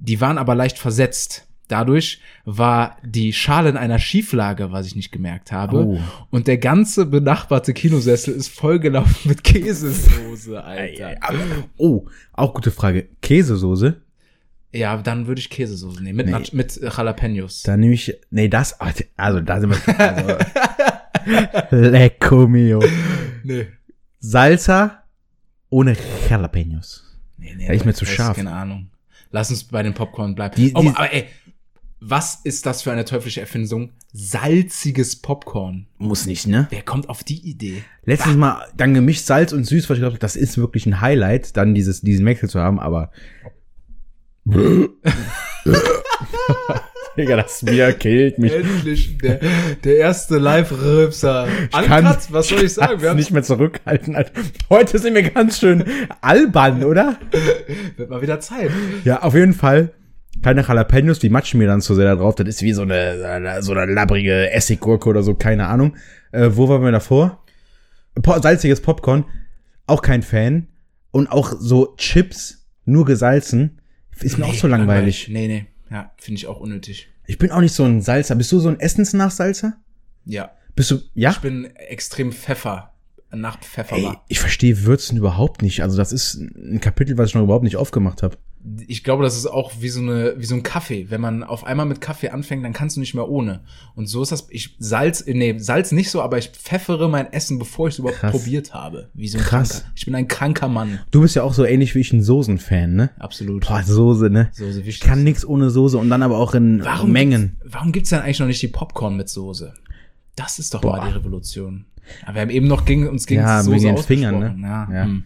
Die 0.00 0.20
waren 0.20 0.38
aber 0.38 0.56
leicht 0.56 0.76
versetzt. 0.76 1.46
Dadurch 1.68 2.20
war 2.44 2.96
die 3.04 3.32
Schale 3.32 3.68
in 3.68 3.76
einer 3.76 4.00
Schieflage, 4.00 4.72
was 4.72 4.88
ich 4.88 4.96
nicht 4.96 5.12
gemerkt 5.12 5.52
habe. 5.52 5.84
Oh. 5.84 6.00
Und 6.30 6.48
der 6.48 6.58
ganze 6.58 7.06
benachbarte 7.06 7.72
Kinosessel 7.72 8.34
ist 8.34 8.48
vollgelaufen 8.48 9.28
mit 9.28 9.44
Käsesoße, 9.44 10.64
Alter. 10.64 11.14
Oh, 11.76 12.06
auch 12.32 12.54
gute 12.54 12.72
Frage. 12.72 13.06
Käsesoße? 13.22 14.00
Ja, 14.72 14.96
dann 14.96 15.28
würde 15.28 15.38
ich 15.40 15.48
Käsesoße 15.48 16.02
nehmen. 16.02 16.16
Mit, 16.16 16.26
Nee. 16.26 16.32
Nach- 16.32 16.52
mit 16.52 16.76
äh, 16.76 16.90
Jalapenos. 16.90 17.62
Da 17.62 17.76
nehme 17.76 17.94
ich, 17.94 18.16
nee, 18.32 18.48
das, 18.48 18.76
also 19.16 19.40
da 19.40 19.60
sind 19.60 19.70
wir, 19.70 20.00
also, 20.00 20.36
Lecco 21.70 22.48
mio. 22.48 22.82
Nee. 23.44 23.68
Salsa 24.20 25.04
ohne 25.68 25.96
Jalapenos. 26.28 27.04
Nee, 27.38 27.54
nee, 27.56 27.66
Ja, 27.66 27.72
ist 27.72 27.84
mir 27.84 27.94
zu 27.94 28.04
scharf. 28.06 28.36
Keine 28.36 28.52
Ahnung. 28.52 28.90
Lass 29.30 29.50
uns 29.50 29.64
bei 29.64 29.82
den 29.82 29.94
Popcorn 29.94 30.34
bleiben. 30.34 30.54
Die- 30.56 30.72
oh, 30.74 30.82
die- 30.82 30.88
aber 30.88 31.12
ey, 31.12 31.26
was 32.00 32.40
ist 32.44 32.66
das 32.66 32.82
für 32.82 32.90
eine 32.92 33.04
teuflische 33.04 33.40
Erfindung? 33.40 33.90
Salziges 34.12 35.16
Popcorn. 35.16 35.86
Muss 35.98 36.26
nicht, 36.26 36.46
ne? 36.46 36.66
Wer 36.70 36.82
kommt 36.82 37.08
auf 37.08 37.22
die 37.24 37.38
Idee? 37.48 37.84
Letztens 38.04 38.36
mal 38.36 38.66
dann 38.76 38.94
gemischt 38.94 39.24
Salz 39.24 39.52
und 39.52 39.64
Süß, 39.64 39.88
was 39.88 39.98
ich 39.98 40.02
glaube, 40.02 40.18
das 40.18 40.34
ist 40.36 40.58
wirklich 40.58 40.86
ein 40.86 41.00
Highlight, 41.00 41.56
dann 41.56 41.74
dieses, 41.74 42.00
diesen 42.00 42.26
Wechsel 42.26 42.48
zu 42.48 42.58
haben, 42.60 42.80
aber. 42.80 43.10
Digga, 47.16 47.36
das 47.36 47.64
Bier 47.64 47.92
killt 47.92 48.38
mich. 48.38 48.52
Endlich 48.54 49.18
der, 49.18 49.40
der 49.84 49.96
erste 49.96 50.38
Live-Rülpser. 50.38 51.48
kann- 51.72 52.06
Uncut, 52.06 52.32
was 52.32 52.48
soll 52.48 52.62
ich 52.64 52.72
sagen? 52.74 53.02
Wir 53.02 53.10
haben 53.10 53.16
nicht 53.16 53.32
mehr 53.32 53.42
zurückhalten. 53.42 54.16
Heute 54.70 54.98
sind 54.98 55.14
wir 55.14 55.22
ganz 55.30 55.58
schön 55.58 55.84
albern, 56.20 56.84
oder? 56.84 57.18
wird 57.96 58.10
mal 58.10 58.22
wieder 58.22 58.40
Zeit. 58.40 58.70
Ja, 59.04 59.22
auf 59.22 59.34
jeden 59.34 59.52
Fall. 59.54 59.92
Keine 60.42 60.62
Jalapenos, 60.62 61.18
die 61.18 61.28
matschen 61.28 61.58
mir 61.58 61.66
dann 61.66 61.80
zu 61.80 61.94
sehr 61.94 62.04
da 62.06 62.14
drauf. 62.14 62.36
Das 62.36 62.46
ist 62.48 62.62
wie 62.62 62.72
so 62.72 62.82
eine, 62.82 63.60
so 63.62 63.72
eine 63.72 63.92
labbrige 63.92 64.50
Essiggurke 64.52 65.08
oder 65.08 65.22
so, 65.22 65.34
keine 65.34 65.66
Ahnung. 65.66 65.96
Äh, 66.32 66.50
wo 66.52 66.68
waren 66.68 66.82
wir 66.84 66.92
davor? 66.92 67.44
Po 68.22 68.38
salziges 68.40 68.80
Popcorn, 68.80 69.24
auch 69.86 70.00
kein 70.02 70.22
Fan. 70.22 70.68
Und 71.10 71.26
auch 71.30 71.52
so 71.58 71.94
Chips, 71.96 72.68
nur 72.84 73.04
gesalzen, 73.04 73.80
ist 74.20 74.38
mir 74.38 74.46
auch 74.46 74.54
so 74.54 74.68
langweilig. 74.68 75.28
Nee, 75.28 75.48
nee. 75.48 75.66
Ja, 75.90 76.12
finde 76.16 76.38
ich 76.38 76.46
auch 76.46 76.60
unnötig. 76.60 77.08
Ich 77.26 77.38
bin 77.38 77.50
auch 77.50 77.60
nicht 77.60 77.74
so 77.74 77.84
ein 77.84 78.00
Salzer. 78.00 78.34
Bist 78.34 78.52
du 78.52 78.60
so 78.60 78.68
ein 78.68 78.80
Essensnachsalzer? 78.80 79.76
Ja. 80.24 80.52
Bist 80.74 80.90
du, 80.90 81.00
ja? 81.14 81.30
Ich 81.30 81.38
bin 81.38 81.64
extrem 81.76 82.32
Pfeffer. 82.32 82.92
Nach 83.32 83.60
Pfeffer 83.60 83.96
Ey, 83.96 84.12
ich 84.26 84.40
verstehe 84.40 84.82
Würzen 84.82 85.16
überhaupt 85.16 85.62
nicht. 85.62 85.82
Also 85.82 85.96
das 85.96 86.12
ist 86.12 86.34
ein 86.34 86.80
Kapitel, 86.80 87.16
was 87.16 87.28
ich 87.28 87.34
noch 87.36 87.44
überhaupt 87.44 87.62
nicht 87.62 87.76
aufgemacht 87.76 88.24
habe. 88.24 88.36
Ich 88.86 89.04
glaube, 89.04 89.22
das 89.22 89.36
ist 89.36 89.46
auch 89.46 89.72
wie 89.80 89.88
so 89.88 90.00
eine, 90.00 90.34
wie 90.36 90.44
so 90.44 90.54
ein 90.54 90.62
Kaffee. 90.62 91.06
Wenn 91.08 91.20
man 91.20 91.42
auf 91.42 91.64
einmal 91.64 91.86
mit 91.86 92.00
Kaffee 92.00 92.28
anfängt, 92.28 92.62
dann 92.64 92.74
kannst 92.74 92.96
du 92.96 93.00
nicht 93.00 93.14
mehr 93.14 93.28
ohne. 93.28 93.60
Und 93.94 94.06
so 94.06 94.22
ist 94.22 94.32
das, 94.32 94.48
ich 94.50 94.76
Salz, 94.78 95.24
nee, 95.26 95.58
Salz 95.58 95.92
nicht 95.92 96.10
so, 96.10 96.20
aber 96.20 96.36
ich 96.36 96.50
pfeffere 96.50 97.08
mein 97.08 97.32
Essen, 97.32 97.58
bevor 97.58 97.88
ich 97.88 97.94
es 97.94 97.98
überhaupt 98.00 98.20
Krass. 98.20 98.32
probiert 98.32 98.74
habe. 98.74 99.08
Wie 99.14 99.28
so 99.28 99.38
ein 99.38 99.44
Krass. 99.44 99.70
Kranker. 99.70 99.92
Ich 99.96 100.04
bin 100.04 100.14
ein 100.14 100.28
kranker 100.28 100.68
Mann. 100.68 101.00
Du 101.10 101.22
bist 101.22 101.36
ja 101.36 101.42
auch 101.42 101.54
so 101.54 101.64
ähnlich 101.64 101.94
wie 101.94 102.00
ich 102.00 102.12
ein 102.12 102.22
Soßen-Fan, 102.22 102.94
ne? 102.94 103.10
Absolut. 103.18 103.66
Boah, 103.66 103.82
Soße, 103.82 104.28
ne? 104.28 104.50
Soße, 104.52 104.76
wichtig. 104.84 104.88
Ich 104.96 105.00
kann 105.00 105.24
nix 105.24 105.44
ohne 105.44 105.70
Soße 105.70 105.96
und 105.96 106.10
dann 106.10 106.22
aber 106.22 106.36
auch 106.36 106.54
in 106.54 106.84
Warum 106.84 107.12
Mengen. 107.12 107.56
Gibt's, 107.60 107.74
warum 107.74 107.92
gibt's 107.92 108.10
denn 108.10 108.20
eigentlich 108.20 108.40
noch 108.40 108.46
nicht 108.46 108.60
die 108.60 108.68
Popcorn 108.68 109.16
mit 109.16 109.30
Soße? 109.30 109.72
Das 110.36 110.58
ist 110.58 110.74
doch 110.74 110.82
Boah. 110.82 110.98
mal 110.98 111.08
die 111.08 111.14
Revolution. 111.14 111.86
Aber 112.24 112.34
wir 112.34 112.42
haben 112.42 112.50
eben 112.50 112.66
noch 112.66 112.84
gegen 112.84 113.08
uns 113.08 113.26
gegen 113.26 113.40
Ja, 113.40 113.62
Soße 113.62 113.76
wegen 113.76 113.94
den 113.94 114.04
Fingern, 114.04 114.38
ne? 114.38 114.56
Ja. 114.62 114.88
Ja. 114.92 115.04
hm. 115.04 115.24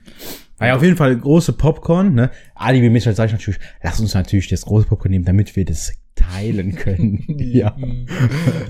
Ah 0.64 0.68
ja, 0.68 0.76
auf 0.76 0.82
jeden 0.82 0.96
Fall 0.96 1.16
große 1.16 1.52
Popcorn, 1.52 2.14
ne? 2.14 2.30
Alibi-mäßig 2.54 3.14
sage 3.14 3.28
ich 3.28 3.32
natürlich, 3.32 3.60
lass 3.82 4.00
uns 4.00 4.14
natürlich 4.14 4.48
das 4.48 4.62
große 4.62 4.86
Popcorn 4.86 5.10
nehmen, 5.10 5.24
damit 5.24 5.54
wir 5.56 5.64
das 5.64 5.92
teilen 6.14 6.74
können. 6.74 7.24
ja. 7.38 7.76
Hm. 7.76 8.06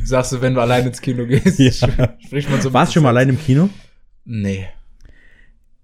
Sagst 0.02 0.32
du, 0.32 0.40
wenn 0.40 0.54
du 0.54 0.60
allein 0.60 0.86
ins 0.86 1.00
Kino 1.00 1.26
gehst, 1.26 1.58
Ja. 1.58 2.16
spricht 2.26 2.50
man 2.50 2.60
so 2.60 2.72
Warst 2.72 2.92
du 2.92 2.94
schon 2.94 3.02
mal 3.04 3.10
allein 3.10 3.28
im 3.28 3.38
Kino? 3.38 3.68
Nee. 4.24 4.66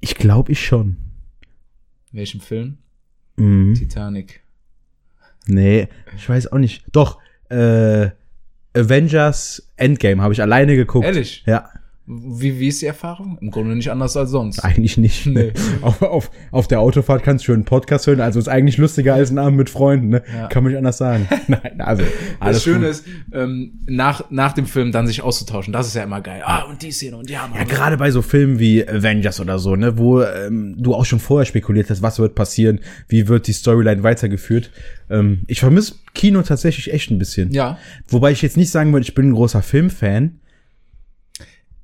Ich 0.01 0.15
glaube 0.15 0.53
ich 0.53 0.65
schon. 0.65 0.97
Welchem 2.13 2.41
Film? 2.41 2.79
Mhm. 3.37 3.75
Titanic. 3.75 4.41
Nee, 5.47 5.89
ich 6.17 6.29
weiß 6.29 6.53
auch 6.53 6.59
nicht. 6.59 6.85
Doch, 6.93 7.19
äh, 7.51 8.11
Avengers 8.75 9.69
Endgame 9.77 10.23
habe 10.23 10.33
ich 10.33 10.43
alleine 10.43 10.77
geguckt. 10.77 11.05
Ehrlich? 11.07 11.43
Ja, 11.47 11.71
Wie, 12.13 12.59
wie 12.59 12.67
ist 12.67 12.83
die 12.83 12.87
Erfahrung? 12.87 13.39
Im 13.41 13.53
Grunde 13.53 13.77
nicht 13.77 13.91
anders 13.91 14.17
als 14.17 14.31
sonst. 14.31 14.59
eigentlich 14.65 14.97
nicht. 14.97 15.27
Nee. 15.27 15.53
Auf, 15.83 16.03
auf, 16.03 16.31
auf 16.51 16.69
der 16.69 16.81
Autofahrt 16.81 17.23
kannst 17.23 17.45
du 17.45 17.47
schon 17.47 17.55
einen 17.57 17.65
Podcast 17.65 18.07
hören, 18.07 18.21
also 18.21 18.39
ist 18.39 18.49
eigentlich 18.49 18.79
lustiger 18.79 19.15
als 19.15 19.31
ein 19.31 19.39
Abend 19.39 19.57
mit 19.57 19.71
Freunden, 19.71 20.09
ne? 20.09 20.23
Ja. 20.33 20.49
Kann 20.49 20.63
man 20.63 20.73
nicht 20.73 20.79
anders 20.79 20.99
sagen. 20.99 21.29
Nein, 21.49 21.81
also 21.81 22.03
alles 22.41 22.57
das 22.57 22.65
Schöne 22.65 22.87
gut. 22.87 22.89
ist, 22.89 23.05
ähm, 23.33 23.81
nach, 23.87 24.31
nach 24.31 24.53
dem 24.53 24.67
Film 24.67 24.93
dann 24.93 25.07
sich 25.07 25.23
auszutauschen. 25.23 25.73
Das 25.73 25.87
ist 25.87 25.95
ja 25.95 26.03
immer 26.03 26.21
geil. 26.21 26.43
Ah, 26.45 26.65
und 26.65 26.83
die 26.83 26.91
Szene 26.91 27.17
und 27.17 27.31
ja, 27.31 27.47
Mann. 27.47 27.59
Ja, 27.59 27.65
gerade 27.65 27.97
bei 27.97 28.11
so 28.11 28.23
Filmen 28.23 28.59
wie 28.59 28.87
Avengers 28.87 29.41
oder 29.41 29.59
so, 29.59 29.77
ne, 29.77 29.97
wo 29.97 30.23
ähm, 30.23 30.77
du 30.79 30.95
auch 30.95 31.05
schon 31.05 31.21
vorher 31.21 31.47
spekuliert 31.47 31.91
hast, 31.91 32.03
was 32.03 32.19
wird 32.19 32.35
passieren, 32.35 32.81
wie 33.09 33.29
wird 33.29 33.47
die 33.47 33.53
Storyline 33.53 34.03
weitergeführt. 34.03 34.71
Ähm, 35.09 35.41
ich 35.47 35.61
vermisse 35.61 35.95
Kino 36.15 36.43
tatsächlich 36.43 36.93
echt 36.93 37.11
ein 37.11 37.19
bisschen. 37.19 37.53
Ja. 37.53 37.79
Wobei 38.09 38.33
ich 38.33 38.43
jetzt 38.43 38.57
nicht 38.57 38.71
sagen 38.71 38.93
würde, 38.93 39.05
ich 39.05 39.15
bin 39.15 39.29
ein 39.29 39.35
großer 39.35 39.63
Filmfan. 39.63 40.40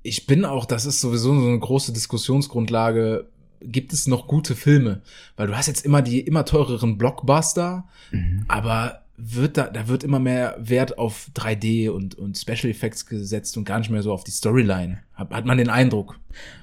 Ich 0.06 0.26
bin 0.26 0.44
auch, 0.44 0.64
das 0.64 0.86
ist 0.86 1.00
sowieso 1.00 1.38
so 1.40 1.46
eine 1.46 1.58
große 1.58 1.92
Diskussionsgrundlage. 1.92 3.26
Gibt 3.60 3.92
es 3.92 4.06
noch 4.06 4.28
gute 4.28 4.54
Filme? 4.54 5.02
Weil 5.36 5.48
du 5.48 5.56
hast 5.56 5.66
jetzt 5.66 5.84
immer 5.84 6.02
die 6.02 6.20
immer 6.20 6.44
teureren 6.44 6.98
Blockbuster, 6.98 7.84
aber 8.48 9.02
wird 9.16 9.56
da, 9.56 9.64
da 9.68 9.88
wird 9.88 10.04
immer 10.04 10.18
mehr 10.18 10.56
Wert 10.58 10.98
auf 10.98 11.28
3D 11.34 11.88
und, 11.88 12.16
und 12.16 12.36
Special 12.36 12.70
Effects 12.70 13.06
gesetzt 13.06 13.56
und 13.56 13.64
gar 13.64 13.78
nicht 13.78 13.90
mehr 13.90 14.02
so 14.02 14.12
auf 14.12 14.24
die 14.24 14.30
Storyline. 14.30 14.98
Hat, 15.14 15.30
hat 15.30 15.46
man 15.46 15.58
den 15.58 15.70
Eindruck. 15.70 16.18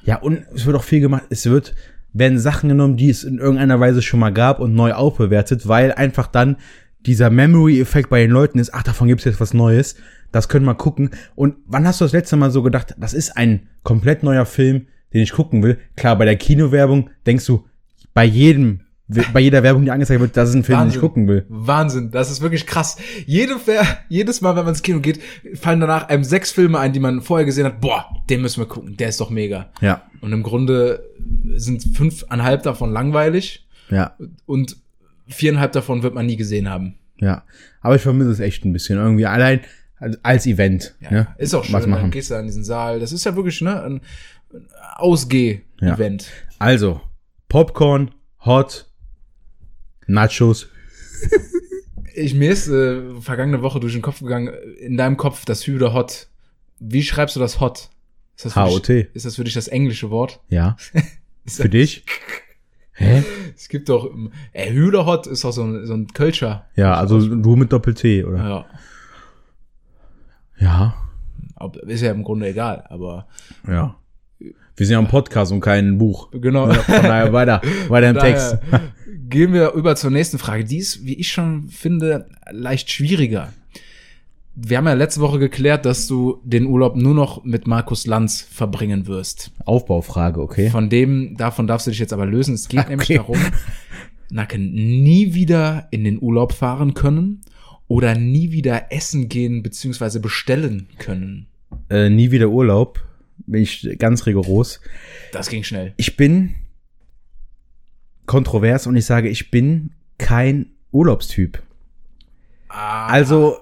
Ja, 0.06 0.18
und 0.18 0.46
es 0.54 0.66
wird 0.66 0.76
auch 0.76 0.84
viel 0.84 1.00
gemacht. 1.00 1.24
Es 1.30 1.46
wird, 1.46 1.74
werden 2.14 2.38
Sachen 2.38 2.70
genommen, 2.70 2.96
die 2.96 3.10
es 3.10 3.24
in 3.24 3.40
irgendeiner 3.40 3.80
Weise 3.80 4.02
schon 4.02 4.20
mal 4.20 4.32
gab 4.32 4.60
und 4.60 4.76
neu 4.76 4.94
aufbewertet, 4.94 5.68
weil 5.68 5.92
einfach 5.92 6.28
dann 6.28 6.58
dieser 7.06 7.30
Memory-Effekt 7.30 8.10
bei 8.10 8.22
den 8.22 8.32
Leuten 8.32 8.60
ist, 8.60 8.74
ach, 8.74 8.84
davon 8.84 9.08
gibt's 9.08 9.26
jetzt 9.26 9.42
was 9.42 9.54
Neues. 9.54 9.96
Das 10.34 10.50
können 10.50 10.66
wir 10.66 10.76
gucken. 10.76 11.12
Und 11.36 11.56
wann 11.66 11.88
hast 11.88 12.02
du 12.02 12.06
das 12.06 12.12
letzte 12.12 12.36
Mal 12.36 12.52
so 12.52 12.62
gedacht, 12.62 12.94
das 12.98 13.14
ist 13.14 13.38
ein 13.38 13.70
komplett 13.84 14.24
neuer 14.24 14.46
Film, 14.46 14.88
den 15.14 15.22
ich 15.22 15.32
gucken 15.32 15.64
will? 15.64 15.78
Klar, 15.96 16.18
bei 16.18 16.26
der 16.26 16.36
Kinowerbung 16.36 17.10
denkst 17.26 17.46
du, 17.46 17.64
bei 18.14 18.26
jedem, 18.26 18.82
bei 19.34 19.40
jeder 19.40 19.62
Werbung, 19.64 19.84
die 19.86 19.92
angezeigt 19.92 20.20
wird, 20.20 20.36
das 20.36 20.50
ist 20.50 20.56
ein 20.56 20.64
Film, 20.64 20.80
den 20.80 20.90
ich 20.90 21.00
gucken 21.00 21.28
will. 21.28 21.46
Wahnsinn, 21.50 22.10
das 22.12 22.32
ist 22.32 22.42
wirklich 22.42 22.66
krass. 22.66 22.98
Jede, 23.28 23.56
jedes 24.10 24.42
Mal, 24.42 24.56
wenn 24.56 24.64
man 24.66 24.74
ins 24.74 24.82
Kino 24.82 25.00
geht, 25.00 25.22
fallen 25.54 25.80
danach 25.80 26.10
einem 26.10 26.24
sechs 26.24 26.52
Filme 26.52 26.80
ein, 26.80 26.94
die 26.94 27.00
man 27.00 27.22
vorher 27.22 27.46
gesehen 27.46 27.66
hat. 27.66 27.80
Boah, 27.80 28.06
den 28.30 28.42
müssen 28.42 28.60
wir 28.60 28.68
gucken, 28.68 28.98
der 28.98 29.10
ist 29.10 29.22
doch 29.22 29.30
mega. 29.30 29.70
Ja, 29.82 30.02
Und 30.20 30.34
im 30.34 30.42
Grunde 30.44 31.04
sind 31.56 31.84
fünfeinhalb 31.96 32.64
davon 32.64 32.92
langweilig 32.92 33.68
ja, 33.90 34.16
und 34.46 34.78
viereinhalb 35.28 35.74
davon 35.74 36.02
wird 36.02 36.16
man 36.16 36.26
nie 36.26 36.38
gesehen 36.38 36.70
haben. 36.70 36.96
ja. 37.20 37.44
Aber 37.82 37.96
ich 37.98 38.02
vermisse 38.02 38.32
es 38.32 38.40
echt 38.40 38.64
ein 38.64 38.72
bisschen. 38.72 38.98
Irgendwie 38.98 39.26
allein 39.26 39.60
als 40.22 40.46
Event. 40.46 40.96
Ja, 41.00 41.12
ne? 41.12 41.28
Ist 41.38 41.54
auch 41.54 41.60
Was 41.60 41.68
schön, 41.68 41.82
dann 41.82 41.90
machen. 41.90 42.12
gehst 42.12 42.32
du 42.32 42.36
in 42.36 42.46
diesen 42.46 42.64
Saal. 42.64 43.00
Das 43.00 43.12
ist 43.12 43.24
ja 43.26 43.36
wirklich 43.36 43.62
ne, 43.62 43.82
ein 43.84 44.02
Ausgeh-Event. 44.96 46.28
Also, 46.60 47.02
Popcorn, 47.50 48.12
Hot, 48.46 48.90
Nachos. 50.08 50.68
Ich 52.16 52.36
mir 52.36 52.52
ist 52.52 52.68
äh, 52.68 53.20
vergangene 53.22 53.62
Woche 53.64 53.80
durch 53.80 53.94
den 53.94 54.02
Kopf 54.02 54.20
gegangen, 54.20 54.54
in 54.80 54.98
deinem 54.98 55.18
Kopf 55.18 55.46
das 55.46 55.66
Hü 55.66 55.78
oder 55.78 55.94
Hot. 55.94 56.28
Wie 56.80 57.02
schreibst 57.02 57.36
du 57.36 57.40
das 57.40 57.60
Hot? 57.60 57.90
Ist 58.36 58.46
das 58.46 58.56
HOT. 58.56 58.88
Dich, 58.88 59.08
ist 59.14 59.26
das 59.26 59.36
für 59.36 59.44
dich 59.44 59.54
das 59.54 59.68
englische 59.68 60.10
Wort? 60.10 60.40
Ja. 60.50 60.76
Für 61.46 61.68
dich? 61.68 62.06
Hä? 62.94 63.22
Es 63.54 63.68
gibt 63.68 63.90
doch, 63.90 64.10
äh, 64.54 64.72
Hü 64.72 64.88
oder 64.88 65.06
Hot 65.06 65.28
ist 65.28 65.44
doch 65.44 65.52
so 65.52 65.64
ein, 65.64 65.86
so 65.86 65.94
ein 65.94 66.08
Kölscher. 66.08 66.68
Ja, 66.76 66.94
also 66.94 67.20
du 67.20 67.56
mit 67.58 67.74
Doppel-T, 67.74 68.24
oder? 68.24 68.38
Ja. 68.38 68.66
Ja. 70.64 70.96
Ob- 71.56 71.78
Ist 71.78 72.02
ja 72.02 72.12
im 72.12 72.24
Grunde 72.24 72.48
egal, 72.48 72.84
aber 72.90 73.28
Ja. 73.68 73.96
Wir 74.76 74.88
sind 74.88 74.94
ja 74.94 75.00
ein 75.00 75.08
Podcast 75.08 75.52
und 75.52 75.60
kein 75.62 75.98
Buch. 76.00 76.30
genau. 76.32 76.72
Von 76.74 77.04
daher 77.04 77.32
weiter, 77.32 77.62
weiter 77.90 78.10
im 78.10 78.18
Text. 78.18 78.58
Gehen 79.30 79.54
wir 79.54 79.72
über 79.74 79.96
zur 79.96 80.10
nächsten 80.10 80.40
Frage. 80.40 80.66
Die 80.66 80.78
ist, 80.78 81.06
wie 81.06 81.14
ich 81.14 81.32
schon 81.32 81.68
finde, 81.70 82.26
leicht 82.52 82.90
schwieriger. 82.92 83.54
Wir 84.56 84.78
haben 84.78 84.86
ja 84.88 84.94
letzte 84.94 85.22
Woche 85.22 85.38
geklärt, 85.40 85.86
dass 85.86 86.08
du 86.08 86.40
den 86.44 86.66
Urlaub 86.66 86.96
nur 86.96 87.14
noch 87.14 87.44
mit 87.44 87.68
Markus 87.68 88.06
Lanz 88.08 88.42
verbringen 88.42 89.06
wirst. 89.08 89.52
Aufbaufrage, 89.66 90.42
okay? 90.42 90.70
Von 90.70 90.90
dem, 90.90 91.38
davon 91.38 91.66
darfst 91.68 91.86
du 91.88 91.92
dich 91.92 92.00
jetzt 92.00 92.14
aber 92.14 92.26
lösen. 92.26 92.54
Es 92.56 92.68
geht 92.68 92.80
Okay. 92.82 92.90
nämlich 92.90 93.08
darum, 93.10 93.38
Nacken 94.30 94.74
nie 94.74 95.34
wieder 95.36 95.88
in 95.92 96.04
den 96.04 96.20
Urlaub 96.22 96.54
fahren 96.54 96.94
können 96.96 97.42
oder 97.94 98.16
nie 98.16 98.52
wieder 98.52 98.92
essen 98.92 99.30
gehen 99.30 99.62
beziehungsweise 99.62 100.20
bestellen 100.20 100.88
können. 100.98 101.46
Äh, 101.92 102.10
nie 102.10 102.32
wieder 102.32 102.50
Urlaub. 102.50 103.00
Bin 103.46 103.62
ich 103.62 103.88
ganz 104.00 104.26
rigoros. 104.26 104.82
Das 105.32 105.48
ging 105.48 105.64
schnell. 105.64 105.94
Ich 105.98 106.18
bin 106.18 106.56
kontrovers 108.26 108.88
und 108.88 108.96
ich 108.96 109.06
sage, 109.06 109.30
ich 109.30 109.52
bin 109.52 109.92
kein 110.18 110.72
Urlaubstyp. 110.92 111.62
Ah, 112.68 113.10
Also, 113.10 113.58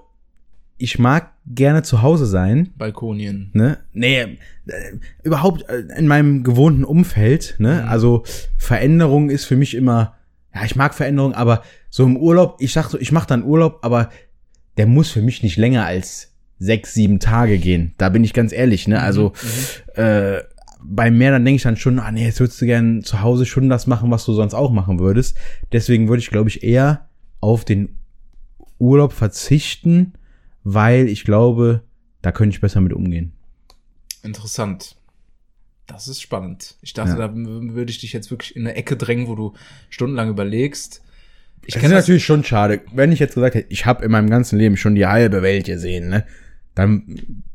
ich 0.77 0.97
mag 0.97 1.33
gerne 1.45 1.83
zu 1.83 2.01
Hause 2.01 2.25
sein. 2.25 2.69
Balkonien. 2.77 3.49
ne? 3.51 3.79
Nee, 3.91 4.21
äh, 4.21 4.37
überhaupt 5.23 5.67
äh, 5.67 5.83
in 5.97 6.07
meinem 6.07 6.45
gewohnten 6.45 6.85
Umfeld, 6.85 7.55
ne? 7.59 7.81
Mhm. 7.83 7.89
Also 7.89 8.23
Veränderung 8.57 9.29
ist 9.29 9.43
für 9.43 9.57
mich 9.57 9.75
immer, 9.75 10.15
ja, 10.53 10.65
ich 10.65 10.75
mag 10.75 10.93
Veränderung, 10.93 11.33
aber 11.33 11.63
so 11.89 12.03
im 12.03 12.17
Urlaub, 12.17 12.57
ich 12.59 12.73
sag 12.73 12.89
so, 12.89 12.99
ich 12.99 13.11
mache 13.11 13.27
dann 13.27 13.43
Urlaub, 13.43 13.79
aber 13.81 14.09
der 14.77 14.87
muss 14.87 15.09
für 15.09 15.21
mich 15.21 15.43
nicht 15.43 15.57
länger 15.57 15.85
als 15.85 16.33
sechs, 16.59 16.93
sieben 16.93 17.19
Tage 17.19 17.57
gehen. 17.57 17.93
Da 17.97 18.09
bin 18.09 18.23
ich 18.23 18.33
ganz 18.33 18.51
ehrlich, 18.51 18.87
ne? 18.87 19.01
Also 19.01 19.33
äh, 19.95 20.41
beim 20.83 21.17
Meer, 21.17 21.31
dann 21.31 21.45
denke 21.45 21.57
ich 21.57 21.63
dann 21.63 21.77
schon, 21.77 21.99
ah 21.99 22.11
nee, 22.11 22.25
jetzt 22.25 22.39
würdest 22.39 22.61
du 22.61 22.65
gern 22.65 23.03
zu 23.03 23.21
Hause 23.21 23.45
schon 23.45 23.69
das 23.69 23.87
machen, 23.87 24.11
was 24.11 24.25
du 24.25 24.33
sonst 24.33 24.53
auch 24.53 24.71
machen 24.71 24.99
würdest. 24.99 25.37
Deswegen 25.71 26.07
würde 26.07 26.21
ich, 26.21 26.29
glaube 26.29 26.49
ich, 26.49 26.63
eher 26.63 27.07
auf 27.39 27.65
den 27.65 27.97
Urlaub 28.77 29.13
verzichten, 29.13 30.13
weil 30.63 31.07
ich 31.07 31.23
glaube, 31.23 31.83
da 32.21 32.31
könnte 32.31 32.55
ich 32.55 32.61
besser 32.61 32.81
mit 32.81 32.93
umgehen. 32.93 33.33
Interessant. 34.23 34.95
Das 35.91 36.07
ist 36.07 36.21
spannend. 36.21 36.75
Ich 36.81 36.93
dachte, 36.93 37.11
Ja. 37.11 37.27
da 37.27 37.31
würde 37.35 37.91
ich 37.91 37.99
dich 37.99 38.13
jetzt 38.13 38.31
wirklich 38.31 38.55
in 38.55 38.63
eine 38.67 38.75
Ecke 38.75 38.95
drängen, 38.97 39.27
wo 39.27 39.35
du 39.35 39.53
stundenlang 39.89 40.29
überlegst. 40.29 41.01
Ich 41.65 41.75
kenne 41.75 41.93
das 41.93 42.03
natürlich 42.05 42.25
schon 42.25 42.43
schade. 42.43 42.81
Wenn 42.93 43.11
ich 43.11 43.19
jetzt 43.19 43.35
gesagt 43.35 43.55
hätte, 43.55 43.67
ich 43.69 43.85
habe 43.85 44.03
in 44.03 44.11
meinem 44.11 44.29
ganzen 44.29 44.57
Leben 44.57 44.77
schon 44.77 44.95
die 44.95 45.05
halbe 45.05 45.41
Welt 45.41 45.65
gesehen, 45.65 46.09
ne? 46.09 46.23
Dann 46.73 47.03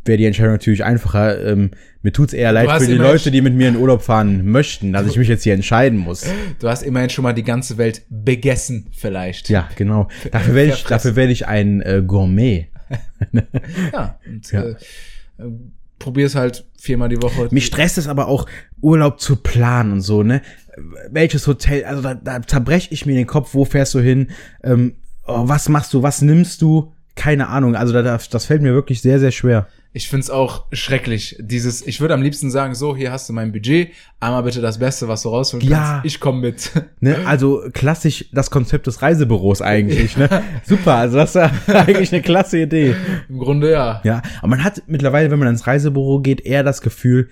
wäre 0.04 0.18
die 0.18 0.26
Entscheidung 0.26 0.52
natürlich 0.52 0.84
einfacher. 0.84 1.44
Ähm, 1.44 1.70
mir 2.02 2.12
tut's 2.12 2.34
eher 2.34 2.52
leid 2.52 2.70
für 2.80 2.86
die 2.86 2.92
Leute, 2.94 3.30
die 3.30 3.40
mit 3.40 3.54
mir 3.54 3.68
in 3.68 3.76
Urlaub 3.76 4.02
fahren 4.02 4.46
möchten, 4.48 4.92
dass 4.92 5.06
ich 5.08 5.16
mich 5.16 5.26
jetzt 5.26 5.42
hier 5.42 5.54
entscheiden 5.54 5.98
muss. 5.98 6.26
Du 6.60 6.68
hast 6.68 6.82
immerhin 6.82 7.08
schon 7.10 7.22
mal 7.22 7.32
die 7.32 7.42
ganze 7.42 7.78
Welt 7.78 8.02
begessen, 8.10 8.88
vielleicht. 8.92 9.48
Ja, 9.48 9.68
genau. 9.74 10.08
Dafür 10.30 10.54
werde 10.54 10.72
ich, 10.74 10.84
dafür 10.88 11.16
werde 11.16 11.32
ich 11.32 11.46
ein 11.46 11.80
äh, 11.80 12.02
Gourmet. 12.06 12.68
Ja. 13.92 14.18
Und, 14.26 14.52
Ja. 14.52 14.62
Äh, 14.62 14.70
äh, 15.38 15.50
probier's 15.98 16.34
halt 16.34 16.66
viermal 16.78 17.08
die 17.08 17.22
Woche. 17.22 17.48
Mich 17.50 17.66
stresst 17.66 17.98
es 17.98 18.08
aber 18.08 18.28
auch, 18.28 18.46
Urlaub 18.80 19.20
zu 19.20 19.36
planen 19.36 19.92
und 19.92 20.00
so, 20.02 20.22
ne? 20.22 20.42
Welches 21.10 21.46
Hotel, 21.46 21.84
also 21.84 22.02
da, 22.02 22.14
da 22.14 22.42
zerbreche 22.42 22.92
ich 22.92 23.06
mir 23.06 23.14
den 23.14 23.26
Kopf, 23.26 23.54
wo 23.54 23.64
fährst 23.64 23.94
du 23.94 24.00
hin, 24.00 24.30
ähm, 24.62 24.96
oh, 25.26 25.48
was 25.48 25.68
machst 25.68 25.94
du, 25.94 26.02
was 26.02 26.20
nimmst 26.22 26.60
du? 26.60 26.92
keine 27.16 27.48
Ahnung. 27.48 27.74
Also 27.74 27.92
da, 27.92 28.02
das, 28.02 28.28
das 28.28 28.44
fällt 28.44 28.62
mir 28.62 28.74
wirklich 28.74 29.02
sehr, 29.02 29.18
sehr 29.18 29.32
schwer. 29.32 29.66
Ich 29.96 30.08
find's 30.08 30.28
auch 30.28 30.66
schrecklich. 30.72 31.36
Dieses, 31.40 31.80
ich 31.86 32.02
würde 32.02 32.12
am 32.12 32.20
liebsten 32.20 32.50
sagen, 32.50 32.74
so, 32.74 32.94
hier 32.94 33.12
hast 33.12 33.30
du 33.30 33.32
mein 33.32 33.50
Budget, 33.50 33.92
einmal 34.20 34.42
bitte 34.42 34.60
das 34.60 34.78
Beste, 34.78 35.08
was 35.08 35.22
du 35.22 35.30
rausholen 35.30 35.66
Ja. 35.66 35.78
kannst. 36.02 36.04
Ich 36.04 36.20
komme 36.20 36.40
mit. 36.42 36.70
Ne? 37.00 37.16
Also 37.26 37.62
klassisch 37.72 38.26
das 38.30 38.50
Konzept 38.50 38.86
des 38.88 39.00
Reisebüros 39.00 39.62
eigentlich. 39.62 40.18
Ne? 40.18 40.28
Super, 40.64 40.96
also 40.96 41.16
das 41.16 41.30
ist 41.30 41.34
ja 41.36 41.50
eigentlich 41.68 42.12
eine 42.12 42.20
klasse 42.20 42.60
Idee. 42.60 42.94
Im 43.30 43.38
Grunde 43.38 43.70
ja. 43.72 44.02
Ja, 44.04 44.20
aber 44.40 44.48
man 44.48 44.64
hat 44.64 44.82
mittlerweile, 44.86 45.30
wenn 45.30 45.38
man 45.38 45.48
ins 45.48 45.66
Reisebüro 45.66 46.20
geht, 46.20 46.42
eher 46.42 46.62
das 46.62 46.82
Gefühl, 46.82 47.30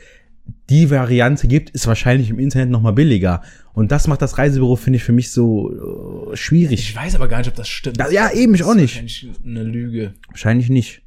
die 0.70 0.90
Variante 0.90 1.46
gibt, 1.48 1.68
ist 1.70 1.86
wahrscheinlich 1.86 2.30
im 2.30 2.38
Internet 2.38 2.70
noch 2.70 2.80
mal 2.80 2.92
billiger. 2.92 3.42
Und 3.74 3.92
das 3.92 4.06
macht 4.08 4.22
das 4.22 4.38
Reisebüro, 4.38 4.76
finde 4.76 4.96
ich, 4.96 5.04
für 5.04 5.12
mich 5.12 5.32
so 5.32 6.30
äh, 6.32 6.36
schwierig. 6.36 6.80
Ich 6.80 6.96
weiß 6.96 7.14
aber 7.16 7.28
gar 7.28 7.38
nicht, 7.38 7.48
ob 7.48 7.56
das 7.56 7.68
stimmt. 7.68 8.00
Da, 8.00 8.08
ja, 8.10 8.30
eben, 8.32 8.54
ich 8.54 8.62
auch 8.62 8.68
Das 8.74 8.76
ist 8.76 8.82
nicht. 8.82 8.94
wahrscheinlich 9.02 9.30
eine 9.44 9.62
Lüge. 9.64 10.14
Wahrscheinlich 10.28 10.70
nicht. 10.70 11.02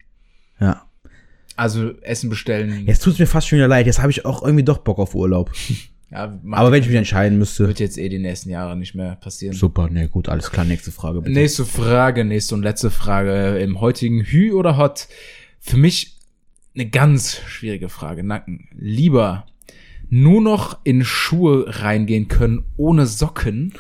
Also 1.58 1.92
Essen 2.02 2.30
bestellen. 2.30 2.86
Jetzt 2.86 3.04
tut's 3.04 3.20
mir 3.20 3.28
fast 3.28 3.48
schon 3.48 3.58
wieder 3.58 3.68
leid. 3.68 3.86
Jetzt 3.86 4.00
habe 4.00 4.12
ich 4.12 4.26
auch 4.26 4.44
irgendwie 4.44 4.64
doch 4.64 4.78
Bock 4.80 5.00
auf 5.00 5.14
Urlaub. 5.16 5.52
Ja, 6.10 6.40
Aber 6.52 6.72
wenn 6.72 6.82
ich 6.82 6.88
mich 6.88 6.96
entscheiden 6.96 7.38
müsste. 7.38 7.68
wird 7.68 7.82
jetzt 7.82 7.98
eh 7.98 8.08
die 8.08 8.18
nächsten 8.18 8.50
Jahre 8.50 8.78
nicht 8.78 8.96
mehr 8.96 9.18
passieren. 9.18 9.54
Super, 9.54 9.90
ne, 9.90 10.08
gut, 10.08 10.30
alles 10.30 10.52
klar. 10.52 10.64
Nächste 10.64 10.90
Frage 10.94 11.20
bitte. 11.20 11.34
Nächste 11.34 11.66
Frage, 11.66 12.24
nächste 12.24 12.56
und 12.56 12.64
letzte 12.64 12.90
Frage 12.92 13.58
im 13.58 13.82
heutigen 13.82 14.24
Hü 14.24 14.54
oder 14.54 14.78
Hot. 14.78 15.10
Für 15.60 15.76
mich 15.76 16.16
eine 16.76 16.90
ganz 16.90 17.42
schwierige 17.48 17.90
Frage. 17.90 18.24
Nacken. 18.24 18.70
Lieber 18.74 19.48
nur 20.10 20.42
noch 20.42 20.80
in 20.86 21.04
Schuhe 21.04 21.66
reingehen 21.68 22.30
können 22.30 22.64
ohne 22.78 23.06
Socken 23.06 23.74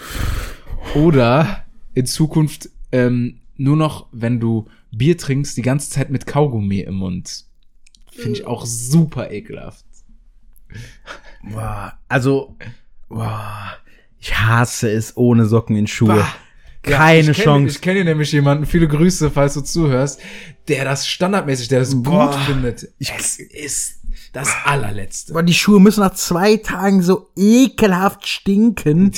oder 0.95 1.63
in 1.93 2.05
Zukunft 2.05 2.69
ähm, 2.91 3.39
nur 3.55 3.77
noch, 3.77 4.07
wenn 4.11 4.39
du 4.39 4.67
Bier 4.91 5.17
trinkst, 5.17 5.55
die 5.57 5.61
ganze 5.61 5.89
Zeit 5.89 6.09
mit 6.09 6.25
Kaugummi 6.25 6.81
im 6.81 6.95
Mund. 6.95 7.45
Finde 8.17 8.39
ich 8.39 8.45
auch 8.45 8.65
super 8.65 9.31
ekelhaft. 9.31 9.85
Boah, 11.43 11.93
also, 12.07 12.55
boah, 13.07 13.77
ich 14.19 14.37
hasse 14.37 14.89
es 14.89 15.15
ohne 15.15 15.45
Socken 15.45 15.75
in 15.75 15.87
Schuhe. 15.87 16.15
Bah. 16.15 16.33
Ja, 16.85 16.97
Keine 16.97 17.31
ich 17.31 17.37
kenn, 17.37 17.45
Chance. 17.45 17.75
Ich 17.75 17.81
kenne 17.81 18.03
nämlich 18.03 18.31
jemanden, 18.31 18.65
viele 18.65 18.87
Grüße, 18.87 19.29
falls 19.29 19.55
du 19.55 19.61
zuhörst, 19.61 20.21
der 20.67 20.85
das 20.85 21.07
standardmäßig, 21.07 21.67
der 21.67 21.79
das 21.79 22.01
Boah. 22.01 22.31
gut 22.31 22.39
findet. 22.45 22.87
es 22.99 23.39
ist 23.39 23.99
das 24.33 24.49
allerletzte. 24.63 25.33
Boah, 25.33 25.43
die 25.43 25.53
Schuhe 25.53 25.79
müssen 25.79 25.99
nach 26.01 26.13
zwei 26.13 26.57
Tagen 26.57 27.01
so 27.01 27.29
ekelhaft 27.35 28.27
stinken. 28.27 29.11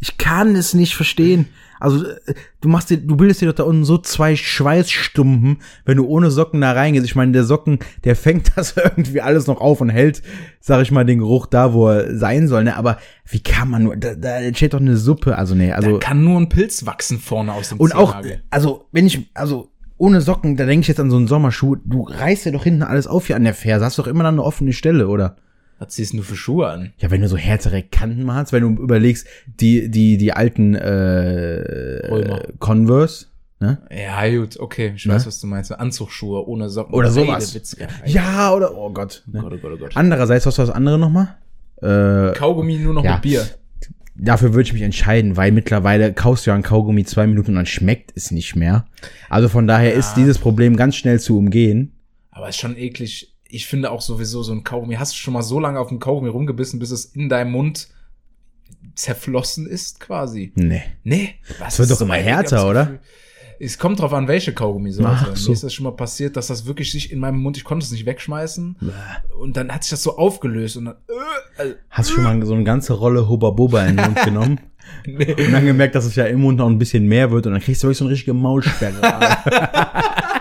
Ich 0.00 0.18
kann 0.18 0.54
es 0.54 0.74
nicht 0.74 0.94
verstehen. 0.94 1.48
Also, 1.80 2.04
äh, 2.06 2.34
du 2.60 2.68
machst 2.68 2.90
dir, 2.90 2.98
du 2.98 3.16
bildest 3.16 3.40
dir 3.40 3.46
doch 3.46 3.54
da 3.54 3.62
unten 3.64 3.84
so 3.84 3.98
zwei 3.98 4.36
Schweißstumpen, 4.36 5.58
wenn 5.84 5.96
du 5.96 6.06
ohne 6.06 6.30
Socken 6.30 6.60
da 6.60 6.72
reingehst. 6.72 7.06
Ich 7.06 7.16
meine, 7.16 7.32
der 7.32 7.44
Socken, 7.44 7.78
der 8.04 8.16
fängt 8.16 8.52
das 8.56 8.76
irgendwie 8.76 9.20
alles 9.20 9.46
noch 9.46 9.60
auf 9.60 9.80
und 9.80 9.88
hält, 9.88 10.22
sag 10.60 10.82
ich 10.82 10.90
mal, 10.90 11.04
den 11.04 11.18
Geruch 11.18 11.46
da, 11.46 11.72
wo 11.72 11.88
er 11.88 12.16
sein 12.16 12.48
soll, 12.48 12.64
ne? 12.64 12.76
Aber 12.76 12.98
wie 13.26 13.40
kann 13.40 13.70
man 13.70 13.84
nur, 13.84 13.96
da, 13.96 14.14
da 14.14 14.40
entsteht 14.40 14.74
doch 14.74 14.80
eine 14.80 14.96
Suppe, 14.96 15.36
also 15.36 15.54
nee, 15.54 15.72
also. 15.72 15.92
da 15.92 15.98
kann 15.98 16.24
nur 16.24 16.40
ein 16.40 16.48
Pilz 16.48 16.86
wachsen 16.86 17.18
vorne 17.18 17.52
aus 17.52 17.70
dem 17.70 17.78
Und 17.78 17.94
auch, 17.94 18.12
Zehennagel. 18.12 18.42
also, 18.50 18.86
wenn 18.92 19.06
ich, 19.06 19.30
also, 19.34 19.70
ohne 19.96 20.20
Socken, 20.20 20.56
da 20.56 20.64
denke 20.64 20.82
ich 20.82 20.88
jetzt 20.88 21.00
an 21.00 21.10
so 21.10 21.16
einen 21.16 21.26
Sommerschuh, 21.26 21.76
du 21.84 22.02
reißt 22.02 22.46
dir 22.46 22.52
doch 22.52 22.64
hinten 22.64 22.82
alles 22.82 23.06
auf 23.06 23.26
hier 23.26 23.36
an 23.36 23.44
der 23.44 23.54
Ferse, 23.54 23.84
hast 23.84 23.98
doch 23.98 24.06
immer 24.06 24.22
dann 24.22 24.34
eine 24.34 24.44
offene 24.44 24.72
Stelle, 24.72 25.08
oder? 25.08 25.36
Was 25.78 25.90
ziehst 25.94 26.12
du 26.12 26.22
für 26.22 26.34
Schuhe 26.36 26.66
an? 26.68 26.92
Ja, 26.98 27.10
wenn 27.10 27.20
du 27.20 27.28
so 27.28 27.36
härtere 27.36 27.82
Kanten 27.82 28.24
mal 28.24 28.34
hast, 28.36 28.52
wenn 28.52 28.62
du 28.62 28.82
überlegst, 28.82 29.26
die, 29.60 29.88
die, 29.90 30.16
die 30.18 30.32
alten, 30.32 30.74
äh, 30.74 32.06
Römer. 32.08 32.42
Converse, 32.58 33.26
ne? 33.60 33.78
Ja, 33.90 34.28
gut, 34.38 34.58
okay, 34.58 34.92
ich 34.96 35.06
Ne? 35.06 35.14
weiß, 35.14 35.26
was 35.26 35.40
du 35.40 35.46
meinst. 35.46 35.72
Anzugsschuhe 35.72 36.46
ohne 36.48 36.68
Socken. 36.68 36.94
Oder 36.94 37.10
sowas. 37.10 37.56
Ja, 38.06 38.52
oder, 38.54 38.76
oh 38.76 38.90
Gott. 38.90 39.22
Oh 39.28 39.30
Ne? 39.36 39.40
Gott, 39.42 39.52
oh 39.54 39.58
Gott, 39.58 39.72
oh 39.74 39.78
Gott. 39.78 39.90
Andererseits, 39.94 40.46
was 40.46 40.58
war 40.58 40.66
das 40.66 40.74
andere 40.74 40.98
nochmal? 40.98 41.36
Äh, 41.80 42.32
Kaugummi 42.34 42.76
nur 42.78 42.94
noch 42.94 43.04
Ja. 43.04 43.14
mit 43.14 43.22
Bier. 43.22 43.46
dafür 44.16 44.52
würde 44.54 44.62
ich 44.66 44.72
mich 44.72 44.82
entscheiden, 44.82 45.36
weil 45.36 45.52
mittlerweile 45.52 46.12
kaufst 46.12 46.44
du 46.44 46.50
ja 46.50 46.56
ein 46.56 46.64
Kaugummi 46.64 47.04
zwei 47.04 47.28
Minuten 47.28 47.50
und 47.52 47.56
dann 47.56 47.66
schmeckt 47.66 48.12
es 48.16 48.32
nicht 48.32 48.56
mehr. 48.56 48.86
Also 49.28 49.48
von 49.48 49.68
daher 49.68 49.94
ist 49.94 50.14
dieses 50.14 50.38
Problem 50.38 50.74
ganz 50.76 50.96
schnell 50.96 51.20
zu 51.20 51.38
umgehen. 51.38 51.92
Aber 52.32 52.48
ist 52.48 52.56
schon 52.58 52.76
eklig. 52.76 53.32
Ich 53.48 53.66
finde 53.66 53.90
auch 53.90 54.02
sowieso 54.02 54.42
so 54.42 54.52
ein 54.52 54.62
Kaugummi. 54.62 54.96
Hast 54.96 55.14
du 55.14 55.16
schon 55.16 55.34
mal 55.34 55.42
so 55.42 55.58
lange 55.58 55.80
auf 55.80 55.88
dem 55.88 55.98
Kaugummi 55.98 56.28
rumgebissen, 56.28 56.78
bis 56.78 56.90
es 56.90 57.06
in 57.06 57.28
deinem 57.28 57.52
Mund 57.52 57.88
zerflossen 58.94 59.66
ist, 59.66 60.00
quasi? 60.00 60.52
Nee. 60.54 60.82
Nee. 61.02 61.34
Was 61.58 61.78
wird 61.78 61.90
doch 61.90 62.00
immer 62.00 62.16
härter, 62.16 62.68
oder? 62.68 62.98
Es 63.60 63.78
kommt 63.78 63.98
drauf 64.00 64.12
an, 64.12 64.28
welche 64.28 64.52
Kaugummisorte. 64.52 65.28
Ach 65.30 65.36
so. 65.36 65.50
Mir 65.50 65.54
ist 65.54 65.64
das 65.64 65.74
schon 65.74 65.84
mal 65.84 65.92
passiert, 65.92 66.36
dass 66.36 66.46
das 66.46 66.66
wirklich 66.66 66.92
sich 66.92 67.10
in 67.10 67.18
meinem 67.18 67.38
Mund, 67.40 67.56
ich 67.56 67.64
konnte 67.64 67.84
es 67.84 67.90
nicht 67.90 68.06
wegschmeißen. 68.06 68.76
Und 69.38 69.56
dann 69.56 69.72
hat 69.72 69.82
sich 69.82 69.90
das 69.90 70.02
so 70.02 70.16
aufgelöst 70.16 70.76
und 70.76 70.86
dann, 70.86 70.96
äh, 71.58 71.70
äh, 71.70 71.74
Hast 71.90 72.10
du 72.10 72.14
schon 72.14 72.24
mal 72.24 72.46
so 72.46 72.54
eine 72.54 72.64
ganze 72.64 72.92
Rolle 72.92 73.28
Hubba 73.28 73.50
Bubba 73.50 73.84
in 73.86 73.96
den 73.96 74.06
Mund 74.06 74.22
genommen? 74.24 74.60
nee. 75.06 75.32
Und 75.32 75.52
dann 75.52 75.66
gemerkt, 75.66 75.94
dass 75.94 76.04
es 76.04 76.14
ja 76.14 76.26
im 76.26 76.40
Mund 76.40 76.58
noch 76.58 76.68
ein 76.68 76.78
bisschen 76.78 77.06
mehr 77.06 77.30
wird 77.30 77.46
und 77.46 77.52
dann 77.52 77.62
kriegst 77.62 77.82
du 77.82 77.88
wirklich 77.88 77.98
so 77.98 78.04
eine 78.04 78.12
richtige 78.12 78.34
Maulsperre. 78.34 79.00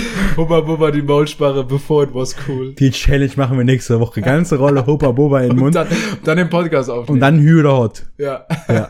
Hubba 0.36 0.60
Bubba 0.60 0.90
die 0.90 1.02
Maulsparre, 1.02 1.64
before 1.64 2.04
it 2.04 2.14
was 2.14 2.34
cool. 2.48 2.74
Die 2.74 2.90
Challenge 2.90 3.32
machen 3.36 3.56
wir 3.56 3.64
nächste 3.64 3.98
Woche. 4.00 4.20
Ganze 4.22 4.56
Rolle 4.58 4.86
Hubba 4.86 5.12
Bubba 5.12 5.40
in 5.40 5.48
den 5.48 5.52
Und 5.52 5.58
Mund 5.60 5.74
dann, 5.74 5.88
dann 6.24 6.36
den 6.36 6.50
Podcast 6.50 6.90
aufnehmen. 6.90 7.14
und 7.16 7.20
dann 7.20 7.38
Hü 7.40 7.60
oder 7.60 7.76
Hot. 7.76 8.06
ja. 8.18 8.44
Ja. 8.68 8.88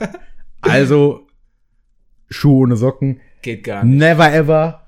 Also, 0.62 1.26
Schuhe 2.28 2.62
ohne 2.64 2.76
Socken. 2.76 3.20
Geht 3.42 3.62
gar 3.64 3.84
nicht. 3.84 3.98
Never 3.98 4.32
ever. 4.32 4.86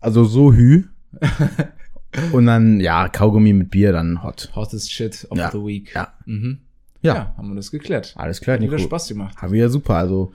Also 0.00 0.24
so 0.24 0.52
Hü. 0.52 0.84
Und 2.32 2.46
dann, 2.46 2.80
ja, 2.80 3.08
Kaugummi 3.08 3.52
mit 3.52 3.70
Bier, 3.70 3.92
dann 3.92 4.22
Hot. 4.22 4.50
Hottest 4.54 4.90
shit 4.90 5.26
of 5.30 5.38
Ja. 5.38 5.50
the 5.52 5.58
week. 5.58 5.92
Ja. 5.94 6.14
Mhm. 6.24 6.58
Ja. 7.02 7.14
ja. 7.14 7.34
haben 7.36 7.48
wir 7.50 7.54
das 7.56 7.70
geklärt. 7.70 8.14
Alles 8.16 8.40
klar, 8.40 8.54
Hat 8.56 8.62
wieder 8.62 8.72
Nico. 8.76 8.82
Spaß 8.88 9.08
gemacht. 9.08 9.36
Haben 9.36 9.52
wir 9.52 9.60
ja 9.60 9.68
super. 9.68 9.94
Also, 9.96 10.32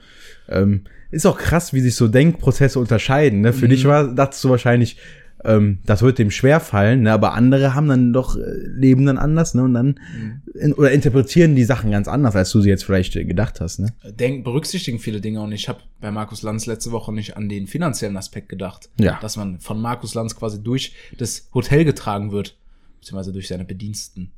ähm, 0.48 0.84
ist 1.14 1.26
auch 1.26 1.38
krass, 1.38 1.72
wie 1.72 1.80
sich 1.80 1.94
so 1.96 2.08
Denkprozesse 2.08 2.78
unterscheiden. 2.78 3.40
Ne? 3.40 3.52
Für 3.52 3.66
Mhm. 3.66 3.70
dich 3.70 3.84
war, 3.86 4.08
dachtest 4.14 4.42
du 4.44 4.50
wahrscheinlich, 4.50 4.96
ähm, 5.44 5.78
das 5.84 6.00
wird 6.02 6.18
dem 6.18 6.30
schwer 6.30 6.58
fallen, 6.58 7.02
ne? 7.02 7.12
aber 7.12 7.34
andere 7.34 7.74
haben 7.74 7.86
dann 7.88 8.12
doch, 8.14 8.36
äh, 8.36 8.40
leben 8.74 9.04
dann 9.04 9.18
anders, 9.18 9.52
ne? 9.54 9.62
Und 9.62 9.74
dann, 9.74 9.86
Mhm. 10.18 10.42
in, 10.58 10.72
oder 10.72 10.90
interpretieren 10.90 11.54
die 11.54 11.64
Sachen 11.64 11.90
ganz 11.90 12.08
anders, 12.08 12.34
als 12.34 12.50
du 12.50 12.62
sie 12.62 12.70
jetzt 12.70 12.84
vielleicht 12.84 13.14
äh, 13.16 13.24
gedacht 13.26 13.60
hast, 13.60 13.78
ne? 13.78 13.92
Denk, 14.18 14.42
berücksichtigen 14.44 14.98
viele 14.98 15.20
Dinge 15.20 15.42
und 15.42 15.52
ich 15.52 15.68
habe 15.68 15.80
bei 16.00 16.10
Markus 16.10 16.40
Lanz 16.42 16.64
letzte 16.64 16.92
Woche 16.92 17.12
nicht 17.12 17.36
an 17.36 17.48
den 17.50 17.66
finanziellen 17.66 18.16
Aspekt 18.16 18.48
gedacht. 18.48 18.88
Ja. 18.98 19.18
Dass 19.20 19.36
man 19.36 19.60
von 19.60 19.78
Markus 19.80 20.14
Lanz 20.14 20.34
quasi 20.34 20.62
durch 20.62 20.94
das 21.18 21.48
Hotel 21.52 21.84
getragen 21.84 22.32
wird, 22.32 22.56
beziehungsweise 23.00 23.32
durch 23.32 23.48
seine 23.48 23.64
Bediensten. 23.66 24.30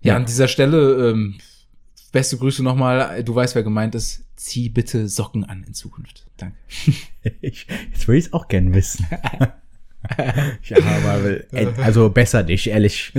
Ja, 0.00 0.14
Ja. 0.14 0.16
an 0.16 0.26
dieser 0.26 0.48
Stelle, 0.48 1.10
ähm, 1.10 1.34
beste 2.14 2.38
Grüße 2.38 2.62
nochmal. 2.62 3.22
Du 3.24 3.34
weißt, 3.34 3.54
wer 3.54 3.62
gemeint 3.62 3.94
ist. 3.94 4.24
Zieh 4.36 4.70
bitte 4.70 5.08
Socken 5.08 5.44
an 5.44 5.64
in 5.64 5.74
Zukunft. 5.74 6.26
Danke. 6.38 6.56
Ich, 7.40 7.66
jetzt 7.90 8.06
will 8.06 8.16
ich 8.16 8.26
es 8.26 8.32
auch 8.34 8.48
gern 8.48 8.74
wissen. 8.74 9.06
ja, 10.64 10.76
aber, 10.76 11.40
also 11.82 12.10
besser 12.10 12.42
dich, 12.42 12.68
ehrlich. 12.68 13.14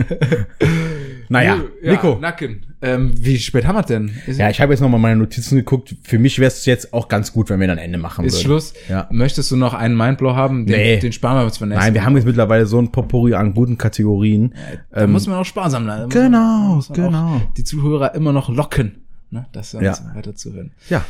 Naja, 1.29 1.57
ja, 1.81 1.91
Nico. 1.91 2.17
Nacken. 2.19 2.65
Ähm, 2.81 3.13
wie 3.17 3.37
spät 3.39 3.65
haben 3.65 3.75
wir 3.75 3.81
denn? 3.83 4.11
Ist, 4.27 4.37
Ja, 4.37 4.49
ich 4.49 4.61
habe 4.61 4.73
jetzt 4.73 4.81
noch 4.81 4.89
mal 4.89 4.97
meine 4.99 5.15
Notizen 5.15 5.55
geguckt. 5.55 5.95
Für 6.03 6.19
mich 6.19 6.37
wäre 6.39 6.47
es 6.49 6.65
jetzt 6.65 6.93
auch 6.93 7.07
ganz 7.07 7.33
gut, 7.33 7.49
wenn 7.49 7.59
wir 7.59 7.67
dann 7.67 7.77
Ende 7.79 7.97
machen 7.97 8.25
ist 8.25 8.35
würden. 8.35 8.43
Schluss. 8.43 8.73
Ja. 8.89 9.07
Möchtest 9.11 9.49
du 9.51 9.55
noch 9.55 9.73
einen 9.73 9.97
Mindblow 9.97 10.35
haben? 10.35 10.65
Den, 10.67 10.75
Nee. 10.77 10.99
den 10.99 11.11
sparen 11.11 11.37
wir 11.39 11.45
uns 11.45 11.57
für 11.57 11.65
nächstes 11.65 11.83
Nein, 11.85 11.93
wir 11.95 12.05
haben 12.05 12.15
jetzt 12.15 12.25
mittlerweile 12.25 12.65
so 12.67 12.79
ein 12.79 12.91
Potpourri 12.91 13.33
an 13.33 13.53
guten 13.53 13.77
Kategorien. 13.77 14.53
Da 14.91 15.07
muss 15.07 15.25
man 15.25 15.37
auch 15.37 15.45
sparsam 15.45 15.85
muss 15.85 16.09
Genau, 16.09 16.75
man, 16.75 16.83
genau. 16.93 17.41
Die 17.57 17.63
Zuhörer 17.63 18.13
immer 18.13 18.33
noch 18.33 18.49
locken, 18.49 18.97
ne, 19.31 19.47
das 19.51 19.71
Ja. 19.81 19.89
uns 19.91 20.03
weiter 20.13 20.35
zuhören. 20.35 20.71
Ja, 20.89 21.03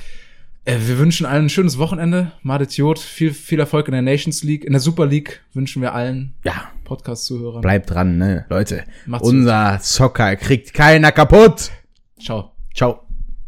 wir 0.65 0.97
wünschen 0.97 1.25
allen 1.25 1.45
ein 1.45 1.49
schönes 1.49 1.77
Wochenende. 1.77 2.31
Madet 2.41 2.75
Jod, 2.75 2.97
viel, 2.99 3.33
viel 3.33 3.59
Erfolg 3.59 3.87
in 3.87 3.91
der 3.91 4.01
Nations 4.01 4.43
League. 4.43 4.65
In 4.65 4.71
der 4.71 4.81
Super 4.81 5.05
League 5.05 5.41
wünschen 5.53 5.81
wir 5.81 5.93
allen 5.93 6.33
ja, 6.43 6.71
Podcast-Zuhörern. 6.83 7.61
bleibt 7.61 7.91
dran, 7.91 8.17
ne, 8.17 8.45
Leute. 8.49 8.83
Macht's 9.05 9.27
Unser 9.27 9.79
Zocker 9.81 10.35
kriegt 10.35 10.73
keiner 10.73 11.11
kaputt. 11.11 11.71
Ciao. 12.19 12.51
Ciao. 12.73 13.04